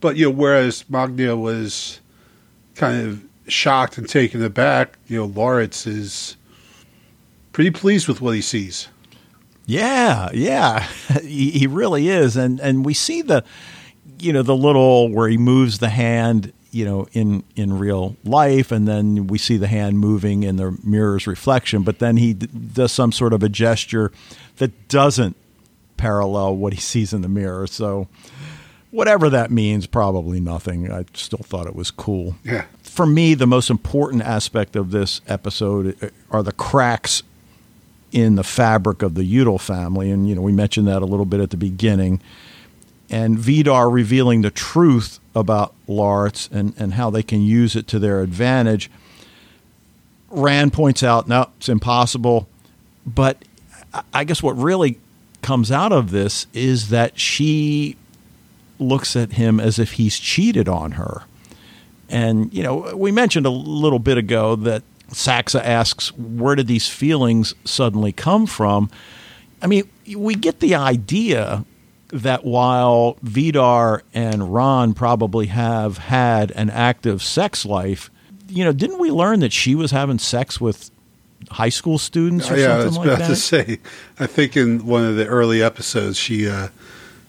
But 0.00 0.16
you 0.16 0.26
know, 0.26 0.30
whereas 0.30 0.84
Magne 0.90 1.40
was 1.40 2.00
kind 2.74 3.06
of 3.06 3.24
shocked 3.46 3.98
and 3.98 4.08
taken 4.08 4.42
aback, 4.42 4.98
you 5.06 5.18
know, 5.18 5.28
Laurits 5.28 5.86
is 5.86 6.36
pretty 7.52 7.70
pleased 7.70 8.08
with 8.08 8.20
what 8.20 8.34
he 8.34 8.40
sees. 8.40 8.88
Yeah, 9.66 10.28
yeah, 10.34 10.80
he, 11.22 11.50
he 11.50 11.66
really 11.66 12.08
is, 12.08 12.36
and 12.36 12.60
and 12.60 12.84
we 12.84 12.92
see 12.92 13.22
the, 13.22 13.44
you 14.18 14.32
know, 14.32 14.42
the 14.42 14.56
little 14.56 15.10
where 15.10 15.28
he 15.28 15.38
moves 15.38 15.78
the 15.78 15.88
hand. 15.88 16.52
You 16.74 16.84
know, 16.84 17.06
in 17.12 17.44
in 17.54 17.78
real 17.78 18.16
life, 18.24 18.72
and 18.72 18.86
then 18.88 19.28
we 19.28 19.38
see 19.38 19.56
the 19.56 19.68
hand 19.68 19.98
moving 19.98 20.42
in 20.42 20.56
the 20.56 20.76
mirror's 20.82 21.26
reflection. 21.26 21.82
But 21.82 22.00
then 22.00 22.16
he 22.16 22.34
d- 22.34 22.46
does 22.46 22.92
some 22.92 23.12
sort 23.12 23.32
of 23.32 23.42
a 23.42 23.48
gesture 23.48 24.10
that 24.56 24.88
doesn't 24.88 25.36
parallel 25.96 26.56
what 26.56 26.72
he 26.72 26.80
sees 26.80 27.12
in 27.12 27.22
the 27.22 27.28
mirror. 27.28 27.66
So, 27.66 28.08
whatever 28.90 29.30
that 29.30 29.50
means, 29.50 29.86
probably 29.86 30.40
nothing. 30.40 30.90
I 30.90 31.04
still 31.14 31.44
thought 31.44 31.66
it 31.66 31.76
was 31.76 31.90
cool. 31.90 32.36
Yeah. 32.44 32.64
For 32.82 33.06
me, 33.06 33.34
the 33.34 33.46
most 33.46 33.70
important 33.70 34.22
aspect 34.22 34.76
of 34.76 34.90
this 34.90 35.20
episode 35.26 35.96
uh, 36.02 36.08
are 36.30 36.42
the 36.42 36.52
cracks 36.52 37.22
in 38.12 38.36
the 38.36 38.44
fabric 38.44 39.02
of 39.02 39.14
the 39.14 39.22
Jutul 39.22 39.60
family, 39.60 40.10
and 40.10 40.28
you 40.28 40.34
know 40.34 40.40
we 40.40 40.52
mentioned 40.52 40.86
that 40.86 41.02
a 41.02 41.06
little 41.06 41.26
bit 41.26 41.40
at 41.40 41.50
the 41.50 41.56
beginning. 41.56 42.20
And 43.10 43.38
Vidar 43.38 43.90
revealing 43.90 44.42
the 44.42 44.50
truth 44.50 45.20
about 45.34 45.74
Laurits 45.86 46.48
and, 46.50 46.74
and 46.78 46.94
how 46.94 47.10
they 47.10 47.22
can 47.22 47.42
use 47.42 47.76
it 47.76 47.86
to 47.88 47.98
their 47.98 48.22
advantage. 48.22 48.90
Ran 50.30 50.70
points 50.70 51.02
out, 51.02 51.28
no, 51.28 51.50
it's 51.58 51.68
impossible. 51.68 52.48
But 53.06 53.44
I 54.12 54.24
guess 54.24 54.42
what 54.42 54.56
really 54.56 54.98
comes 55.42 55.70
out 55.70 55.92
of 55.92 56.10
this 56.10 56.46
is 56.52 56.88
that 56.88 57.18
she 57.18 57.96
looks 58.78 59.14
at 59.14 59.32
him 59.32 59.60
as 59.60 59.78
if 59.78 59.92
he's 59.92 60.18
cheated 60.18 60.68
on 60.68 60.92
her. 60.92 61.22
And, 62.08 62.52
you 62.52 62.62
know, 62.62 62.94
we 62.96 63.12
mentioned 63.12 63.46
a 63.46 63.50
little 63.50 63.98
bit 63.98 64.18
ago 64.18 64.56
that 64.56 64.82
Saxa 65.08 65.64
asks, 65.64 66.12
where 66.16 66.54
did 66.54 66.66
these 66.66 66.88
feelings 66.88 67.54
suddenly 67.64 68.12
come 68.12 68.46
from? 68.46 68.90
I 69.62 69.66
mean, 69.66 69.88
we 70.16 70.34
get 70.34 70.60
the 70.60 70.74
idea 70.74 71.64
that 72.14 72.44
while 72.44 73.18
Vidar 73.22 74.02
and 74.14 74.54
Ran 74.54 74.94
probably 74.94 75.46
have 75.46 75.98
had 75.98 76.50
an 76.52 76.70
active 76.70 77.22
sex 77.22 77.66
life, 77.66 78.10
you 78.48 78.64
know, 78.64 78.72
didn't 78.72 78.98
we 78.98 79.10
learn 79.10 79.40
that 79.40 79.52
she 79.52 79.74
was 79.74 79.90
having 79.90 80.18
sex 80.18 80.60
with 80.60 80.90
high 81.50 81.68
school 81.68 81.98
students 81.98 82.50
or 82.50 82.56
yeah, 82.56 82.66
something 82.66 82.82
I 82.82 82.84
was 82.84 82.96
like 82.98 83.06
about 83.06 83.18
that? 83.18 83.28
to 83.28 83.36
say. 83.36 83.80
I 84.18 84.26
think 84.26 84.56
in 84.56 84.86
one 84.86 85.04
of 85.04 85.16
the 85.16 85.26
early 85.26 85.62
episodes, 85.62 86.16
she 86.16 86.48
uh, 86.48 86.68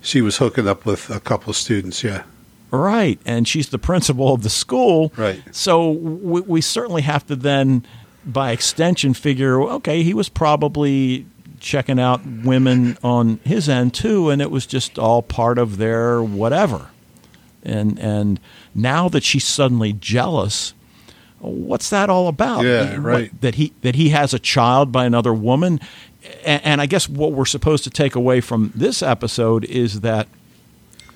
she 0.01 0.21
was 0.21 0.37
hooking 0.37 0.67
up 0.67 0.85
with 0.85 1.09
a 1.09 1.19
couple 1.19 1.49
of 1.49 1.55
students. 1.55 2.03
Yeah, 2.03 2.23
Right, 2.71 3.19
and 3.25 3.47
she's 3.47 3.69
the 3.69 3.79
principal 3.79 4.33
of 4.33 4.43
the 4.43 4.49
school. 4.49 5.11
Right. 5.17 5.41
So 5.51 5.91
we, 5.91 6.41
we 6.41 6.61
certainly 6.61 7.01
have 7.03 7.25
to 7.27 7.35
then, 7.35 7.85
by 8.25 8.51
extension, 8.51 9.13
figure 9.13 9.61
okay, 9.61 10.03
he 10.03 10.13
was 10.13 10.29
probably 10.29 11.25
checking 11.59 11.99
out 11.99 12.21
women 12.25 12.97
on 13.03 13.39
his 13.43 13.67
end 13.69 13.93
too, 13.93 14.29
and 14.29 14.41
it 14.41 14.51
was 14.51 14.65
just 14.65 14.97
all 14.99 15.21
part 15.21 15.57
of 15.57 15.77
their 15.77 16.21
whatever. 16.21 16.89
And 17.63 17.97
and 17.99 18.39
now 18.73 19.09
that 19.09 19.23
she's 19.23 19.45
suddenly 19.45 19.93
jealous, 19.93 20.73
what's 21.39 21.89
that 21.89 22.09
all 22.09 22.27
about? 22.27 22.63
Yeah, 22.63 22.91
What- 22.93 22.99
right. 23.01 23.41
that 23.41 23.55
he 23.55 23.73
that 23.81 23.95
he 23.95 24.09
has 24.09 24.33
a 24.33 24.39
child 24.39 24.91
by 24.91 25.05
another 25.05 25.33
woman, 25.33 25.79
and, 26.45 26.61
and 26.63 26.81
I 26.81 26.85
guess 26.85 27.09
what 27.09 27.31
we're 27.31 27.45
supposed 27.45 27.83
to 27.85 27.89
take 27.89 28.15
away 28.15 28.41
from 28.41 28.71
this 28.75 29.01
episode 29.01 29.65
is 29.65 30.01
that 30.01 30.27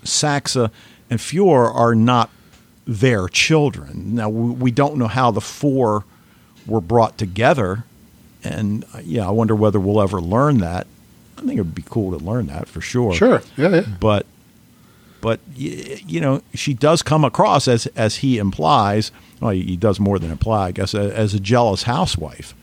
Saxa 0.03 0.71
and 1.09 1.19
Fjor 1.19 1.73
are 1.73 1.95
not 1.95 2.29
their 2.87 3.27
children. 3.27 4.15
Now 4.15 4.29
we 4.29 4.51
we 4.53 4.71
don't 4.71 4.97
know 4.97 5.07
how 5.07 5.31
the 5.31 5.41
four 5.41 6.05
were 6.65 6.81
brought 6.81 7.17
together, 7.17 7.83
and 8.43 8.85
uh, 8.93 8.99
yeah, 9.03 9.27
I 9.27 9.31
wonder 9.31 9.55
whether 9.55 9.79
we'll 9.79 10.01
ever 10.01 10.21
learn 10.21 10.59
that. 10.59 10.87
I 11.37 11.41
think 11.41 11.53
it 11.53 11.61
would 11.61 11.75
be 11.75 11.83
cool 11.83 12.17
to 12.17 12.23
learn 12.23 12.47
that 12.47 12.67
for 12.67 12.81
sure. 12.81 13.13
sure. 13.13 13.41
Yeah, 13.57 13.69
yeah. 13.69 13.85
but 13.99 14.25
but 15.21 15.39
you 15.55 16.19
know 16.21 16.41
she 16.53 16.73
does 16.73 17.01
come 17.01 17.23
across 17.23 17.67
as 17.67 17.87
as 17.87 18.17
he 18.17 18.37
implies. 18.37 19.11
Well, 19.39 19.51
he 19.51 19.77
does 19.77 19.99
more 19.99 20.19
than 20.19 20.31
imply, 20.31 20.67
I 20.67 20.71
guess, 20.71 20.93
as 20.93 21.33
a 21.33 21.39
jealous 21.39 21.83
housewife. 21.83 22.53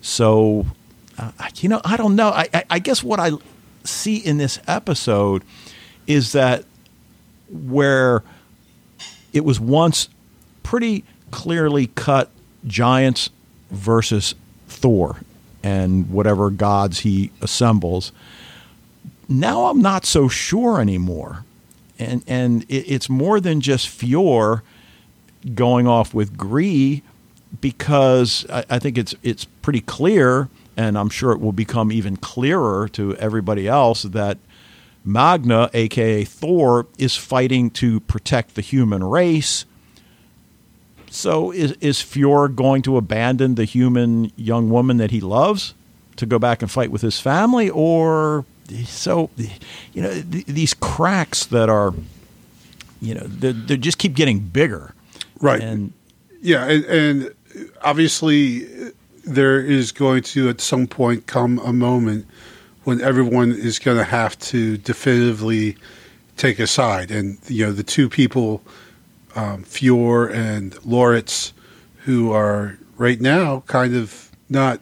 So, 0.00 0.66
uh, 1.16 1.30
you 1.56 1.68
know, 1.68 1.80
I 1.84 1.96
don't 1.96 2.16
know. 2.16 2.30
I, 2.30 2.48
I, 2.52 2.64
I 2.70 2.78
guess 2.80 3.04
what 3.04 3.20
I 3.20 3.30
see 3.84 4.16
in 4.16 4.36
this 4.38 4.58
episode 4.66 5.44
is 6.08 6.32
that 6.32 6.64
where 7.48 8.24
it 9.32 9.44
was 9.44 9.60
once 9.60 10.08
pretty 10.64 11.04
clearly 11.30 11.86
cut 11.88 12.30
giants 12.66 13.30
versus 13.70 14.34
Thor 14.68 15.20
and 15.62 16.10
whatever 16.10 16.50
gods 16.50 17.00
he 17.00 17.30
assembles. 17.40 18.12
Now 19.28 19.66
I'm 19.66 19.82
not 19.82 20.06
so 20.06 20.28
sure 20.28 20.80
anymore. 20.80 21.44
And 21.98 22.22
and 22.26 22.62
it, 22.68 22.84
it's 22.86 23.08
more 23.08 23.40
than 23.40 23.60
just 23.60 23.88
Fjor 23.88 24.62
going 25.54 25.86
off 25.86 26.14
with 26.14 26.36
Gry 26.36 27.02
because 27.60 28.46
I, 28.50 28.64
I 28.70 28.78
think 28.78 28.96
it's 28.98 29.14
it's 29.22 29.44
pretty 29.44 29.80
clear, 29.80 30.48
and 30.76 30.96
I'm 30.96 31.08
sure 31.08 31.32
it 31.32 31.40
will 31.40 31.52
become 31.52 31.90
even 31.90 32.16
clearer 32.16 32.88
to 32.90 33.16
everybody 33.16 33.66
else 33.66 34.02
that 34.02 34.38
Magne, 35.04 35.68
aka 35.74 36.24
Thor, 36.24 36.86
is 36.98 37.16
fighting 37.16 37.70
to 37.72 38.00
protect 38.00 38.54
the 38.54 38.62
human 38.62 39.02
race. 39.02 39.64
So 41.10 41.50
is 41.50 41.72
is 41.80 41.98
Fjor 41.98 42.54
going 42.54 42.82
to 42.82 42.96
abandon 42.96 43.54
the 43.54 43.64
human 43.64 44.30
young 44.36 44.70
woman 44.70 44.98
that 44.98 45.10
he 45.10 45.20
loves 45.20 45.74
to 46.16 46.26
go 46.26 46.38
back 46.38 46.62
and 46.62 46.70
fight 46.70 46.90
with 46.90 47.02
his 47.02 47.20
family, 47.20 47.70
or 47.70 48.44
so 48.84 49.30
you 49.92 50.02
know 50.02 50.10
th- 50.10 50.46
these 50.46 50.74
cracks 50.74 51.46
that 51.46 51.68
are 51.68 51.94
you 53.00 53.14
know 53.14 53.22
they, 53.22 53.52
they 53.52 53.76
just 53.76 53.98
keep 53.98 54.14
getting 54.14 54.40
bigger, 54.40 54.94
Right. 55.40 55.60
And 55.60 55.92
Yeah, 56.40 56.64
and, 56.66 56.84
and 56.84 57.34
obviously 57.82 58.66
there 59.24 59.60
is 59.60 59.92
going 59.92 60.22
to 60.22 60.48
at 60.48 60.60
some 60.60 60.86
point 60.86 61.26
come 61.26 61.58
a 61.60 61.72
moment 61.72 62.26
when 62.84 63.00
everyone 63.00 63.52
is 63.52 63.78
going 63.78 63.98
to 63.98 64.04
have 64.04 64.38
to 64.38 64.78
definitively 64.78 65.76
take 66.36 66.58
a 66.58 66.66
side, 66.66 67.10
and 67.10 67.38
you 67.48 67.66
know 67.66 67.72
the 67.72 67.82
two 67.82 68.08
people, 68.08 68.62
um, 69.34 69.64
Fjor 69.64 70.32
and 70.32 70.72
Laurits, 70.84 71.52
who 72.04 72.32
are 72.32 72.78
right 72.96 73.20
now 73.20 73.62
kind 73.66 73.94
of 73.94 74.30
not 74.48 74.80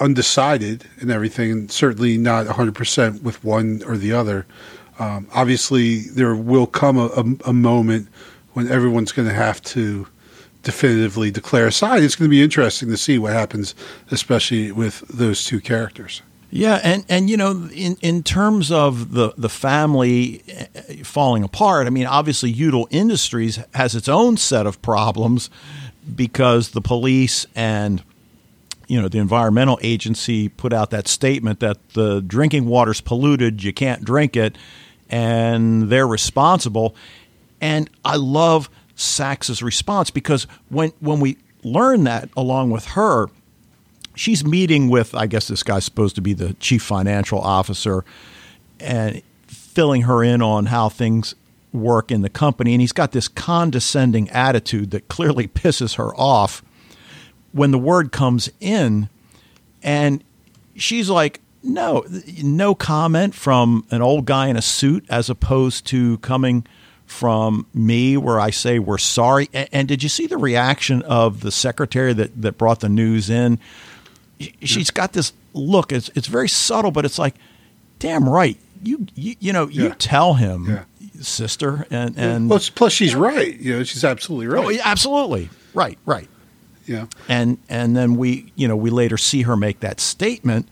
undecided 0.00 0.88
and 1.00 1.10
everything, 1.10 1.68
certainly 1.68 2.18
not 2.18 2.46
100% 2.46 3.22
with 3.22 3.42
one 3.44 3.82
or 3.86 3.96
the 3.96 4.12
other. 4.12 4.46
Um, 4.98 5.28
obviously, 5.34 6.00
there 6.00 6.34
will 6.34 6.66
come 6.66 6.96
a, 6.96 7.06
a, 7.06 7.50
a 7.50 7.52
moment 7.52 8.08
when 8.52 8.68
everyone's 8.70 9.12
going 9.12 9.28
to 9.28 9.34
have 9.34 9.60
to 9.62 10.06
definitively 10.62 11.30
declare 11.30 11.66
a 11.66 11.72
side. 11.72 12.02
It's 12.02 12.16
going 12.16 12.28
to 12.28 12.34
be 12.34 12.42
interesting 12.42 12.88
to 12.88 12.96
see 12.96 13.18
what 13.18 13.32
happens, 13.32 13.74
especially 14.10 14.72
with 14.72 15.00
those 15.08 15.44
two 15.44 15.60
characters. 15.60 16.22
Yeah, 16.56 16.78
and 16.84 17.04
and 17.08 17.28
you 17.28 17.36
know, 17.36 17.68
in 17.74 17.96
in 18.00 18.22
terms 18.22 18.70
of 18.70 19.10
the 19.10 19.32
the 19.36 19.48
family 19.48 20.44
eh, 20.46 21.02
falling 21.02 21.42
apart, 21.42 21.88
I 21.88 21.90
mean, 21.90 22.06
obviously, 22.06 22.54
Jutul 22.54 22.86
Industries 22.90 23.58
has 23.74 23.96
its 23.96 24.08
own 24.08 24.36
set 24.36 24.64
of 24.64 24.80
problems 24.80 25.50
because 26.14 26.70
the 26.70 26.80
police 26.80 27.44
and 27.56 28.04
you 28.86 29.02
know 29.02 29.08
the 29.08 29.18
environmental 29.18 29.80
agency 29.82 30.48
put 30.48 30.72
out 30.72 30.90
that 30.90 31.08
statement 31.08 31.58
that 31.58 31.88
the 31.94 32.20
drinking 32.20 32.66
water's 32.66 33.00
polluted, 33.00 33.64
you 33.64 33.72
can't 33.72 34.04
drink 34.04 34.36
it, 34.36 34.56
and 35.10 35.90
they're 35.90 36.06
responsible. 36.06 36.94
And 37.60 37.90
I 38.04 38.14
love 38.14 38.70
Sax's 38.94 39.60
response 39.60 40.12
because 40.12 40.46
when 40.68 40.92
when 41.00 41.18
we 41.18 41.36
learn 41.64 42.04
that 42.04 42.28
along 42.36 42.70
with 42.70 42.84
her, 42.90 43.26
she's 44.14 44.44
meeting 44.44 44.88
with 44.88 45.14
I 45.14 45.26
guess 45.26 45.48
this 45.48 45.62
guy's 45.62 45.84
supposed 45.84 46.14
to 46.16 46.20
be 46.20 46.32
the 46.32 46.54
chief 46.54 46.82
financial 46.82 47.40
officer 47.40 48.04
and 48.80 49.22
filling 49.46 50.02
her 50.02 50.22
in 50.22 50.42
on 50.42 50.66
how 50.66 50.88
things 50.88 51.34
work 51.72 52.10
in 52.10 52.22
the 52.22 52.30
company. 52.30 52.72
And 52.72 52.80
he's 52.80 52.92
got 52.92 53.12
this 53.12 53.28
condescending 53.28 54.30
attitude 54.30 54.92
that 54.92 55.08
clearly 55.08 55.48
pisses 55.48 55.96
her 55.96 56.14
off 56.14 56.62
when 57.52 57.70
the 57.70 57.78
word 57.78 58.12
comes 58.12 58.50
in. 58.60 59.08
And 59.82 60.22
she's 60.76 61.10
like 61.10 61.40
no 61.62 62.04
no 62.42 62.74
comment 62.74 63.34
from 63.34 63.86
an 63.90 64.02
old 64.02 64.26
guy 64.26 64.48
in 64.48 64.56
a 64.56 64.62
suit 64.62 65.04
as 65.08 65.30
opposed 65.30 65.86
to 65.86 66.18
coming 66.18 66.66
from 67.06 67.66
me 67.74 68.16
where 68.16 68.40
I 68.40 68.50
say 68.50 68.78
we're 68.78 68.98
sorry. 68.98 69.48
And, 69.52 69.68
and 69.72 69.88
did 69.88 70.02
you 70.02 70.08
see 70.08 70.26
the 70.26 70.36
reaction 70.36 71.02
of 71.02 71.40
the 71.40 71.50
secretary 71.50 72.12
that 72.12 72.40
that 72.40 72.58
brought 72.58 72.80
the 72.80 72.88
news 72.88 73.30
in 73.30 73.58
she's 74.62 74.90
got 74.90 75.12
this 75.12 75.32
look. 75.52 75.92
It's 75.92 76.10
it's 76.14 76.26
very 76.26 76.48
subtle, 76.48 76.90
but 76.90 77.04
it's 77.04 77.18
like, 77.18 77.34
damn 77.98 78.28
right. 78.28 78.58
You 78.82 79.06
you, 79.14 79.34
you 79.40 79.52
know 79.52 79.68
you 79.68 79.84
Yeah. 79.88 79.94
tell 79.98 80.34
him, 80.34 80.66
Yeah. 80.66 80.84
sister, 81.22 81.86
and 81.90 82.16
and 82.18 82.48
plus, 82.48 82.68
plus, 82.70 82.92
she's 82.92 83.14
right. 83.14 83.58
You 83.58 83.78
know, 83.78 83.82
she's 83.84 84.04
absolutely 84.04 84.46
oh, 84.48 84.62
right. 84.62 84.78
oh, 84.78 84.82
absolutely 84.84 85.48
right, 85.72 85.98
right. 86.04 86.28
Yeah. 86.86 87.06
And 87.28 87.56
and 87.70 87.96
then 87.96 88.16
we 88.16 88.52
you 88.56 88.68
know 88.68 88.76
we 88.76 88.90
later 88.90 89.16
see 89.16 89.42
her 89.42 89.56
make 89.56 89.80
that 89.80 90.00
statement. 90.00 90.68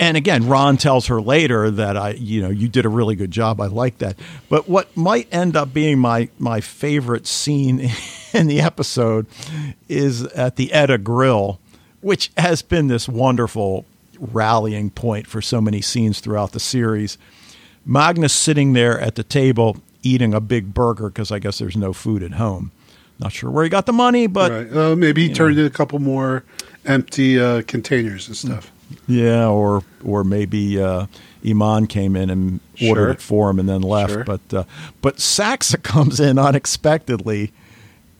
And 0.00 0.16
again, 0.16 0.48
Ran 0.48 0.76
tells 0.78 1.06
her 1.08 1.20
later 1.20 1.70
that 1.70 1.94
I, 1.96 2.10
you 2.12 2.40
know, 2.40 2.48
you 2.48 2.66
did 2.68 2.86
a 2.86 2.88
really 2.88 3.14
good 3.14 3.30
job. 3.30 3.60
I 3.60 3.66
like 3.66 3.98
that. 3.98 4.16
But 4.48 4.68
what 4.70 4.94
might 4.96 5.28
end 5.32 5.54
up 5.56 5.72
being 5.74 5.98
my 5.98 6.28
my 6.38 6.60
favorite 6.60 7.26
scene 7.26 7.90
in 8.34 8.46
the 8.48 8.60
episode 8.60 9.26
is 9.88 10.22
at 10.24 10.56
the 10.56 10.72
Edda 10.72 10.98
Grill, 10.98 11.58
which 12.00 12.30
has 12.36 12.62
been 12.62 12.88
this 12.88 13.08
wonderful 13.08 13.84
rallying 14.18 14.90
point 14.90 15.26
for 15.26 15.40
so 15.40 15.60
many 15.60 15.80
scenes 15.80 16.20
throughout 16.20 16.52
the 16.52 16.60
series. 16.60 17.18
Magnus 17.84 18.32
sitting 18.32 18.74
there 18.74 19.00
at 19.00 19.14
the 19.14 19.24
table 19.24 19.78
eating 20.02 20.34
a 20.34 20.40
big 20.40 20.72
burger 20.74 21.08
because 21.08 21.30
I 21.30 21.38
guess 21.38 21.58
there's 21.58 21.76
no 21.76 21.92
food 21.92 22.22
at 22.22 22.32
home. 22.32 22.72
Not 23.18 23.32
sure 23.32 23.50
where 23.50 23.64
he 23.64 23.70
got 23.70 23.86
the 23.86 23.92
money, 23.92 24.26
but 24.26 24.50
right. 24.50 24.76
uh, 24.76 24.96
maybe 24.96 25.28
he 25.28 25.34
turned 25.34 25.56
know. 25.56 25.62
in 25.62 25.66
a 25.66 25.70
couple 25.70 25.98
more 25.98 26.42
empty 26.86 27.38
uh, 27.38 27.62
containers 27.66 28.28
and 28.28 28.36
stuff. 28.36 28.72
Yeah, 29.06 29.46
or 29.46 29.84
or 30.02 30.24
maybe 30.24 30.80
uh, 30.80 31.06
Iman 31.46 31.86
came 31.86 32.16
in 32.16 32.30
and 32.30 32.60
sure. 32.74 32.88
ordered 32.90 33.10
it 33.10 33.20
for 33.20 33.50
him 33.50 33.58
and 33.58 33.68
then 33.68 33.82
left. 33.82 34.12
Sure. 34.12 34.24
But 34.24 34.54
uh, 34.54 34.64
but 35.02 35.20
Saxa 35.20 35.78
comes 35.82 36.18
in 36.18 36.38
unexpectedly, 36.38 37.52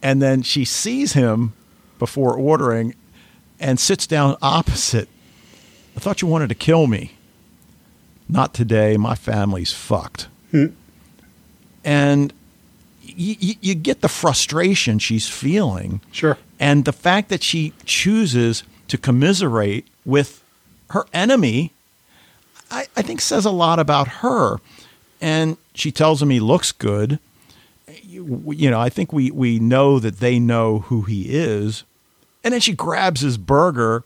and 0.02 0.20
then 0.20 0.42
she 0.42 0.66
sees 0.66 1.14
him 1.14 1.54
before 1.98 2.34
ordering, 2.34 2.94
and 3.60 3.78
sits 3.78 4.06
down 4.06 4.36
opposite. 4.40 5.08
I 5.96 6.00
thought 6.00 6.22
you 6.22 6.28
wanted 6.28 6.48
to 6.48 6.54
kill 6.54 6.86
me. 6.86 7.12
Not 8.28 8.54
today. 8.54 8.96
My 8.96 9.14
family's 9.14 9.72
fucked. 9.72 10.28
Hmm. 10.50 10.66
And 11.84 12.32
you, 13.02 13.54
you 13.60 13.74
get 13.74 14.00
the 14.00 14.08
frustration 14.08 14.98
she's 14.98 15.28
feeling. 15.28 16.00
Sure. 16.10 16.38
And 16.58 16.84
the 16.84 16.92
fact 16.92 17.28
that 17.28 17.42
she 17.42 17.72
chooses 17.84 18.62
to 18.88 18.96
commiserate 18.98 19.86
with 20.04 20.42
her 20.90 21.06
enemy, 21.12 21.72
I, 22.70 22.86
I 22.96 23.02
think 23.02 23.20
says 23.20 23.44
a 23.44 23.50
lot 23.50 23.78
about 23.78 24.08
her. 24.08 24.58
And 25.20 25.56
she 25.74 25.92
tells 25.92 26.22
him 26.22 26.30
he 26.30 26.40
looks 26.40 26.72
good. 26.72 27.18
You, 28.02 28.52
you 28.56 28.70
know, 28.70 28.80
I 28.80 28.88
think 28.88 29.12
we, 29.12 29.30
we 29.30 29.58
know 29.58 29.98
that 29.98 30.18
they 30.18 30.38
know 30.38 30.80
who 30.80 31.02
he 31.02 31.34
is. 31.34 31.84
And 32.42 32.54
then 32.54 32.60
she 32.60 32.72
grabs 32.72 33.20
his 33.20 33.36
burger, 33.36 34.04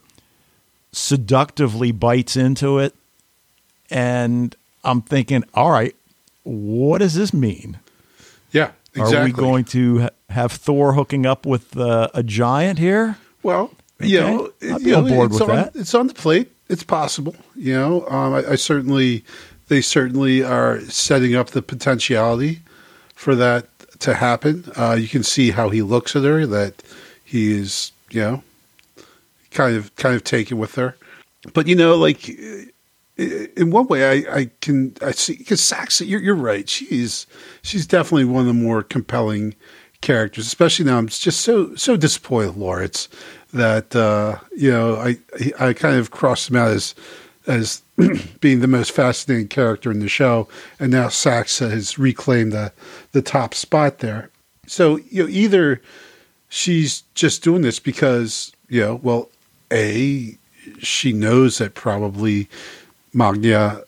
seductively 0.91 1.91
bites 1.91 2.35
into 2.35 2.79
it. 2.79 2.93
And 3.89 4.55
I'm 4.83 5.01
thinking, 5.01 5.43
all 5.53 5.71
right, 5.71 5.95
what 6.43 6.99
does 6.99 7.13
this 7.13 7.33
mean? 7.33 7.79
Yeah. 8.51 8.71
Exactly. 8.95 9.17
Are 9.17 9.23
we 9.25 9.31
going 9.31 9.65
to 9.65 10.09
have 10.29 10.53
Thor 10.53 10.93
hooking 10.93 11.25
up 11.25 11.45
with 11.45 11.77
uh, 11.77 12.07
a 12.13 12.23
giant 12.23 12.79
here? 12.79 13.17
Well, 13.43 13.71
okay. 14.01 14.09
you 14.09 14.21
know, 14.21 14.51
I'd 14.61 14.83
be 14.83 14.93
on 14.93 15.07
board 15.07 15.31
with 15.31 15.41
on, 15.41 15.47
that. 15.49 15.75
It's 15.75 15.93
on 15.93 16.07
the 16.07 16.13
plate. 16.13 16.51
It's 16.69 16.83
possible. 16.83 17.35
You 17.55 17.73
know, 17.73 18.07
um, 18.07 18.33
I, 18.33 18.51
I, 18.51 18.55
certainly, 18.55 19.25
they 19.67 19.81
certainly 19.81 20.43
are 20.43 20.79
setting 20.81 21.35
up 21.35 21.49
the 21.49 21.61
potentiality 21.61 22.61
for 23.13 23.35
that 23.35 23.67
to 23.99 24.13
happen. 24.13 24.71
Uh, 24.77 24.93
you 24.93 25.07
can 25.09 25.23
see 25.23 25.51
how 25.51 25.69
he 25.69 25.81
looks 25.81 26.15
at 26.15 26.23
her. 26.23 26.47
That 26.47 26.81
he 27.23 27.51
is, 27.51 27.91
you 28.15 28.21
know, 28.21 28.43
kind 29.51 29.75
of 29.75 29.95
kind 29.95 30.15
of 30.15 30.23
taken 30.23 30.57
with 30.57 30.75
her. 30.75 30.95
But 31.53 31.67
you 31.67 31.75
know, 31.75 31.95
like 31.95 32.29
in 33.17 33.71
one 33.71 33.87
way, 33.87 34.25
I, 34.25 34.35
I 34.35 34.49
can 34.61 34.95
I 35.01 35.11
see 35.11 35.37
because 35.37 35.61
Saxa, 35.61 36.05
you're, 36.05 36.21
you're 36.21 36.35
right. 36.35 36.67
She's 36.67 37.27
she's 37.61 37.85
definitely 37.85 38.25
one 38.25 38.41
of 38.41 38.47
the 38.47 38.53
more 38.53 38.83
compelling 38.83 39.55
characters, 40.01 40.47
especially 40.47 40.85
now. 40.85 40.97
I'm 40.97 41.07
just 41.07 41.41
so 41.41 41.75
so 41.75 41.95
disappointed 41.95 42.55
with 42.55 42.57
Laurits 42.57 43.07
that 43.53 43.95
uh, 43.95 44.37
you 44.55 44.71
know 44.71 44.95
I 44.95 45.17
I 45.59 45.73
kind 45.73 45.97
of 45.97 46.11
crossed 46.11 46.49
him 46.49 46.55
out 46.55 46.71
as 46.71 46.95
as 47.47 47.81
being 48.39 48.59
the 48.59 48.67
most 48.67 48.91
fascinating 48.91 49.47
character 49.47 49.91
in 49.91 49.99
the 49.99 50.09
show, 50.09 50.47
and 50.79 50.91
now 50.91 51.09
Saxa 51.09 51.69
has 51.69 51.97
reclaimed 51.97 52.53
the 52.53 52.73
the 53.11 53.21
top 53.21 53.53
spot 53.53 53.99
there. 53.99 54.29
So 54.67 54.97
you 55.09 55.23
know 55.23 55.29
either 55.29 55.81
she's 56.49 57.03
just 57.13 57.43
doing 57.43 57.61
this 57.61 57.79
because 57.79 58.51
you 58.69 58.81
know 58.81 58.99
well 59.03 59.29
a 59.71 60.37
she 60.79 61.13
knows 61.13 61.57
that 61.57 61.75
probably 61.75 62.47
Magne 63.13 63.81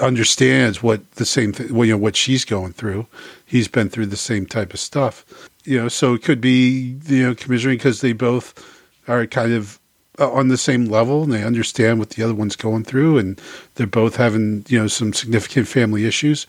understands 0.00 0.82
what 0.82 1.08
the 1.12 1.24
same 1.24 1.52
thing, 1.52 1.72
well, 1.72 1.84
you 1.84 1.92
know, 1.92 1.98
what 1.98 2.16
she's 2.16 2.44
going 2.44 2.72
through. 2.72 3.06
He's 3.46 3.68
been 3.68 3.88
through 3.88 4.06
the 4.06 4.16
same 4.16 4.46
type 4.46 4.74
of 4.74 4.80
stuff, 4.80 5.24
you 5.64 5.80
know. 5.80 5.88
So 5.88 6.14
it 6.14 6.22
could 6.22 6.40
be, 6.40 6.96
you 7.06 7.22
know, 7.22 7.34
commiserating 7.34 7.78
because 7.78 8.00
they 8.00 8.12
both 8.12 8.82
are 9.08 9.26
kind 9.26 9.52
of 9.52 9.78
uh, 10.18 10.30
on 10.30 10.48
the 10.48 10.58
same 10.58 10.86
level 10.86 11.22
and 11.22 11.32
they 11.32 11.44
understand 11.44 11.98
what 11.98 12.10
the 12.10 12.22
other 12.22 12.34
one's 12.34 12.56
going 12.56 12.84
through, 12.84 13.18
and 13.18 13.40
they're 13.74 13.86
both 13.86 14.16
having, 14.16 14.64
you 14.68 14.78
know, 14.78 14.88
some 14.88 15.12
significant 15.12 15.68
family 15.68 16.04
issues. 16.04 16.46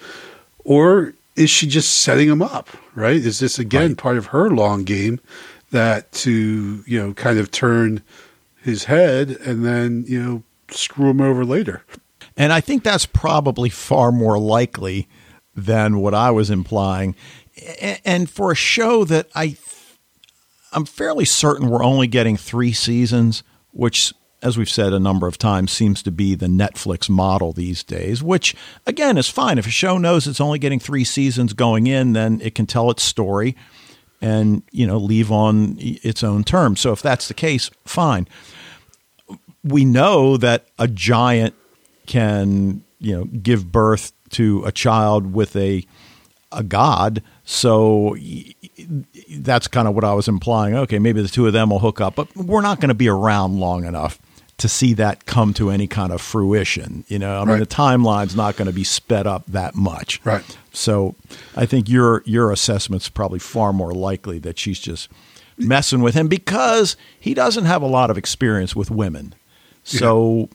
Or 0.64 1.14
is 1.36 1.50
she 1.50 1.68
just 1.68 2.00
setting 2.00 2.30
him 2.30 2.42
up? 2.42 2.70
Right? 2.96 3.18
Is 3.18 3.40
this 3.40 3.60
again 3.60 3.90
right. 3.90 3.98
part 3.98 4.18
of 4.18 4.28
her 4.28 4.50
long 4.50 4.84
game 4.84 5.20
that 5.76 6.12
to 6.14 6.84
you 6.88 7.00
know 7.00 7.14
kind 7.14 7.38
of 7.38 7.52
turn 7.52 8.02
his 8.62 8.86
head 8.86 9.30
and 9.30 9.64
then 9.64 10.06
you 10.08 10.22
know 10.22 10.44
screw 10.72 11.12
him 11.12 11.22
over 11.22 11.46
later? 11.46 11.84
And 12.36 12.52
I 12.52 12.60
think 12.62 12.84
that's 12.84 13.06
probably 13.06 13.70
far 13.70 14.12
more 14.12 14.40
likely 14.40 15.08
than 15.56 16.00
what 16.00 16.14
I 16.14 16.32
was 16.32 16.50
implying. 16.50 17.16
And 18.04 18.30
for 18.30 18.52
a 18.52 18.56
show 18.56 19.06
that 19.06 19.30
I 19.36 19.56
I'm 20.74 20.86
fairly 20.86 21.26
certain 21.26 21.70
we're 21.70 21.84
only 21.84 22.08
getting 22.08 22.36
3 22.36 22.74
seasons, 22.74 23.44
which 23.72 24.14
as 24.42 24.58
we've 24.58 24.70
said 24.70 24.94
a 24.94 25.00
number 25.00 25.28
of 25.28 25.38
times 25.38 25.72
seems 25.72 26.04
to 26.04 26.12
be 26.12 26.36
the 26.36 26.48
Netflix 26.48 27.10
model 27.10 27.54
these 27.54 27.84
days, 27.84 28.22
which 28.22 28.56
again 28.86 29.18
is 29.18 29.30
fine. 29.30 29.58
If 29.58 29.68
a 29.68 29.72
show 29.72 29.98
knows 29.98 30.28
it's 30.28 30.42
only 30.42 30.60
getting 30.60 30.80
3 30.80 31.04
seasons 31.04 31.54
going 31.54 31.88
in, 31.88 32.14
then 32.14 32.42
it 32.42 32.56
can 32.56 32.66
tell 32.66 32.92
its 32.92 33.04
story 33.04 33.56
and, 34.22 34.64
you 34.72 34.88
know, 34.88 34.98
leave 34.98 35.32
on 35.32 35.76
its 35.80 36.24
own 36.24 36.44
terms. 36.44 36.80
So 36.80 36.92
if 36.92 37.02
that's 37.02 37.28
the 37.28 37.34
case, 37.34 37.70
fine. 37.86 38.28
We 39.64 39.86
know 39.86 40.38
that 40.38 40.68
a 40.78 40.88
giant 40.88 41.56
can 42.06 42.84
you 43.00 43.16
know 43.16 43.26
give 43.26 43.72
birth 43.72 44.12
to 44.32 44.64
a 44.66 44.72
child 44.72 45.34
with 45.34 45.56
a 45.56 45.86
a 46.52 46.64
god. 46.64 47.22
So 47.44 48.16
that's 49.30 49.68
kind 49.68 49.88
of 49.88 49.96
what 49.96 50.04
I 50.04 50.14
was 50.14 50.28
implying. 50.28 50.76
Okay, 50.76 51.00
maybe 51.00 51.22
the 51.22 51.28
two 51.28 51.48
of 51.48 51.54
them 51.54 51.70
will 51.70 51.80
hook 51.80 52.02
up, 52.02 52.16
but 52.16 52.36
we're 52.36 52.62
not 52.62 52.80
going 52.80 52.90
to 52.90 52.96
be 52.96 53.10
around 53.10 53.60
long 53.60 53.86
enough 53.86 54.20
to 54.58 54.70
see 54.70 54.94
that 54.94 55.26
come 55.26 55.54
to 55.54 55.70
any 55.70 55.88
kind 55.88 56.14
of 56.14 56.22
fruition. 56.22 57.04
You 57.08 57.20
know, 57.20 57.42
I 57.42 57.46
mean, 57.46 57.60
the 57.60 57.66
timeline's 57.66 58.36
not 58.36 58.56
going 58.56 58.68
to 58.68 58.74
be 58.74 58.84
sped 58.84 59.28
up 59.28 59.46
that 59.48 59.76
much. 59.76 60.22
Right. 60.24 60.58
So 60.72 61.16
I 61.56 61.66
think 61.66 61.90
your 61.90 62.24
your 62.26 62.52
assessment's 62.52 63.10
probably 63.10 63.40
far 63.40 63.74
more 63.74 63.94
likely 63.94 64.40
that 64.40 64.58
she's 64.58 64.80
just 64.80 65.10
messing 65.58 66.02
with 66.02 66.16
him 66.16 66.28
because 66.28 66.98
he 67.20 67.34
doesn't 67.34 67.66
have 67.66 67.82
a 67.82 67.88
lot 67.88 68.10
of 68.10 68.18
experience 68.18 68.76
with 68.76 68.92
women. 68.92 69.36
So. 69.84 70.38
Yeah 70.38 70.46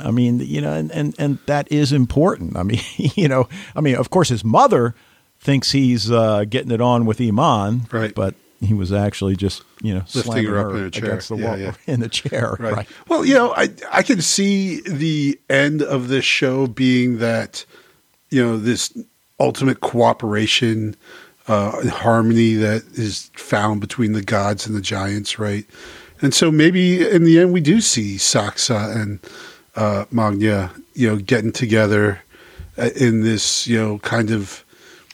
I 0.00 0.10
mean, 0.10 0.40
you 0.40 0.60
know, 0.60 0.72
and, 0.72 0.90
and, 0.92 1.14
and 1.18 1.38
that 1.46 1.70
is 1.72 1.92
important. 1.92 2.56
I 2.56 2.62
mean, 2.62 2.80
you 2.96 3.28
know, 3.28 3.48
I 3.74 3.80
mean, 3.80 3.96
of 3.96 4.10
course, 4.10 4.28
his 4.28 4.44
mother 4.44 4.94
thinks 5.40 5.72
he's 5.72 6.10
uh, 6.10 6.44
getting 6.48 6.70
it 6.70 6.80
on 6.80 7.06
with 7.06 7.20
Iman, 7.20 7.82
right? 7.92 8.14
But 8.14 8.34
he 8.60 8.74
was 8.74 8.92
actually 8.92 9.36
just, 9.36 9.62
you 9.82 9.94
know, 9.94 10.02
lifting 10.14 10.44
her 10.46 10.58
up 10.58 10.74
in 10.74 10.84
a 10.84 10.90
chair 10.90 11.04
against 11.10 11.28
the 11.28 11.36
yeah, 11.36 11.48
wall 11.48 11.58
yeah. 11.58 11.74
in 11.86 12.00
the 12.00 12.08
chair, 12.08 12.56
right. 12.58 12.74
right? 12.74 12.88
Well, 13.08 13.24
you 13.24 13.34
know, 13.34 13.52
I 13.56 13.70
I 13.90 14.02
can 14.02 14.20
see 14.20 14.80
the 14.80 15.38
end 15.48 15.82
of 15.82 16.08
this 16.08 16.24
show 16.24 16.66
being 16.66 17.18
that, 17.18 17.64
you 18.30 18.44
know, 18.44 18.56
this 18.56 18.96
ultimate 19.38 19.80
cooperation, 19.80 20.96
uh, 21.46 21.88
harmony 21.88 22.54
that 22.54 22.82
is 22.94 23.30
found 23.34 23.80
between 23.80 24.12
the 24.12 24.22
gods 24.22 24.66
and 24.66 24.74
the 24.74 24.80
giants, 24.80 25.38
right? 25.38 25.64
And 26.20 26.34
so 26.34 26.50
maybe 26.50 27.08
in 27.08 27.22
the 27.22 27.38
end 27.38 27.52
we 27.52 27.60
do 27.60 27.80
see 27.80 28.18
Saxa 28.18 28.92
and 28.96 29.20
uh, 29.76 30.06
Magne, 30.10 30.68
you 30.94 31.08
know, 31.08 31.16
getting 31.16 31.52
together 31.52 32.22
uh, 32.76 32.90
in 32.96 33.22
this, 33.22 33.68
you 33.68 33.78
know, 33.78 33.98
kind 34.00 34.32
of 34.32 34.64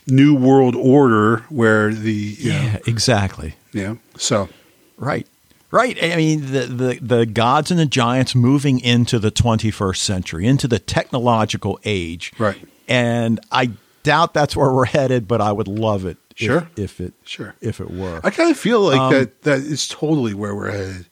new 0.07 0.35
world 0.35 0.75
order 0.75 1.39
where 1.49 1.93
the 1.93 2.37
yeah, 2.39 2.73
know, 2.75 2.79
exactly, 2.87 3.55
yeah. 3.73 3.97
So 4.17 4.49
right, 4.97 5.27
right. 5.71 5.97
I 6.03 6.17
mean, 6.17 6.53
the, 6.53 6.61
the 6.67 6.99
the 7.01 7.27
gods 7.27 7.71
and 7.71 7.81
the 7.81 7.87
giants 7.87 8.35
moving 8.35 8.81
into 8.81 9.19
the 9.19 9.31
21st 9.31 9.97
century, 9.97 10.47
into 10.47 10.69
the 10.69 10.79
technological 10.79 11.79
age, 11.85 12.33
right. 12.39 12.59
And 12.87 13.41
I 13.51 13.71
doubt 14.03 14.35
that's 14.35 14.55
where 14.55 14.73
we're 14.73 14.85
headed, 14.85 15.27
but 15.27 15.41
I 15.41 15.53
would 15.53 15.69
love 15.69 16.05
it. 16.05 16.19
Sure, 16.37 16.69
if, 16.77 17.01
if 17.01 17.01
it 17.01 17.15
sure 17.25 17.55
if 17.61 17.81
it 17.81 17.91
were. 17.91 18.21
I 18.25 18.31
kind 18.31 18.51
of 18.51 18.59
feel 18.59 18.81
like 18.81 18.99
um, 18.99 19.13
that 19.13 19.43
that 19.43 19.59
is 19.59 19.87
totally 19.87 20.35
where 20.35 20.55
we're 20.55 20.73
headed. 20.73 21.07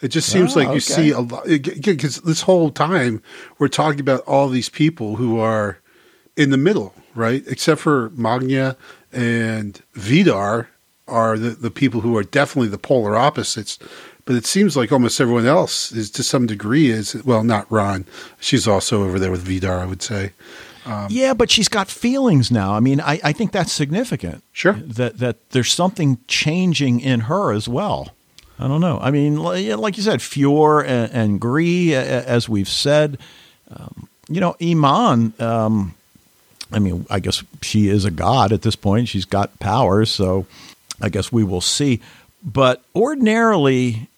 It 0.00 0.08
just 0.08 0.30
seems 0.30 0.56
oh, 0.56 0.60
like 0.60 0.68
you 0.68 0.74
okay. 0.74 0.78
see 0.78 1.10
a 1.10 1.20
lot 1.20 1.44
because 1.46 2.20
this 2.20 2.42
whole 2.42 2.70
time 2.70 3.20
we're 3.58 3.66
talking 3.66 3.98
about 4.00 4.20
all 4.20 4.48
these 4.48 4.68
people 4.68 5.16
who 5.16 5.40
are 5.40 5.78
in 6.36 6.50
the 6.50 6.56
middle, 6.56 6.94
right? 7.18 7.42
Except 7.46 7.80
for 7.80 8.10
Magne 8.14 8.74
and 9.12 9.82
Vidar, 9.94 10.68
are 11.08 11.38
the, 11.38 11.50
the 11.50 11.70
people 11.70 12.02
who 12.02 12.16
are 12.16 12.22
definitely 12.22 12.68
the 12.68 12.78
polar 12.78 13.16
opposites. 13.16 13.78
But 14.24 14.36
it 14.36 14.44
seems 14.44 14.76
like 14.76 14.92
almost 14.92 15.20
everyone 15.20 15.46
else 15.46 15.90
is 15.90 16.10
to 16.12 16.22
some 16.22 16.46
degree 16.46 16.90
is 16.90 17.14
well, 17.24 17.42
not 17.42 17.70
Ran. 17.72 18.04
She's 18.38 18.68
also 18.68 19.02
over 19.04 19.18
there 19.18 19.30
with 19.30 19.40
Vidar, 19.40 19.78
I 19.78 19.86
would 19.86 20.02
say. 20.02 20.32
Um, 20.84 21.06
yeah, 21.10 21.32
but 21.32 21.50
she's 21.50 21.68
got 21.68 21.88
feelings 21.88 22.50
now. 22.50 22.74
I 22.74 22.80
mean, 22.80 23.00
I, 23.00 23.20
I 23.24 23.32
think 23.32 23.52
that's 23.52 23.72
significant. 23.72 24.42
Sure. 24.52 24.74
That 24.74 25.18
that 25.18 25.50
there's 25.50 25.72
something 25.72 26.18
changing 26.28 27.00
in 27.00 27.20
her 27.20 27.52
as 27.52 27.68
well. 27.68 28.14
I 28.58 28.68
don't 28.68 28.80
know. 28.80 28.98
I 29.00 29.10
mean, 29.10 29.36
like 29.36 29.96
you 29.96 30.02
said, 30.02 30.20
Fjor 30.20 30.84
and, 30.84 31.12
and 31.12 31.40
Gry, 31.40 31.94
as 31.94 32.48
we've 32.48 32.68
said, 32.68 33.18
um, 33.70 34.08
you 34.28 34.40
know, 34.40 34.56
Iman. 34.60 35.32
Um, 35.38 35.94
I 36.72 36.78
mean, 36.78 37.06
I 37.08 37.20
guess 37.20 37.42
she 37.62 37.88
is 37.88 38.04
a 38.04 38.10
god 38.10 38.52
at 38.52 38.62
this 38.62 38.76
point. 38.76 39.08
She's 39.08 39.24
got 39.24 39.58
powers, 39.58 40.10
so 40.10 40.46
I 41.00 41.08
guess 41.08 41.32
we 41.32 41.44
will 41.44 41.60
see. 41.60 42.00
But 42.42 42.82
ordinarily, 42.94 44.08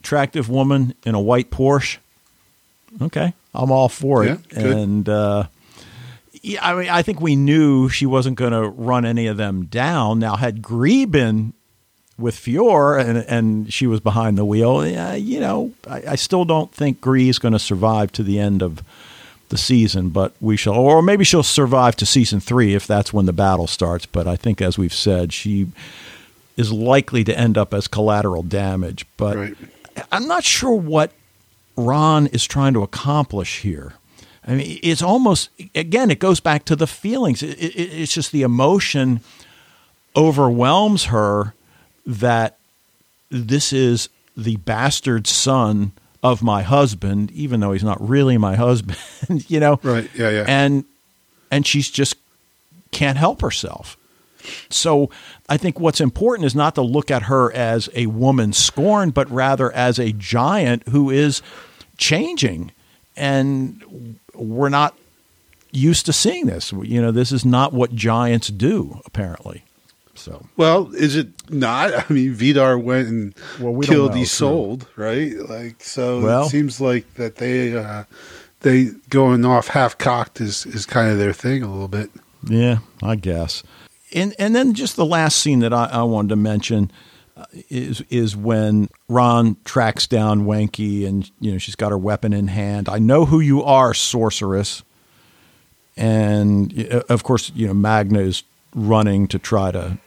attractive 0.00 0.48
woman 0.48 0.94
in 1.04 1.14
a 1.14 1.20
white 1.20 1.50
Porsche. 1.50 1.98
Okay, 3.00 3.32
I'm 3.54 3.70
all 3.70 3.88
for 3.88 4.24
it. 4.24 4.40
Yeah, 4.52 4.58
and 4.60 5.08
uh, 5.08 5.46
yeah, 6.42 6.66
I 6.66 6.74
mean, 6.74 6.88
I 6.88 7.02
think 7.02 7.20
we 7.20 7.36
knew 7.36 7.88
she 7.88 8.06
wasn't 8.06 8.36
going 8.36 8.52
to 8.52 8.68
run 8.68 9.04
any 9.04 9.26
of 9.26 9.36
them 9.36 9.66
down. 9.66 10.18
Now, 10.18 10.36
had 10.36 10.62
Gry 10.62 11.04
been 11.04 11.52
with 12.18 12.34
Fjor 12.34 13.00
and 13.00 13.18
and 13.18 13.72
she 13.72 13.86
was 13.86 14.00
behind 14.00 14.36
the 14.36 14.44
wheel, 14.44 14.78
uh, 14.78 15.14
you 15.14 15.40
know, 15.40 15.72
I, 15.88 16.02
I, 16.08 16.14
still 16.16 16.44
don't 16.44 16.72
think 16.72 17.00
Gry 17.00 17.28
is 17.28 17.38
going 17.38 17.52
to 17.52 17.60
survive 17.60 18.10
to 18.12 18.22
the 18.24 18.40
end 18.40 18.60
of 18.60 18.82
the 19.48 19.58
season, 19.58 20.10
but 20.10 20.32
we 20.40 20.56
shall, 20.56 20.74
or 20.74 21.02
maybe 21.02 21.24
she'll 21.24 21.42
survive 21.42 21.96
to 21.96 22.06
season 22.06 22.40
three 22.40 22.74
if 22.74 22.86
that's 22.86 23.12
when 23.12 23.26
the 23.26 23.32
battle 23.32 23.66
starts. 23.66 24.06
But 24.06 24.26
I 24.26 24.36
think, 24.36 24.60
as 24.60 24.78
we've 24.78 24.94
said, 24.94 25.32
she 25.32 25.68
is 26.56 26.72
likely 26.72 27.24
to 27.24 27.38
end 27.38 27.56
up 27.56 27.72
as 27.72 27.88
collateral 27.88 28.42
damage. 28.42 29.06
But 29.16 29.36
right. 29.36 29.56
I'm 30.12 30.26
not 30.26 30.44
sure 30.44 30.74
what 30.74 31.12
Ran 31.76 32.26
is 32.28 32.44
trying 32.44 32.74
to 32.74 32.82
accomplish 32.82 33.60
here. 33.60 33.94
I 34.46 34.54
mean, 34.54 34.78
it's 34.82 35.02
almost 35.02 35.50
again, 35.74 36.10
it 36.10 36.18
goes 36.18 36.40
back 36.40 36.64
to 36.66 36.76
the 36.76 36.86
feelings. 36.86 37.42
It, 37.42 37.58
it, 37.58 37.74
it's 37.76 38.12
just 38.12 38.32
the 38.32 38.42
emotion 38.42 39.20
overwhelms 40.16 41.06
her 41.06 41.54
that 42.06 42.56
this 43.30 43.72
is 43.72 44.08
the 44.36 44.56
bastard 44.56 45.26
son 45.26 45.92
of 46.22 46.42
my 46.42 46.62
husband, 46.62 47.30
even 47.32 47.60
though 47.60 47.72
he's 47.72 47.84
not 47.84 48.06
really 48.06 48.38
my 48.38 48.56
husband, 48.56 48.98
you 49.48 49.60
know. 49.60 49.78
Right. 49.82 50.08
Yeah. 50.14 50.30
Yeah. 50.30 50.44
And 50.46 50.84
and 51.50 51.66
she's 51.66 51.90
just 51.90 52.16
can't 52.90 53.18
help 53.18 53.40
herself. 53.40 53.96
So 54.70 55.10
I 55.48 55.56
think 55.56 55.78
what's 55.78 56.00
important 56.00 56.46
is 56.46 56.54
not 56.54 56.74
to 56.76 56.82
look 56.82 57.10
at 57.10 57.24
her 57.24 57.52
as 57.52 57.88
a 57.94 58.06
woman 58.06 58.52
scorned, 58.52 59.12
but 59.14 59.30
rather 59.30 59.70
as 59.72 59.98
a 59.98 60.12
giant 60.12 60.88
who 60.88 61.10
is 61.10 61.42
changing 61.98 62.72
and 63.16 64.18
we're 64.34 64.68
not 64.68 64.96
used 65.72 66.06
to 66.06 66.12
seeing 66.12 66.46
this. 66.46 66.72
You 66.72 67.02
know, 67.02 67.10
this 67.10 67.32
is 67.32 67.44
not 67.44 67.72
what 67.72 67.94
giants 67.94 68.48
do, 68.48 69.00
apparently. 69.04 69.64
So, 70.18 70.46
well, 70.56 70.92
is 70.94 71.16
it 71.16 71.28
not? 71.50 71.92
I 72.10 72.12
mean, 72.12 72.32
Vidar 72.32 72.78
went 72.78 73.08
and 73.08 73.34
well, 73.60 73.72
we 73.72 73.86
killed 73.86 74.12
Isolde, 74.12 74.86
right? 74.96 75.34
Like, 75.36 75.82
so 75.82 76.20
well, 76.20 76.46
it 76.46 76.50
seems 76.50 76.80
like 76.80 77.14
that 77.14 77.36
they 77.36 77.76
uh, 77.76 78.04
they 78.60 78.90
going 79.08 79.44
off 79.44 79.68
half 79.68 79.96
cocked 79.96 80.40
is 80.40 80.66
is 80.66 80.86
kind 80.86 81.10
of 81.10 81.18
their 81.18 81.32
thing 81.32 81.62
a 81.62 81.70
little 81.70 81.88
bit. 81.88 82.10
Yeah, 82.44 82.78
I 83.02 83.16
guess. 83.16 83.62
And 84.14 84.34
and 84.38 84.54
then 84.54 84.74
just 84.74 84.96
the 84.96 85.06
last 85.06 85.36
scene 85.36 85.60
that 85.60 85.72
I, 85.72 85.86
I 85.86 86.02
wanted 86.02 86.30
to 86.30 86.36
mention 86.36 86.90
is 87.68 88.02
is 88.10 88.36
when 88.36 88.88
Ran 89.08 89.56
tracks 89.64 90.06
down 90.06 90.46
Wenche 90.46 91.06
and 91.06 91.30
you 91.40 91.52
know 91.52 91.58
she's 91.58 91.76
got 91.76 91.90
her 91.90 91.98
weapon 91.98 92.32
in 92.32 92.48
hand. 92.48 92.88
I 92.88 92.98
know 92.98 93.24
who 93.24 93.40
you 93.40 93.62
are, 93.62 93.94
sorceress. 93.94 94.82
And 95.96 96.78
of 97.08 97.24
course, 97.24 97.50
you 97.54 97.66
know 97.66 97.74
Magne 97.74 98.16
is 98.16 98.42
running 98.74 99.26
to 99.28 99.38
try 99.38 99.70
to 99.72 99.98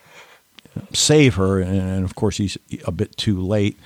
save 0.94 1.36
her, 1.36 1.60
and 1.60 2.04
of 2.04 2.16
course 2.16 2.38
he's 2.38 2.58
a 2.86 2.92
bit 2.92 3.16
too 3.18 3.40
late. 3.40 3.78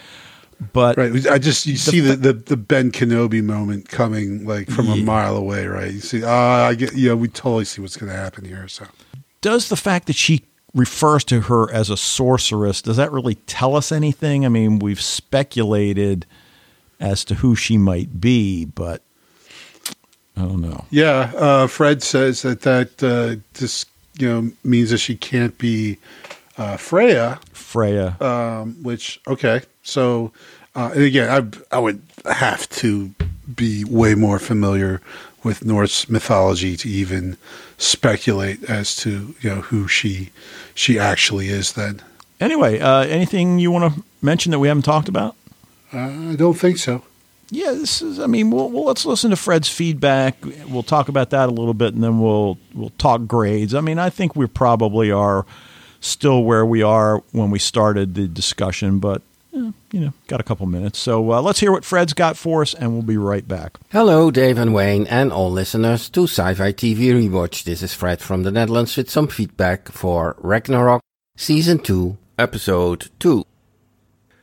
But 0.74 0.98
right, 0.98 1.28
I 1.28 1.38
just 1.38 1.66
you 1.66 1.74
the 1.74 1.80
see 1.80 2.00
the, 2.00 2.16
the, 2.16 2.34
the 2.34 2.58
Ben 2.58 2.92
Kenobi 2.92 3.44
moment 3.44 3.90
coming 3.90 4.46
like 4.46 4.70
from 4.70 4.88
yeah. 4.88 4.94
a 4.94 4.98
mile 4.98 5.36
away, 5.36 5.68
right? 5.68 5.92
You 5.92 6.00
see, 6.00 6.24
uh, 6.24 6.30
I 6.30 6.76
get, 6.76 6.96
you 6.96 7.10
know, 7.10 7.18
we 7.18 7.28
totally 7.28 7.66
see 7.66 7.82
what's 7.82 7.98
going 7.98 8.12
to 8.12 8.18
happen 8.18 8.46
here. 8.46 8.68
So, 8.70 8.86
does 9.42 9.68
the 9.68 9.76
fact 9.76 10.08
that 10.08 10.16
she 10.16 10.44
refers 10.74 11.24
to 11.26 11.42
her 11.42 11.72
as 11.72 11.90
a 11.90 11.98
sorceress, 11.98 12.82
does 12.82 12.98
that 12.98 13.12
really 13.12 13.36
tell 13.36 13.76
us 13.76 13.92
anything? 13.92 14.46
I 14.46 14.50
mean, 14.50 14.80
we've 14.80 15.02
speculated 15.02 16.26
as 17.00 17.26
to 17.26 17.36
who 17.36 17.56
she 17.56 17.78
might 17.78 18.22
be, 18.22 18.66
but 18.66 19.02
I 20.38 20.42
don't 20.42 20.62
know. 20.62 20.86
Yeah, 20.90 21.32
uh, 21.36 21.68
Fred 21.68 22.02
says 22.04 22.42
that 22.44 22.62
that 22.62 23.04
uh, 23.04 23.42
just 23.54 23.90
you 24.18 24.28
know 24.28 24.52
means 24.64 24.92
that 24.92 25.00
she 25.00 25.16
can't 25.16 25.58
be 25.58 25.98
uh, 26.58 26.78
Freya. 26.78 27.40
Freya, 27.54 28.18
um, 28.22 28.82
which 28.84 29.20
okay, 29.28 29.62
so 29.84 30.32
uh, 30.76 30.92
and 30.94 31.04
again, 31.04 31.30
I 31.72 31.76
I 31.76 31.80
would 31.80 32.02
have 32.26 32.70
to 32.70 33.12
be 33.54 33.84
way 33.86 34.16
more 34.16 34.40
familiar 34.40 35.02
with 35.44 35.64
Norse 35.64 36.10
mythology 36.10 36.76
to 36.78 36.90
even 36.90 37.38
speculate 37.78 38.64
as 38.70 38.96
to 38.98 39.36
you 39.42 39.50
know 39.50 39.62
who 39.62 39.88
she 39.88 40.32
she 40.74 40.98
actually 41.00 41.50
is. 41.50 41.74
Then 41.74 42.02
anyway, 42.40 42.80
uh, 42.80 43.02
anything 43.02 43.60
you 43.60 43.72
want 43.72 43.94
to 43.94 44.04
mention 44.22 44.52
that 44.52 44.60
we 44.60 44.68
haven't 44.68 44.84
talked 44.84 45.08
about? 45.08 45.36
Uh, 45.94 46.32
I 46.32 46.36
don't 46.36 46.58
think 46.58 46.78
so. 46.78 47.04
Yeah, 47.52 47.72
this 47.72 48.02
is. 48.02 48.20
I 48.20 48.26
mean, 48.26 48.50
we'll, 48.50 48.70
we'll, 48.70 48.86
let's 48.86 49.06
listen 49.06 49.30
to 49.30 49.36
Fred's 49.36 49.70
feedback. 49.70 50.36
We'll 50.68 50.84
talk 50.84 51.10
about 51.10 51.30
that 51.30 51.48
a 51.48 51.52
little 51.52 51.76
bit, 51.76 51.94
and 51.94 52.04
then 52.04 52.20
we'll 52.20 52.58
we'll 52.74 52.92
talk 52.98 53.28
grades. 53.28 53.76
I 53.76 53.82
mean, 53.82 54.00
I 54.00 54.10
think 54.10 54.36
we 54.36 54.48
probably 54.48 55.12
are 55.12 55.46
still 56.06 56.44
where 56.44 56.66
we 56.66 56.84
are 56.84 57.24
when 57.32 57.52
we 57.52 57.60
started 57.60 58.16
the 58.16 58.28
discussion, 58.28 59.00
but 59.00 59.22
you 59.52 59.74
know, 60.02 60.14
got 60.28 60.42
a 60.42 60.44
couple 60.44 60.66
minutes. 60.66 61.00
So 61.00 61.32
uh, 61.32 61.42
let's 61.42 61.60
hear 61.60 61.72
what 61.72 61.86
Fred's 61.86 62.14
got 62.14 62.36
for 62.36 62.62
us, 62.62 62.74
and 62.74 62.92
we'll 62.94 63.02
be 63.02 63.18
right 63.18 63.48
back. 63.48 63.78
Hello, 63.92 64.30
Dave 64.30 64.58
and 64.58 64.74
Wayne, 64.74 65.08
and 65.08 65.32
all 65.32 65.50
listeners 65.52 66.10
to 66.10 66.24
Sci 66.24 66.54
Fi 66.54 66.74
TV 66.74 66.98
Rewatch. 67.14 67.64
This 67.64 67.82
is 67.82 67.94
Fred 67.94 68.20
from 68.20 68.44
the 68.44 68.52
Netherlands 68.52 68.98
with 68.98 69.10
some 69.10 69.28
feedback 69.28 69.90
for 69.90 70.36
Ragnarok 70.40 71.02
Season 71.38 71.80
2, 71.80 72.18
Episode 72.38 73.10
2. 73.20 73.46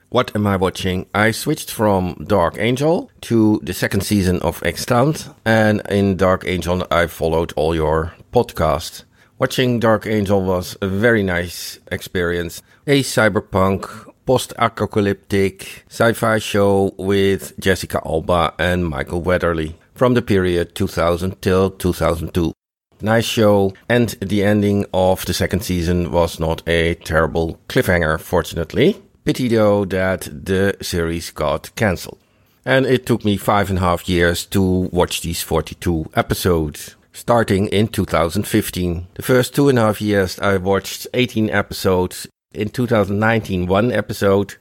What 0.09 0.35
am 0.35 0.47
I 0.47 0.57
watching? 0.57 1.07
I 1.15 1.31
switched 1.31 1.71
from 1.71 2.25
Dark 2.27 2.57
Angel 2.59 3.11
to 3.23 3.61
the 3.63 3.73
second 3.73 4.03
season 4.03 4.41
of 4.41 4.63
Extant, 4.63 5.29
and 5.45 5.83
in 5.91 6.17
Dark 6.17 6.45
Angel, 6.47 6.87
I 6.91 7.07
followed 7.07 7.53
all 7.57 7.75
your 7.75 8.15
podcasts. 8.33 9.05
Watching 9.39 9.81
Dark 9.81 10.07
Angel 10.07 10.41
was 10.41 10.77
a 10.81 10.87
very 10.87 11.23
nice 11.23 11.79
experience. 11.91 12.63
A 12.87 13.03
cyberpunk 13.03 14.13
post-apocalyptic 14.25 15.85
sci-fi 15.89 16.39
show 16.39 16.95
with 16.97 17.59
Jessica 17.59 18.01
Alba 18.07 18.55
and 18.59 18.87
Michael 18.87 19.21
Weatherly 19.21 19.77
from 19.95 20.15
the 20.15 20.23
period 20.23 20.75
2000 20.75 21.43
till 21.43 21.71
2002. 21.71 22.53
Nice 23.01 23.25
show, 23.25 23.73
and 23.89 24.11
the 24.21 24.45
ending 24.45 24.87
of 24.95 25.25
the 25.27 25.35
second 25.35 25.65
season 25.65 26.13
was 26.13 26.39
not 26.39 26.63
a 26.69 26.95
terrible 26.95 27.59
cliffhanger, 27.69 28.21
fortunately. 28.21 29.03
Pity 29.25 29.49
though 29.49 29.85
that 29.87 30.29
the 30.31 30.77
series 30.81 31.31
got 31.33 31.75
cancelled. 31.75 32.19
And 32.65 32.87
it 32.87 33.07
took 33.07 33.25
me 33.25 33.37
five 33.37 33.71
and 33.71 33.79
a 33.79 33.83
half 33.83 34.09
years 34.09 34.47
to 34.47 34.63
watch 34.63 35.23
these 35.23 35.43
42 35.43 36.13
episodes 36.15 36.95
starting 37.13 37.69
in 37.69 37.89
2015. 37.89 39.07
The 39.15 39.23
first 39.23 39.55
two 39.55 39.69
and 39.69 39.79
a 39.79 39.83
half 39.83 40.01
years 40.01 40.39
I 40.39 40.57
watched 40.57 41.07
18 41.15 41.51
episodes 41.51 42.27
in 42.53 42.69
2019 42.69 43.67
one 43.67 43.93
episode, 43.93 44.57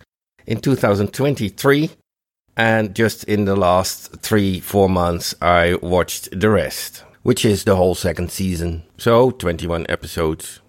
in 0.45 0.60
2023, 0.60 1.91
and 2.58 2.95
just 2.95 3.24
in 3.26 3.45
the 3.45 3.56
last 3.56 4.18
three, 4.22 4.60
four 4.60 4.89
months, 4.89 5.34
I 5.41 5.76
watched 5.82 6.30
the 6.38 6.49
rest, 6.49 7.04
which 7.24 7.45
is 7.45 7.64
the 7.64 7.76
whole 7.76 7.95
second 7.95 8.32
season. 8.32 8.84
So 8.97 9.32
21 9.32 9.86
episodes. 9.89 10.60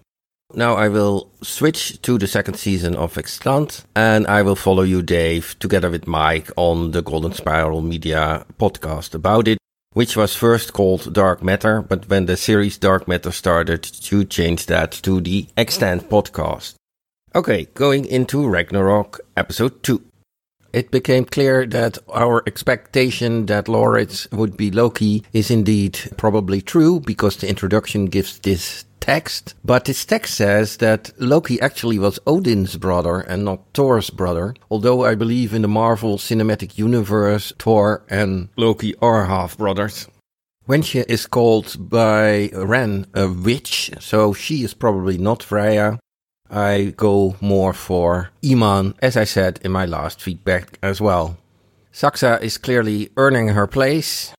Now 0.55 0.75
I 0.75 0.87
will 0.87 1.31
switch 1.41 1.99
to 2.03 2.19
the 2.19 2.27
second 2.27 2.55
season 2.55 2.95
of 2.95 3.17
Extant 3.17 3.85
and 3.95 4.27
I 4.27 4.43
will 4.43 4.55
follow 4.55 4.83
you, 4.83 5.01
Dave, 5.01 5.57
together 5.57 5.89
with 5.89 6.07
Mike 6.07 6.51
on 6.55 6.91
the 6.91 7.01
Golden 7.01 7.33
Spiral 7.33 7.81
Media 7.81 8.45
podcast 8.59 9.15
about 9.15 9.47
it, 9.47 9.57
which 9.93 10.17
was 10.17 10.35
first 10.35 10.73
called 10.73 11.13
Dark 11.13 11.43
Matter, 11.43 11.81
but 11.81 12.09
when 12.09 12.25
the 12.25 12.37
series 12.37 12.77
Dark 12.77 13.07
Matter 13.07 13.31
started, 13.31 13.89
you 14.11 14.25
changed 14.25 14.67
that 14.69 14.91
to 15.03 15.21
the 15.21 15.47
Extant 15.55 16.03
mm-hmm. 16.03 16.13
podcast. 16.13 16.75
Okay, 17.35 17.65
going 17.73 18.05
into 18.05 18.47
Ragnarok 18.47 19.21
episode 19.35 19.81
2. 19.83 20.03
It 20.73 20.89
became 20.89 21.25
clear 21.25 21.67
that 21.67 21.99
our 22.11 22.43
expectation 22.47 23.45
that 23.45 23.65
Laurits 23.65 24.31
would 24.31 24.57
be 24.57 24.71
Loki 24.71 25.23
is 25.31 25.51
indeed 25.51 25.99
probably 26.17 26.61
true 26.61 26.99
because 26.99 27.37
the 27.37 27.47
introduction 27.47 28.05
gives 28.05 28.39
this 28.39 28.85
text, 29.03 29.53
but 29.65 29.83
this 29.83 30.05
text 30.05 30.33
says 30.35 30.77
that 30.77 31.11
Loki 31.19 31.59
actually 31.59 31.99
was 31.99 32.19
Odin's 32.25 32.77
brother 32.77 33.19
and 33.19 33.43
not 33.43 33.59
Thor's 33.73 34.09
brother. 34.09 34.55
Although 34.71 35.03
I 35.03 35.13
believe 35.15 35.53
in 35.53 35.61
the 35.61 35.67
Marvel 35.67 36.17
Cinematic 36.17 36.77
Universe, 36.77 37.51
Thor 37.59 38.05
and 38.09 38.47
Loki 38.55 38.95
are 39.01 39.25
half 39.25 39.57
brothers. 39.57 40.07
Wenche 40.69 41.03
is 41.09 41.27
called 41.27 41.75
by 41.77 42.49
Ran 42.53 43.05
a 43.13 43.27
witch, 43.27 43.91
so 43.99 44.31
she 44.31 44.63
is 44.63 44.73
probably 44.73 45.17
not 45.17 45.43
Freya. 45.43 45.99
I 46.49 46.93
go 46.95 47.35
more 47.41 47.73
for 47.73 48.29
Iman, 48.41 48.95
as 49.01 49.17
I 49.17 49.25
said 49.25 49.59
in 49.65 49.71
my 49.73 49.85
last 49.85 50.21
feedback 50.21 50.79
as 50.81 51.01
well. 51.01 51.37
Saxa 51.91 52.39
is 52.41 52.57
clearly 52.57 53.09
earning 53.17 53.49
her 53.49 53.67
place, 53.67 54.33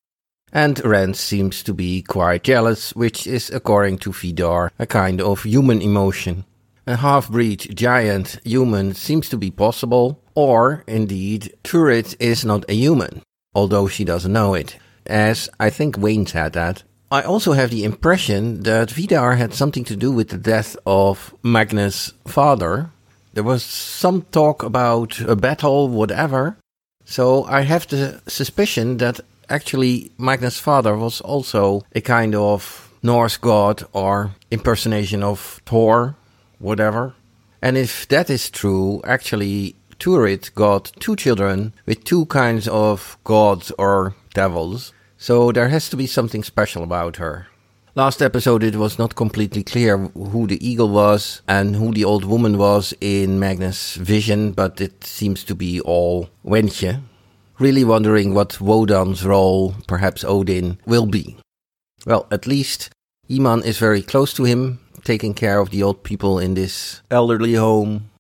and 0.55 0.83
Ran 0.85 1.15
seems 1.15 1.65
to 1.65 1.75
be 1.75 2.01
quite 2.01 2.45
jealous, 2.45 2.95
which 2.95 3.27
is, 3.27 3.51
according 3.51 3.99
to 3.99 4.13
Vidar, 4.13 4.71
a 4.79 4.87
kind 4.87 5.21
of 5.21 5.43
human 5.43 5.83
emotion. 5.83 6.45
A 6.87 6.97
half 6.97 7.29
breed 7.29 7.77
giant 7.77 8.39
human 8.45 8.95
seems 8.95 9.29
to 9.31 9.37
be 9.37 9.51
possible, 9.51 10.23
or 10.35 10.85
indeed, 10.87 11.53
Turid 11.65 12.15
is 12.21 12.45
not 12.45 12.65
a 12.69 12.75
human, 12.75 13.23
although 13.55 13.89
she 13.89 14.05
doesn't 14.05 14.33
know 14.33 14.55
it, 14.55 14.77
as 15.07 15.49
I 15.59 15.71
think 15.71 15.99
Wayne 15.99 16.27
said 16.27 16.53
that. 16.53 16.85
I 17.11 17.23
also 17.23 17.53
have 17.53 17.71
the 17.71 17.85
impression 17.85 18.63
that 18.63 18.91
Vidar 18.91 19.37
had 19.37 19.55
something 19.55 19.85
to 19.85 19.97
do 19.97 20.13
with 20.13 20.29
the 20.29 20.39
death 20.39 20.77
of 20.87 21.35
Magnus' 21.43 22.13
father. 22.27 22.91
There 23.33 23.45
was 23.45 23.65
some 23.65 24.23
talk 24.31 24.63
about 24.63 25.21
a 25.21 25.35
battle, 25.35 25.89
whatever, 25.89 26.59
so 27.05 27.45
I 27.45 27.63
have 27.63 27.89
the 27.89 28.21
suspicion 28.29 28.99
that 28.99 29.21
actually 29.49 30.13
Magnus' 30.19 30.59
father 30.59 30.97
was 30.97 31.21
also 31.21 31.83
a 31.95 32.01
kind 32.01 32.35
of 32.35 32.91
Norse 33.03 33.37
god 33.37 33.85
or 33.93 34.31
impersonation 34.51 35.23
of 35.23 35.61
Thor, 35.67 36.17
whatever. 36.59 37.15
And 37.61 37.77
if 37.77 38.09
that 38.09 38.31
is 38.31 38.51
true, 38.51 39.01
actually 39.05 39.77
Turid 39.99 40.55
got 40.55 40.93
two 41.01 41.17
children 41.17 41.73
with 41.87 42.05
two 42.05 42.27
kinds 42.27 42.69
of 42.69 43.17
gods 43.25 43.73
or 43.79 44.15
devils. 44.35 44.93
So 45.19 45.53
there 45.53 45.69
has 45.69 45.89
to 45.91 45.97
be 45.97 46.07
something 46.07 46.43
special 46.43 46.83
about 46.83 47.17
her. 47.17 47.47
Last 47.95 48.21
episode, 48.21 48.65
it 48.65 48.75
was 48.75 48.99
not 48.99 49.15
completely 49.15 49.63
clear 49.63 49.97
who 49.97 50.49
the 50.49 50.59
eagle 50.67 50.89
was 50.89 51.43
and 51.47 51.77
who 51.77 51.93
the 51.93 52.05
old 52.05 52.25
woman 52.25 52.59
was 52.59 52.93
in 53.01 53.39
Magnus' 53.39 53.95
vision, 53.95 54.51
but 54.51 54.81
it 54.81 55.05
seems 55.05 55.45
to 55.45 55.55
be 55.55 55.81
all 55.81 56.29
Wenche. 56.45 57.01
Really 57.59 57.85
wondering 57.85 58.35
what 58.35 58.61
Wodan's 58.61 59.25
role, 59.25 59.75
perhaps 59.87 60.25
Odin, 60.25 60.79
will 60.87 61.07
be. 61.07 61.37
Well, 62.05 62.27
at 62.31 62.47
least 62.47 62.91
Iman 63.31 63.63
is 63.63 63.79
very 63.79 64.03
close 64.03 64.35
to 64.35 64.45
him, 64.45 64.81
taking 65.05 65.35
care 65.35 65.61
of 65.61 65.71
the 65.71 65.83
old 65.83 66.03
people 66.03 66.39
in 66.39 66.55
this 66.55 67.01
elderly 67.11 67.55
home. 67.55 68.11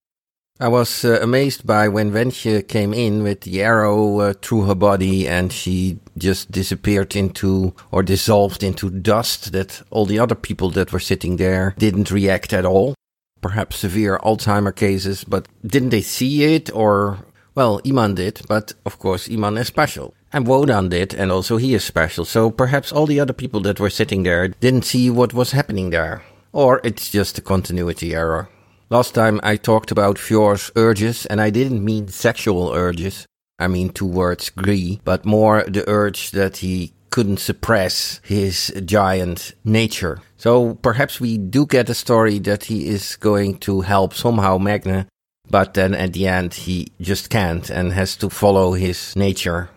I 0.60 0.68
was 0.68 1.04
uh, 1.04 1.18
amazed 1.20 1.66
by 1.66 1.88
when 1.88 2.12
Wenche 2.12 2.68
came 2.68 2.94
in 2.94 3.24
with 3.24 3.40
the 3.40 3.60
arrow 3.60 4.20
uh, 4.20 4.34
through 4.40 4.62
her 4.66 4.74
body 4.76 5.26
and 5.26 5.52
she 5.52 5.98
just 6.16 6.52
disappeared 6.52 7.16
into 7.16 7.74
or 7.90 8.04
dissolved 8.04 8.62
into 8.62 8.88
dust 8.88 9.52
that 9.52 9.82
all 9.90 10.06
the 10.06 10.20
other 10.20 10.36
people 10.36 10.70
that 10.70 10.92
were 10.92 11.00
sitting 11.00 11.38
there 11.38 11.74
didn't 11.76 12.12
react 12.12 12.52
at 12.52 12.64
all. 12.64 12.94
Perhaps 13.40 13.76
severe 13.76 14.18
Alzheimer 14.22 14.74
cases, 14.74 15.24
but 15.24 15.48
didn't 15.66 15.90
they 15.90 16.00
see 16.00 16.54
it 16.54 16.72
or, 16.72 17.18
well, 17.54 17.80
Iman 17.86 18.14
did, 18.14 18.42
but 18.48 18.72
of 18.84 18.98
course 18.98 19.30
Iman 19.30 19.58
is 19.58 19.68
special. 19.68 20.14
And 20.32 20.46
Wodan 20.46 20.90
did, 20.90 21.14
and 21.14 21.30
also 21.30 21.56
he 21.56 21.74
is 21.74 21.84
special, 21.84 22.24
so 22.24 22.50
perhaps 22.50 22.90
all 22.90 23.06
the 23.06 23.20
other 23.20 23.32
people 23.32 23.60
that 23.60 23.78
were 23.78 23.90
sitting 23.90 24.24
there 24.24 24.48
didn't 24.48 24.84
see 24.84 25.10
what 25.10 25.32
was 25.32 25.52
happening 25.52 25.90
there. 25.90 26.22
Or 26.52 26.80
it's 26.84 27.10
just 27.10 27.38
a 27.38 27.42
continuity 27.42 28.14
error. 28.14 28.48
Last 28.90 29.14
time 29.14 29.40
I 29.42 29.56
talked 29.56 29.90
about 29.90 30.18
Fjor's 30.18 30.70
urges, 30.76 31.26
and 31.26 31.40
I 31.40 31.50
didn't 31.50 31.84
mean 31.84 32.08
sexual 32.08 32.72
urges. 32.72 33.26
I 33.58 33.68
mean 33.68 33.90
towards 33.90 34.50
Gry, 34.50 34.98
but 35.04 35.24
more 35.24 35.64
the 35.64 35.88
urge 35.88 36.32
that 36.32 36.58
he 36.58 36.92
couldn't 37.10 37.38
suppress 37.38 38.20
his 38.24 38.72
giant 38.84 39.54
nature. 39.64 40.20
So 40.36 40.74
perhaps 40.74 41.20
we 41.20 41.38
do 41.38 41.64
get 41.64 41.88
a 41.88 41.94
story 41.94 42.40
that 42.40 42.64
he 42.64 42.88
is 42.88 43.14
going 43.16 43.58
to 43.58 43.82
help 43.82 44.14
somehow 44.14 44.58
Magne, 44.58 45.06
but 45.50 45.74
then 45.74 45.94
at 45.94 46.12
the 46.12 46.26
end 46.26 46.54
he 46.54 46.88
just 47.00 47.30
can't 47.30 47.70
and 47.70 47.92
has 47.92 48.16
to 48.16 48.30
follow 48.30 48.72
his 48.72 49.14
nature. 49.16 49.70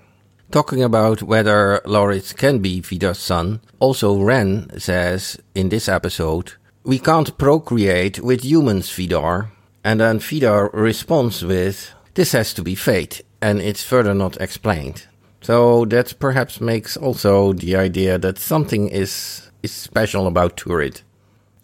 Talking 0.49 0.82
about 0.82 1.22
whether 1.24 1.82
Laurits 1.86 2.34
can 2.36 2.59
be 2.59 2.80
Vidar's 2.80 3.20
son, 3.20 3.59
also 3.80 4.22
Ran 4.22 4.80
says 4.80 5.38
in 5.53 5.70
this 5.70 5.89
episode 5.89 6.53
we 6.88 6.99
can't 6.99 7.38
procreate 7.38 8.22
with 8.22 8.45
humans, 8.45 8.89
Vidar. 8.89 9.51
And 9.84 9.99
then 9.99 10.20
Vidar 10.20 10.70
responds 10.74 11.43
with, 11.43 11.93
this 12.13 12.32
has 12.32 12.53
to 12.53 12.63
be 12.63 12.76
fate, 12.76 13.22
and 13.41 13.61
it's 13.61 13.84
further 13.84 14.13
not 14.13 14.39
explained. 14.39 15.05
So 15.41 15.84
that 15.86 16.18
perhaps 16.18 16.61
makes 16.61 16.95
also 16.95 17.51
the 17.51 17.76
idea 17.76 18.18
that 18.20 18.39
something 18.39 18.88
is, 18.88 19.51
is 19.61 19.74
special 19.74 20.28
about 20.28 20.55
Turid. 20.55 21.01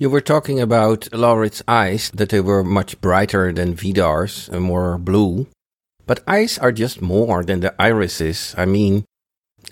You 0.03 0.09
were 0.09 0.19
talking 0.19 0.59
about 0.59 1.07
Laurits's 1.13 1.63
eyes, 1.65 2.11
that 2.13 2.27
they 2.27 2.41
were 2.41 2.61
much 2.61 2.99
brighter 2.99 3.53
than 3.53 3.73
Vidar's, 3.73 4.49
and 4.49 4.61
more 4.61 4.97
blue. 4.97 5.47
But 6.05 6.19
eyes 6.27 6.57
are 6.57 6.73
just 6.73 7.01
more 7.01 7.41
than 7.41 7.61
the 7.61 7.73
irises. 7.81 8.53
I 8.57 8.65
mean, 8.65 9.05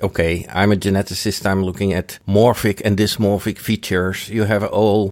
okay, 0.01 0.47
I'm 0.47 0.71
a 0.71 0.77
geneticist, 0.77 1.45
I'm 1.45 1.65
looking 1.65 1.91
at 1.91 2.19
morphic 2.25 2.81
and 2.85 2.97
dysmorphic 2.97 3.57
features. 3.57 4.29
You 4.29 4.45
have 4.45 4.63
all 4.63 5.11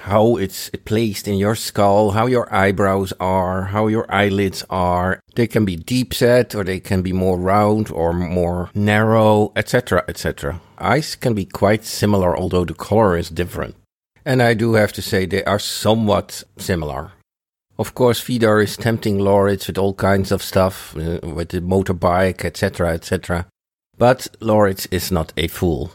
how 0.00 0.36
it's 0.36 0.68
placed 0.84 1.26
in 1.26 1.38
your 1.38 1.54
skull, 1.54 2.10
how 2.10 2.26
your 2.26 2.52
eyebrows 2.52 3.14
are, 3.18 3.72
how 3.72 3.86
your 3.86 4.04
eyelids 4.12 4.66
are. 4.68 5.18
They 5.34 5.46
can 5.46 5.64
be 5.64 5.76
deep 5.76 6.12
set 6.12 6.54
or 6.54 6.62
they 6.62 6.78
can 6.78 7.00
be 7.00 7.14
more 7.14 7.38
round 7.38 7.90
or 7.90 8.12
more 8.12 8.68
narrow, 8.74 9.50
etc., 9.56 10.04
etc. 10.08 10.60
Eyes 10.76 11.16
can 11.16 11.32
be 11.32 11.46
quite 11.46 11.86
similar, 11.86 12.36
although 12.36 12.66
the 12.66 12.74
color 12.74 13.16
is 13.16 13.30
different. 13.30 13.76
And 14.24 14.42
I 14.42 14.54
do 14.54 14.74
have 14.74 14.92
to 14.92 15.02
say 15.02 15.26
they 15.26 15.44
are 15.44 15.58
somewhat 15.58 16.44
similar. 16.56 17.12
Of 17.78 17.94
course, 17.94 18.20
Vidar 18.20 18.60
is 18.60 18.76
tempting 18.76 19.18
Laurits 19.18 19.66
with 19.66 19.78
all 19.78 19.94
kinds 19.94 20.30
of 20.30 20.42
stuff, 20.42 20.96
uh, 20.96 21.18
with 21.22 21.48
the 21.48 21.60
motorbike, 21.60 22.44
etc., 22.44 22.92
etc. 22.92 23.46
But 23.98 24.28
Laurits 24.40 24.86
is 24.90 25.10
not 25.10 25.32
a 25.36 25.48
fool. 25.48 25.90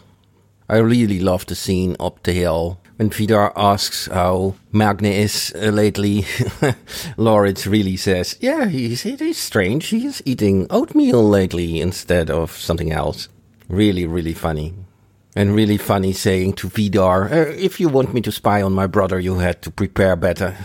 I 0.67 0.78
really 0.78 1.19
love 1.19 1.45
the 1.45 1.55
scene 1.55 1.95
up 1.99 2.23
the 2.23 2.34
hill 2.34 2.80
when 2.97 3.09
Vidar 3.11 3.53
asks 3.55 4.07
how 4.07 4.55
Magne 4.71 5.21
is 5.21 5.53
uh, 5.55 5.69
lately, 5.69 6.21
Laurits 7.17 7.67
really 7.67 7.95
says, 7.95 8.36
"Yeah, 8.41 8.65
he's 8.65 9.05
it 9.05 9.21
is 9.21 9.38
strange. 9.38 9.88
He's 9.88 10.21
eating 10.25 10.67
oatmeal 10.69 11.23
lately 11.23 11.80
instead 11.80 12.30
of 12.30 12.51
something 12.51 12.91
else." 12.91 13.30
Really, 13.69 14.05
really 14.05 14.34
funny. 14.34 14.73
And 15.38 15.53
really 15.53 15.77
funny 15.77 16.13
saying 16.13 16.53
to 16.53 16.67
Vidar, 16.67 17.31
uh, 17.31 17.53
if 17.53 17.79
you 17.79 17.89
want 17.89 18.11
me 18.11 18.21
to 18.21 18.31
spy 18.31 18.63
on 18.63 18.73
my 18.73 18.88
brother, 18.88 19.19
you 19.19 19.38
had 19.38 19.61
to 19.61 19.69
prepare 19.69 20.15
better. 20.15 20.57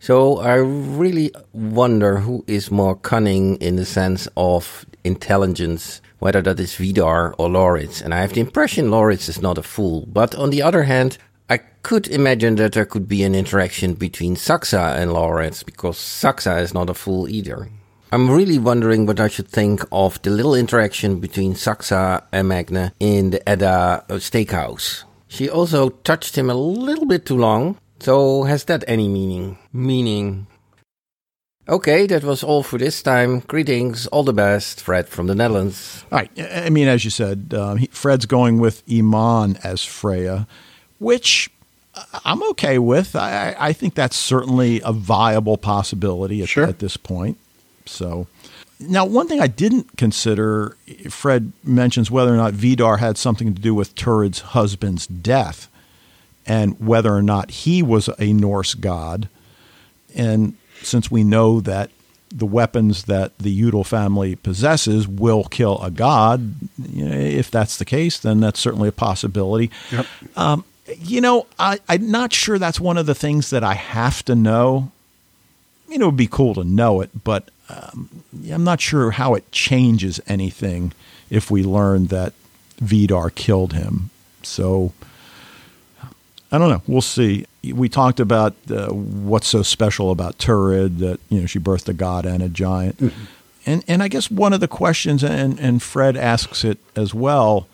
So 0.00 0.38
I 0.40 0.54
really 0.54 1.30
wonder 1.52 2.16
who 2.16 2.42
is 2.48 2.72
more 2.72 2.96
cunning 2.96 3.54
in 3.58 3.76
the 3.76 3.84
sense 3.84 4.26
of 4.36 4.84
intelligence, 5.04 6.02
whether 6.18 6.42
that 6.42 6.58
is 6.58 6.74
Vidar 6.74 7.36
or 7.38 7.48
Laurits. 7.48 8.02
And 8.02 8.12
I 8.12 8.22
have 8.22 8.32
the 8.32 8.40
impression 8.40 8.90
Laurits 8.90 9.28
is 9.28 9.40
not 9.40 9.58
a 9.58 9.62
fool. 9.62 10.06
But 10.08 10.34
on 10.34 10.50
the 10.50 10.60
other 10.60 10.82
hand, 10.82 11.16
I 11.48 11.58
could 11.84 12.08
imagine 12.08 12.56
that 12.56 12.72
there 12.72 12.86
could 12.86 13.06
be 13.06 13.22
an 13.22 13.36
interaction 13.36 13.94
between 13.94 14.34
Saxa 14.34 14.96
and 14.98 15.12
Laurits 15.12 15.62
because 15.62 15.98
Saxa 15.98 16.56
is 16.56 16.74
not 16.74 16.90
a 16.90 16.94
fool 16.94 17.28
either. 17.28 17.68
I'm 18.12 18.30
really 18.30 18.58
wondering 18.58 19.06
what 19.06 19.20
I 19.20 19.28
should 19.28 19.48
think 19.48 19.82
of 19.92 20.20
the 20.22 20.30
little 20.30 20.54
interaction 20.54 21.20
between 21.20 21.54
Saxa 21.54 22.24
and 22.32 22.48
Magne 22.48 22.90
in 22.98 23.30
the 23.30 23.48
Edda 23.48 24.04
steakhouse. 24.08 25.04
She 25.28 25.48
also 25.48 25.90
touched 25.90 26.36
him 26.36 26.50
a 26.50 26.54
little 26.54 27.06
bit 27.06 27.24
too 27.24 27.36
long, 27.36 27.78
so 28.00 28.44
has 28.44 28.64
that 28.64 28.82
any 28.88 29.08
meaning? 29.08 29.58
Meaning. 29.72 30.48
Okay, 31.68 32.06
that 32.06 32.24
was 32.24 32.42
all 32.42 32.64
for 32.64 32.78
this 32.78 33.00
time. 33.00 33.40
Greetings, 33.40 34.08
all 34.08 34.24
the 34.24 34.32
best, 34.32 34.80
Fred 34.80 35.08
from 35.08 35.28
the 35.28 35.34
Netherlands. 35.36 36.04
All 36.10 36.18
right, 36.18 36.30
I 36.52 36.70
mean, 36.70 36.88
as 36.88 37.04
you 37.04 37.10
said, 37.10 37.54
um, 37.56 37.78
he, 37.78 37.86
Fred's 37.86 38.26
going 38.26 38.58
with 38.58 38.82
Iman 38.90 39.56
as 39.62 39.84
Freya 39.84 40.48
which 41.00 41.50
I'm 42.24 42.42
okay 42.50 42.78
with. 42.78 43.16
I, 43.16 43.56
I 43.58 43.72
think 43.72 43.94
that's 43.94 44.16
certainly 44.16 44.80
a 44.84 44.92
viable 44.92 45.56
possibility 45.56 46.42
at, 46.42 46.48
sure. 46.48 46.64
at 46.64 46.78
this 46.78 46.96
point. 46.96 47.36
So, 47.86 48.26
now 48.78 49.04
one 49.04 49.28
thing 49.28 49.40
I 49.40 49.46
didn't 49.46 49.96
consider, 49.96 50.76
Fred 51.08 51.52
mentions 51.64 52.10
whether 52.10 52.32
or 52.32 52.36
not 52.36 52.52
Vidar 52.54 52.98
had 52.98 53.18
something 53.18 53.54
to 53.54 53.60
do 53.60 53.74
with 53.74 53.94
Turid's 53.94 54.40
husband's 54.40 55.06
death, 55.06 55.68
and 56.46 56.78
whether 56.80 57.12
or 57.12 57.22
not 57.22 57.50
he 57.50 57.82
was 57.82 58.08
a 58.18 58.32
Norse 58.32 58.74
god. 58.74 59.28
And 60.14 60.56
since 60.82 61.10
we 61.10 61.24
know 61.24 61.60
that 61.60 61.90
the 62.30 62.46
weapons 62.46 63.04
that 63.04 63.36
the 63.38 63.60
Jutul 63.60 63.84
family 63.84 64.36
possesses 64.36 65.08
will 65.08 65.44
kill 65.44 65.82
a 65.82 65.90
god, 65.90 66.54
you 66.78 67.04
know, 67.04 67.14
if 67.14 67.50
that's 67.50 67.76
the 67.76 67.84
case, 67.84 68.18
then 68.18 68.40
that's 68.40 68.60
certainly 68.60 68.88
a 68.88 68.92
possibility. 68.92 69.70
Yep. 69.90 70.06
Um, 70.36 70.64
You 70.98 71.20
know, 71.20 71.46
I, 71.58 71.78
I'm 71.88 72.10
not 72.10 72.32
sure 72.32 72.58
that's 72.58 72.80
one 72.80 72.98
of 72.98 73.06
the 73.06 73.14
things 73.14 73.50
that 73.50 73.62
I 73.62 73.74
have 73.74 74.24
to 74.24 74.34
know. 74.34 74.90
You 75.88 75.98
know, 75.98 76.06
it 76.06 76.08
would 76.08 76.16
be 76.16 76.26
cool 76.26 76.54
to 76.54 76.64
know 76.64 77.00
it, 77.00 77.10
but 77.22 77.48
um, 77.70 78.08
I'm 78.50 78.64
not 78.64 78.80
sure 78.80 79.12
how 79.12 79.34
it 79.34 79.50
changes 79.52 80.20
anything 80.26 80.92
if 81.28 81.50
we 81.50 81.62
learn 81.62 82.06
that 82.06 82.32
Vidar 82.78 83.30
killed 83.30 83.72
him. 83.72 84.10
So 84.42 84.92
I 86.52 86.58
don't 86.58 86.70
know. 86.70 86.82
We'll 86.86 87.00
see. 87.00 87.46
We 87.62 87.88
talked 87.88 88.18
about 88.18 88.54
uh, 88.70 88.88
what's 88.88 89.46
so 89.46 89.62
special 89.62 90.10
about 90.10 90.38
Turid 90.38 90.98
that 90.98 91.20
you 91.28 91.40
know 91.40 91.46
she 91.46 91.58
birthed 91.58 91.88
a 91.88 91.92
god 91.92 92.26
and 92.26 92.42
a 92.42 92.48
giant, 92.48 92.98
mm-hmm. 92.98 93.24
and 93.66 93.84
and 93.86 94.02
I 94.02 94.08
guess 94.08 94.30
one 94.30 94.52
of 94.52 94.60
the 94.60 94.68
questions, 94.68 95.22
and 95.22 95.58
and 95.60 95.82
Fred 95.82 96.16
asks 96.16 96.64
it 96.64 96.78
as 96.96 97.14
well. 97.14 97.68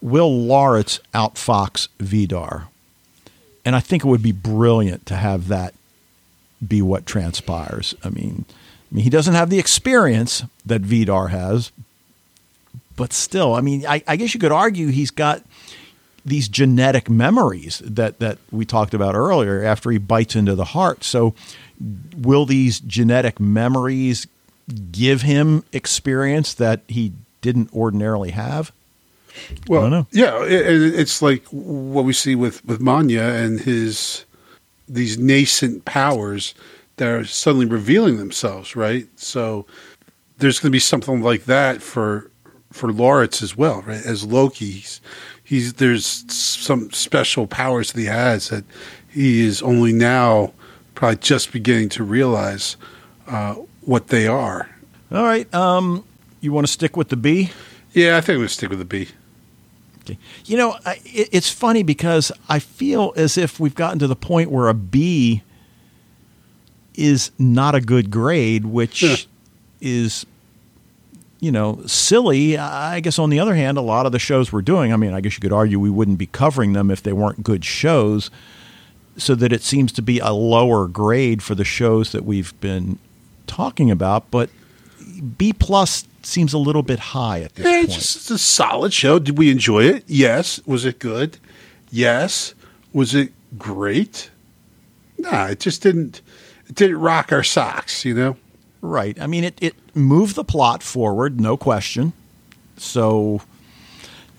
Will 0.00 0.30
Laurits 0.30 0.98
outfox 1.12 1.88
Vidar? 1.98 2.68
And 3.66 3.76
I 3.76 3.80
think 3.80 4.02
it 4.02 4.08
would 4.08 4.22
be 4.22 4.32
brilliant 4.32 5.04
to 5.06 5.16
have 5.16 5.48
that 5.48 5.74
be 6.66 6.80
what 6.80 7.04
transpires. 7.04 7.94
I 8.02 8.08
mean, 8.08 8.46
I 8.90 8.94
mean, 8.94 9.04
he 9.04 9.10
doesn't 9.10 9.34
have 9.34 9.50
the 9.50 9.58
experience 9.58 10.42
that 10.66 10.80
Vidar 10.80 11.28
has, 11.28 11.70
but 12.96 13.12
still, 13.12 13.54
I 13.54 13.60
mean, 13.60 13.86
I, 13.86 14.02
I 14.06 14.16
guess 14.16 14.34
you 14.34 14.40
could 14.40 14.52
argue 14.52 14.88
he's 14.88 15.10
got 15.10 15.42
these 16.24 16.48
genetic 16.48 17.08
memories 17.08 17.80
that 17.84 18.18
that 18.18 18.38
we 18.50 18.64
talked 18.64 18.92
about 18.92 19.14
earlier 19.14 19.64
after 19.64 19.90
he 19.90 19.98
bites 19.98 20.36
into 20.36 20.54
the 20.54 20.66
heart. 20.66 21.04
So 21.04 21.34
will 22.16 22.44
these 22.44 22.80
genetic 22.80 23.40
memories 23.40 24.26
give 24.92 25.22
him 25.22 25.64
experience 25.72 26.52
that 26.54 26.80
he 26.88 27.12
didn't 27.40 27.72
ordinarily 27.72 28.32
have? 28.32 28.72
Well, 29.68 30.06
yeah, 30.10 30.44
it, 30.44 30.50
it's 30.50 31.22
like 31.22 31.44
what 31.46 32.04
we 32.04 32.12
see 32.12 32.34
with 32.34 32.64
with 32.64 32.80
Magne 32.80 33.16
and 33.16 33.60
his 33.60 34.24
these 34.88 35.16
nascent 35.16 35.84
powers 35.84 36.54
that 37.00 37.08
are 37.08 37.24
suddenly 37.24 37.64
revealing 37.64 38.18
themselves, 38.18 38.76
right? 38.76 39.08
So 39.18 39.64
there's 40.36 40.58
going 40.58 40.68
to 40.68 40.72
be 40.72 40.78
something 40.78 41.22
like 41.22 41.46
that 41.46 41.80
for 41.80 42.30
for 42.72 42.92
Laurits 42.92 43.42
as 43.42 43.56
well, 43.56 43.80
right? 43.82 44.04
As 44.04 44.24
Loki, 44.26 44.70
he's, 44.70 45.00
he's 45.42 45.72
there's 45.74 46.30
some 46.30 46.90
special 46.90 47.46
powers 47.46 47.92
that 47.92 48.00
he 48.00 48.06
has 48.06 48.50
that 48.50 48.64
he 49.08 49.40
is 49.40 49.62
only 49.62 49.94
now 49.94 50.52
probably 50.94 51.16
just 51.16 51.52
beginning 51.52 51.88
to 51.88 52.04
realize 52.04 52.76
uh, 53.26 53.54
what 53.80 54.08
they 54.08 54.26
are. 54.26 54.68
All 55.10 55.24
right, 55.24 55.52
um, 55.54 56.04
you 56.42 56.52
want 56.52 56.66
to 56.66 56.72
stick 56.72 56.98
with 56.98 57.08
the 57.08 57.16
B? 57.16 57.50
Yeah, 57.94 58.18
I 58.18 58.20
think 58.20 58.38
we'll 58.38 58.48
stick 58.48 58.68
with 58.68 58.78
the 58.78 58.84
B. 58.84 59.08
Okay. 60.00 60.18
You 60.44 60.58
know, 60.58 60.76
it's 61.06 61.50
funny 61.50 61.82
because 61.82 62.30
I 62.46 62.58
feel 62.58 63.14
as 63.16 63.38
if 63.38 63.58
we've 63.58 63.74
gotten 63.74 63.98
to 64.00 64.06
the 64.06 64.16
point 64.16 64.50
where 64.50 64.68
a 64.68 64.74
B 64.74 65.42
is 66.94 67.30
not 67.38 67.74
a 67.74 67.80
good 67.80 68.10
grade, 68.10 68.64
which 68.66 69.02
yeah. 69.02 69.16
is 69.80 70.26
you 71.40 71.50
know, 71.50 71.80
silly. 71.86 72.56
I 72.58 73.00
guess 73.00 73.18
on 73.18 73.30
the 73.30 73.40
other 73.40 73.54
hand, 73.54 73.78
a 73.78 73.82
lot 73.82 74.06
of 74.06 74.12
the 74.12 74.18
shows 74.18 74.52
we're 74.52 74.62
doing, 74.62 74.92
I 74.92 74.96
mean, 74.96 75.14
I 75.14 75.20
guess 75.20 75.34
you 75.34 75.40
could 75.40 75.52
argue 75.52 75.80
we 75.80 75.90
wouldn't 75.90 76.18
be 76.18 76.26
covering 76.26 76.74
them 76.74 76.90
if 76.90 77.02
they 77.02 77.12
weren't 77.12 77.42
good 77.42 77.64
shows, 77.64 78.30
so 79.16 79.34
that 79.34 79.52
it 79.52 79.62
seems 79.62 79.90
to 79.92 80.02
be 80.02 80.18
a 80.18 80.32
lower 80.32 80.86
grade 80.86 81.42
for 81.42 81.54
the 81.54 81.64
shows 81.64 82.12
that 82.12 82.24
we've 82.24 82.58
been 82.60 82.98
talking 83.46 83.90
about. 83.90 84.30
But 84.30 84.50
B 85.38 85.52
plus 85.52 86.06
seems 86.22 86.52
a 86.52 86.58
little 86.58 86.82
bit 86.82 86.98
high 86.98 87.40
at 87.40 87.54
this 87.54 87.64
yeah, 87.64 87.72
point. 87.72 87.84
It's, 87.86 87.94
just, 87.94 88.16
it's 88.16 88.30
a 88.30 88.38
solid 88.38 88.92
show. 88.92 89.18
Did 89.18 89.38
we 89.38 89.50
enjoy 89.50 89.84
it? 89.84 90.04
Yes. 90.06 90.60
Was 90.66 90.84
it 90.84 90.98
good? 90.98 91.38
Yes. 91.90 92.54
Was 92.92 93.14
it 93.14 93.32
great? 93.58 94.30
Nah, 95.18 95.46
it 95.46 95.60
just 95.60 95.82
didn't. 95.82 96.20
It 96.70 96.76
didn't 96.76 97.00
rock 97.00 97.32
our 97.32 97.42
socks, 97.42 98.04
you 98.04 98.14
know. 98.14 98.36
Right. 98.80 99.20
I 99.20 99.26
mean, 99.26 99.42
it, 99.42 99.58
it 99.60 99.74
moved 99.92 100.36
the 100.36 100.44
plot 100.44 100.84
forward, 100.84 101.40
no 101.40 101.56
question. 101.56 102.12
So, 102.76 103.42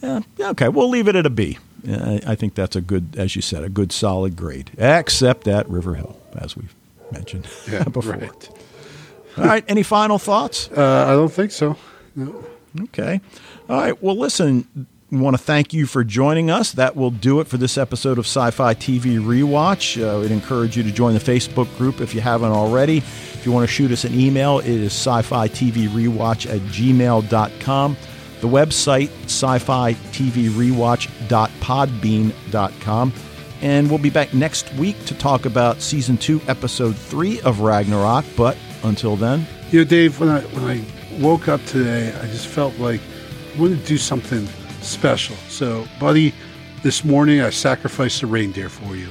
yeah, 0.01 0.21
okay, 0.39 0.69
we'll 0.69 0.87
leave 0.87 1.09
it 1.09 1.17
at 1.17 1.25
a 1.25 1.29
B. 1.29 1.57
I 1.85 2.35
think 2.35 2.55
that's 2.55 2.77
a 2.77 2.81
good, 2.81 3.15
as 3.17 3.35
you 3.35 3.41
said, 3.41 3.65
a 3.65 3.69
good 3.69 3.91
solid 3.91 4.37
grade, 4.37 4.71
except 4.77 5.45
at 5.49 5.69
River 5.69 5.95
Hill, 5.95 6.17
as 6.33 6.55
we've 6.55 6.73
mentioned 7.11 7.49
yeah, 7.69 7.83
before. 7.83 8.13
Right. 8.13 8.49
All 9.37 9.43
right. 9.43 9.65
Any 9.67 9.83
final 9.83 10.17
thoughts? 10.17 10.69
Uh, 10.71 11.05
I 11.09 11.11
don't 11.11 11.33
think 11.33 11.51
so. 11.51 11.75
No. 12.15 12.45
Okay. 12.83 13.19
All 13.67 13.75
right. 13.77 14.01
Well, 14.01 14.17
listen, 14.17 14.87
want 15.19 15.35
to 15.35 15.43
thank 15.43 15.73
you 15.73 15.85
for 15.85 16.05
joining 16.05 16.49
us. 16.49 16.71
That 16.71 16.95
will 16.95 17.11
do 17.11 17.41
it 17.41 17.47
for 17.47 17.57
this 17.57 17.77
episode 17.77 18.17
of 18.17 18.25
Sci 18.25 18.49
Fi 18.51 18.73
TV 18.73 19.19
Rewatch. 19.19 20.01
Uh, 20.01 20.21
we'd 20.21 20.31
encourage 20.31 20.77
you 20.77 20.83
to 20.83 20.91
join 20.91 21.13
the 21.13 21.19
Facebook 21.19 21.67
group 21.77 21.99
if 21.99 22.15
you 22.15 22.21
haven't 22.21 22.51
already. 22.51 22.99
If 22.99 23.45
you 23.45 23.51
want 23.51 23.67
to 23.67 23.73
shoot 23.73 23.91
us 23.91 24.05
an 24.05 24.17
email, 24.17 24.59
it 24.59 24.67
is 24.67 24.93
sci 24.93 25.21
fi 25.23 25.49
TV 25.49 25.89
rewatch 25.89 26.49
at 26.49 26.61
gmail.com. 26.61 27.97
The 28.39 28.47
website, 28.47 29.09
sci 29.25 29.57
fi 29.59 29.93
TV 29.93 30.49
rewatch.podbean.com. 30.49 33.13
And 33.61 33.89
we'll 33.89 33.99
be 33.99 34.09
back 34.09 34.33
next 34.33 34.73
week 34.75 35.05
to 35.05 35.13
talk 35.13 35.45
about 35.45 35.81
season 35.81 36.17
two, 36.17 36.39
episode 36.47 36.95
three 36.95 37.41
of 37.41 37.59
Ragnarok. 37.59 38.25
But 38.35 38.57
until 38.83 39.15
then. 39.15 39.45
You 39.71 39.79
know, 39.79 39.85
Dave, 39.85 40.19
when 40.19 40.29
I, 40.29 40.41
when 40.41 40.63
I 40.63 40.83
woke 41.21 41.47
up 41.47 41.63
today, 41.65 42.13
I 42.13 42.25
just 42.27 42.47
felt 42.47 42.77
like 42.79 43.01
I 43.55 43.59
wanted 43.59 43.81
to 43.81 43.85
do 43.85 43.97
something 43.97 44.47
special. 44.81 45.35
So, 45.47 45.87
buddy, 45.99 46.33
this 46.83 47.03
morning 47.03 47.41
I 47.41 47.49
sacrificed 47.49 48.23
a 48.23 48.27
reindeer 48.27 48.69
for 48.69 48.95
you. 48.95 49.09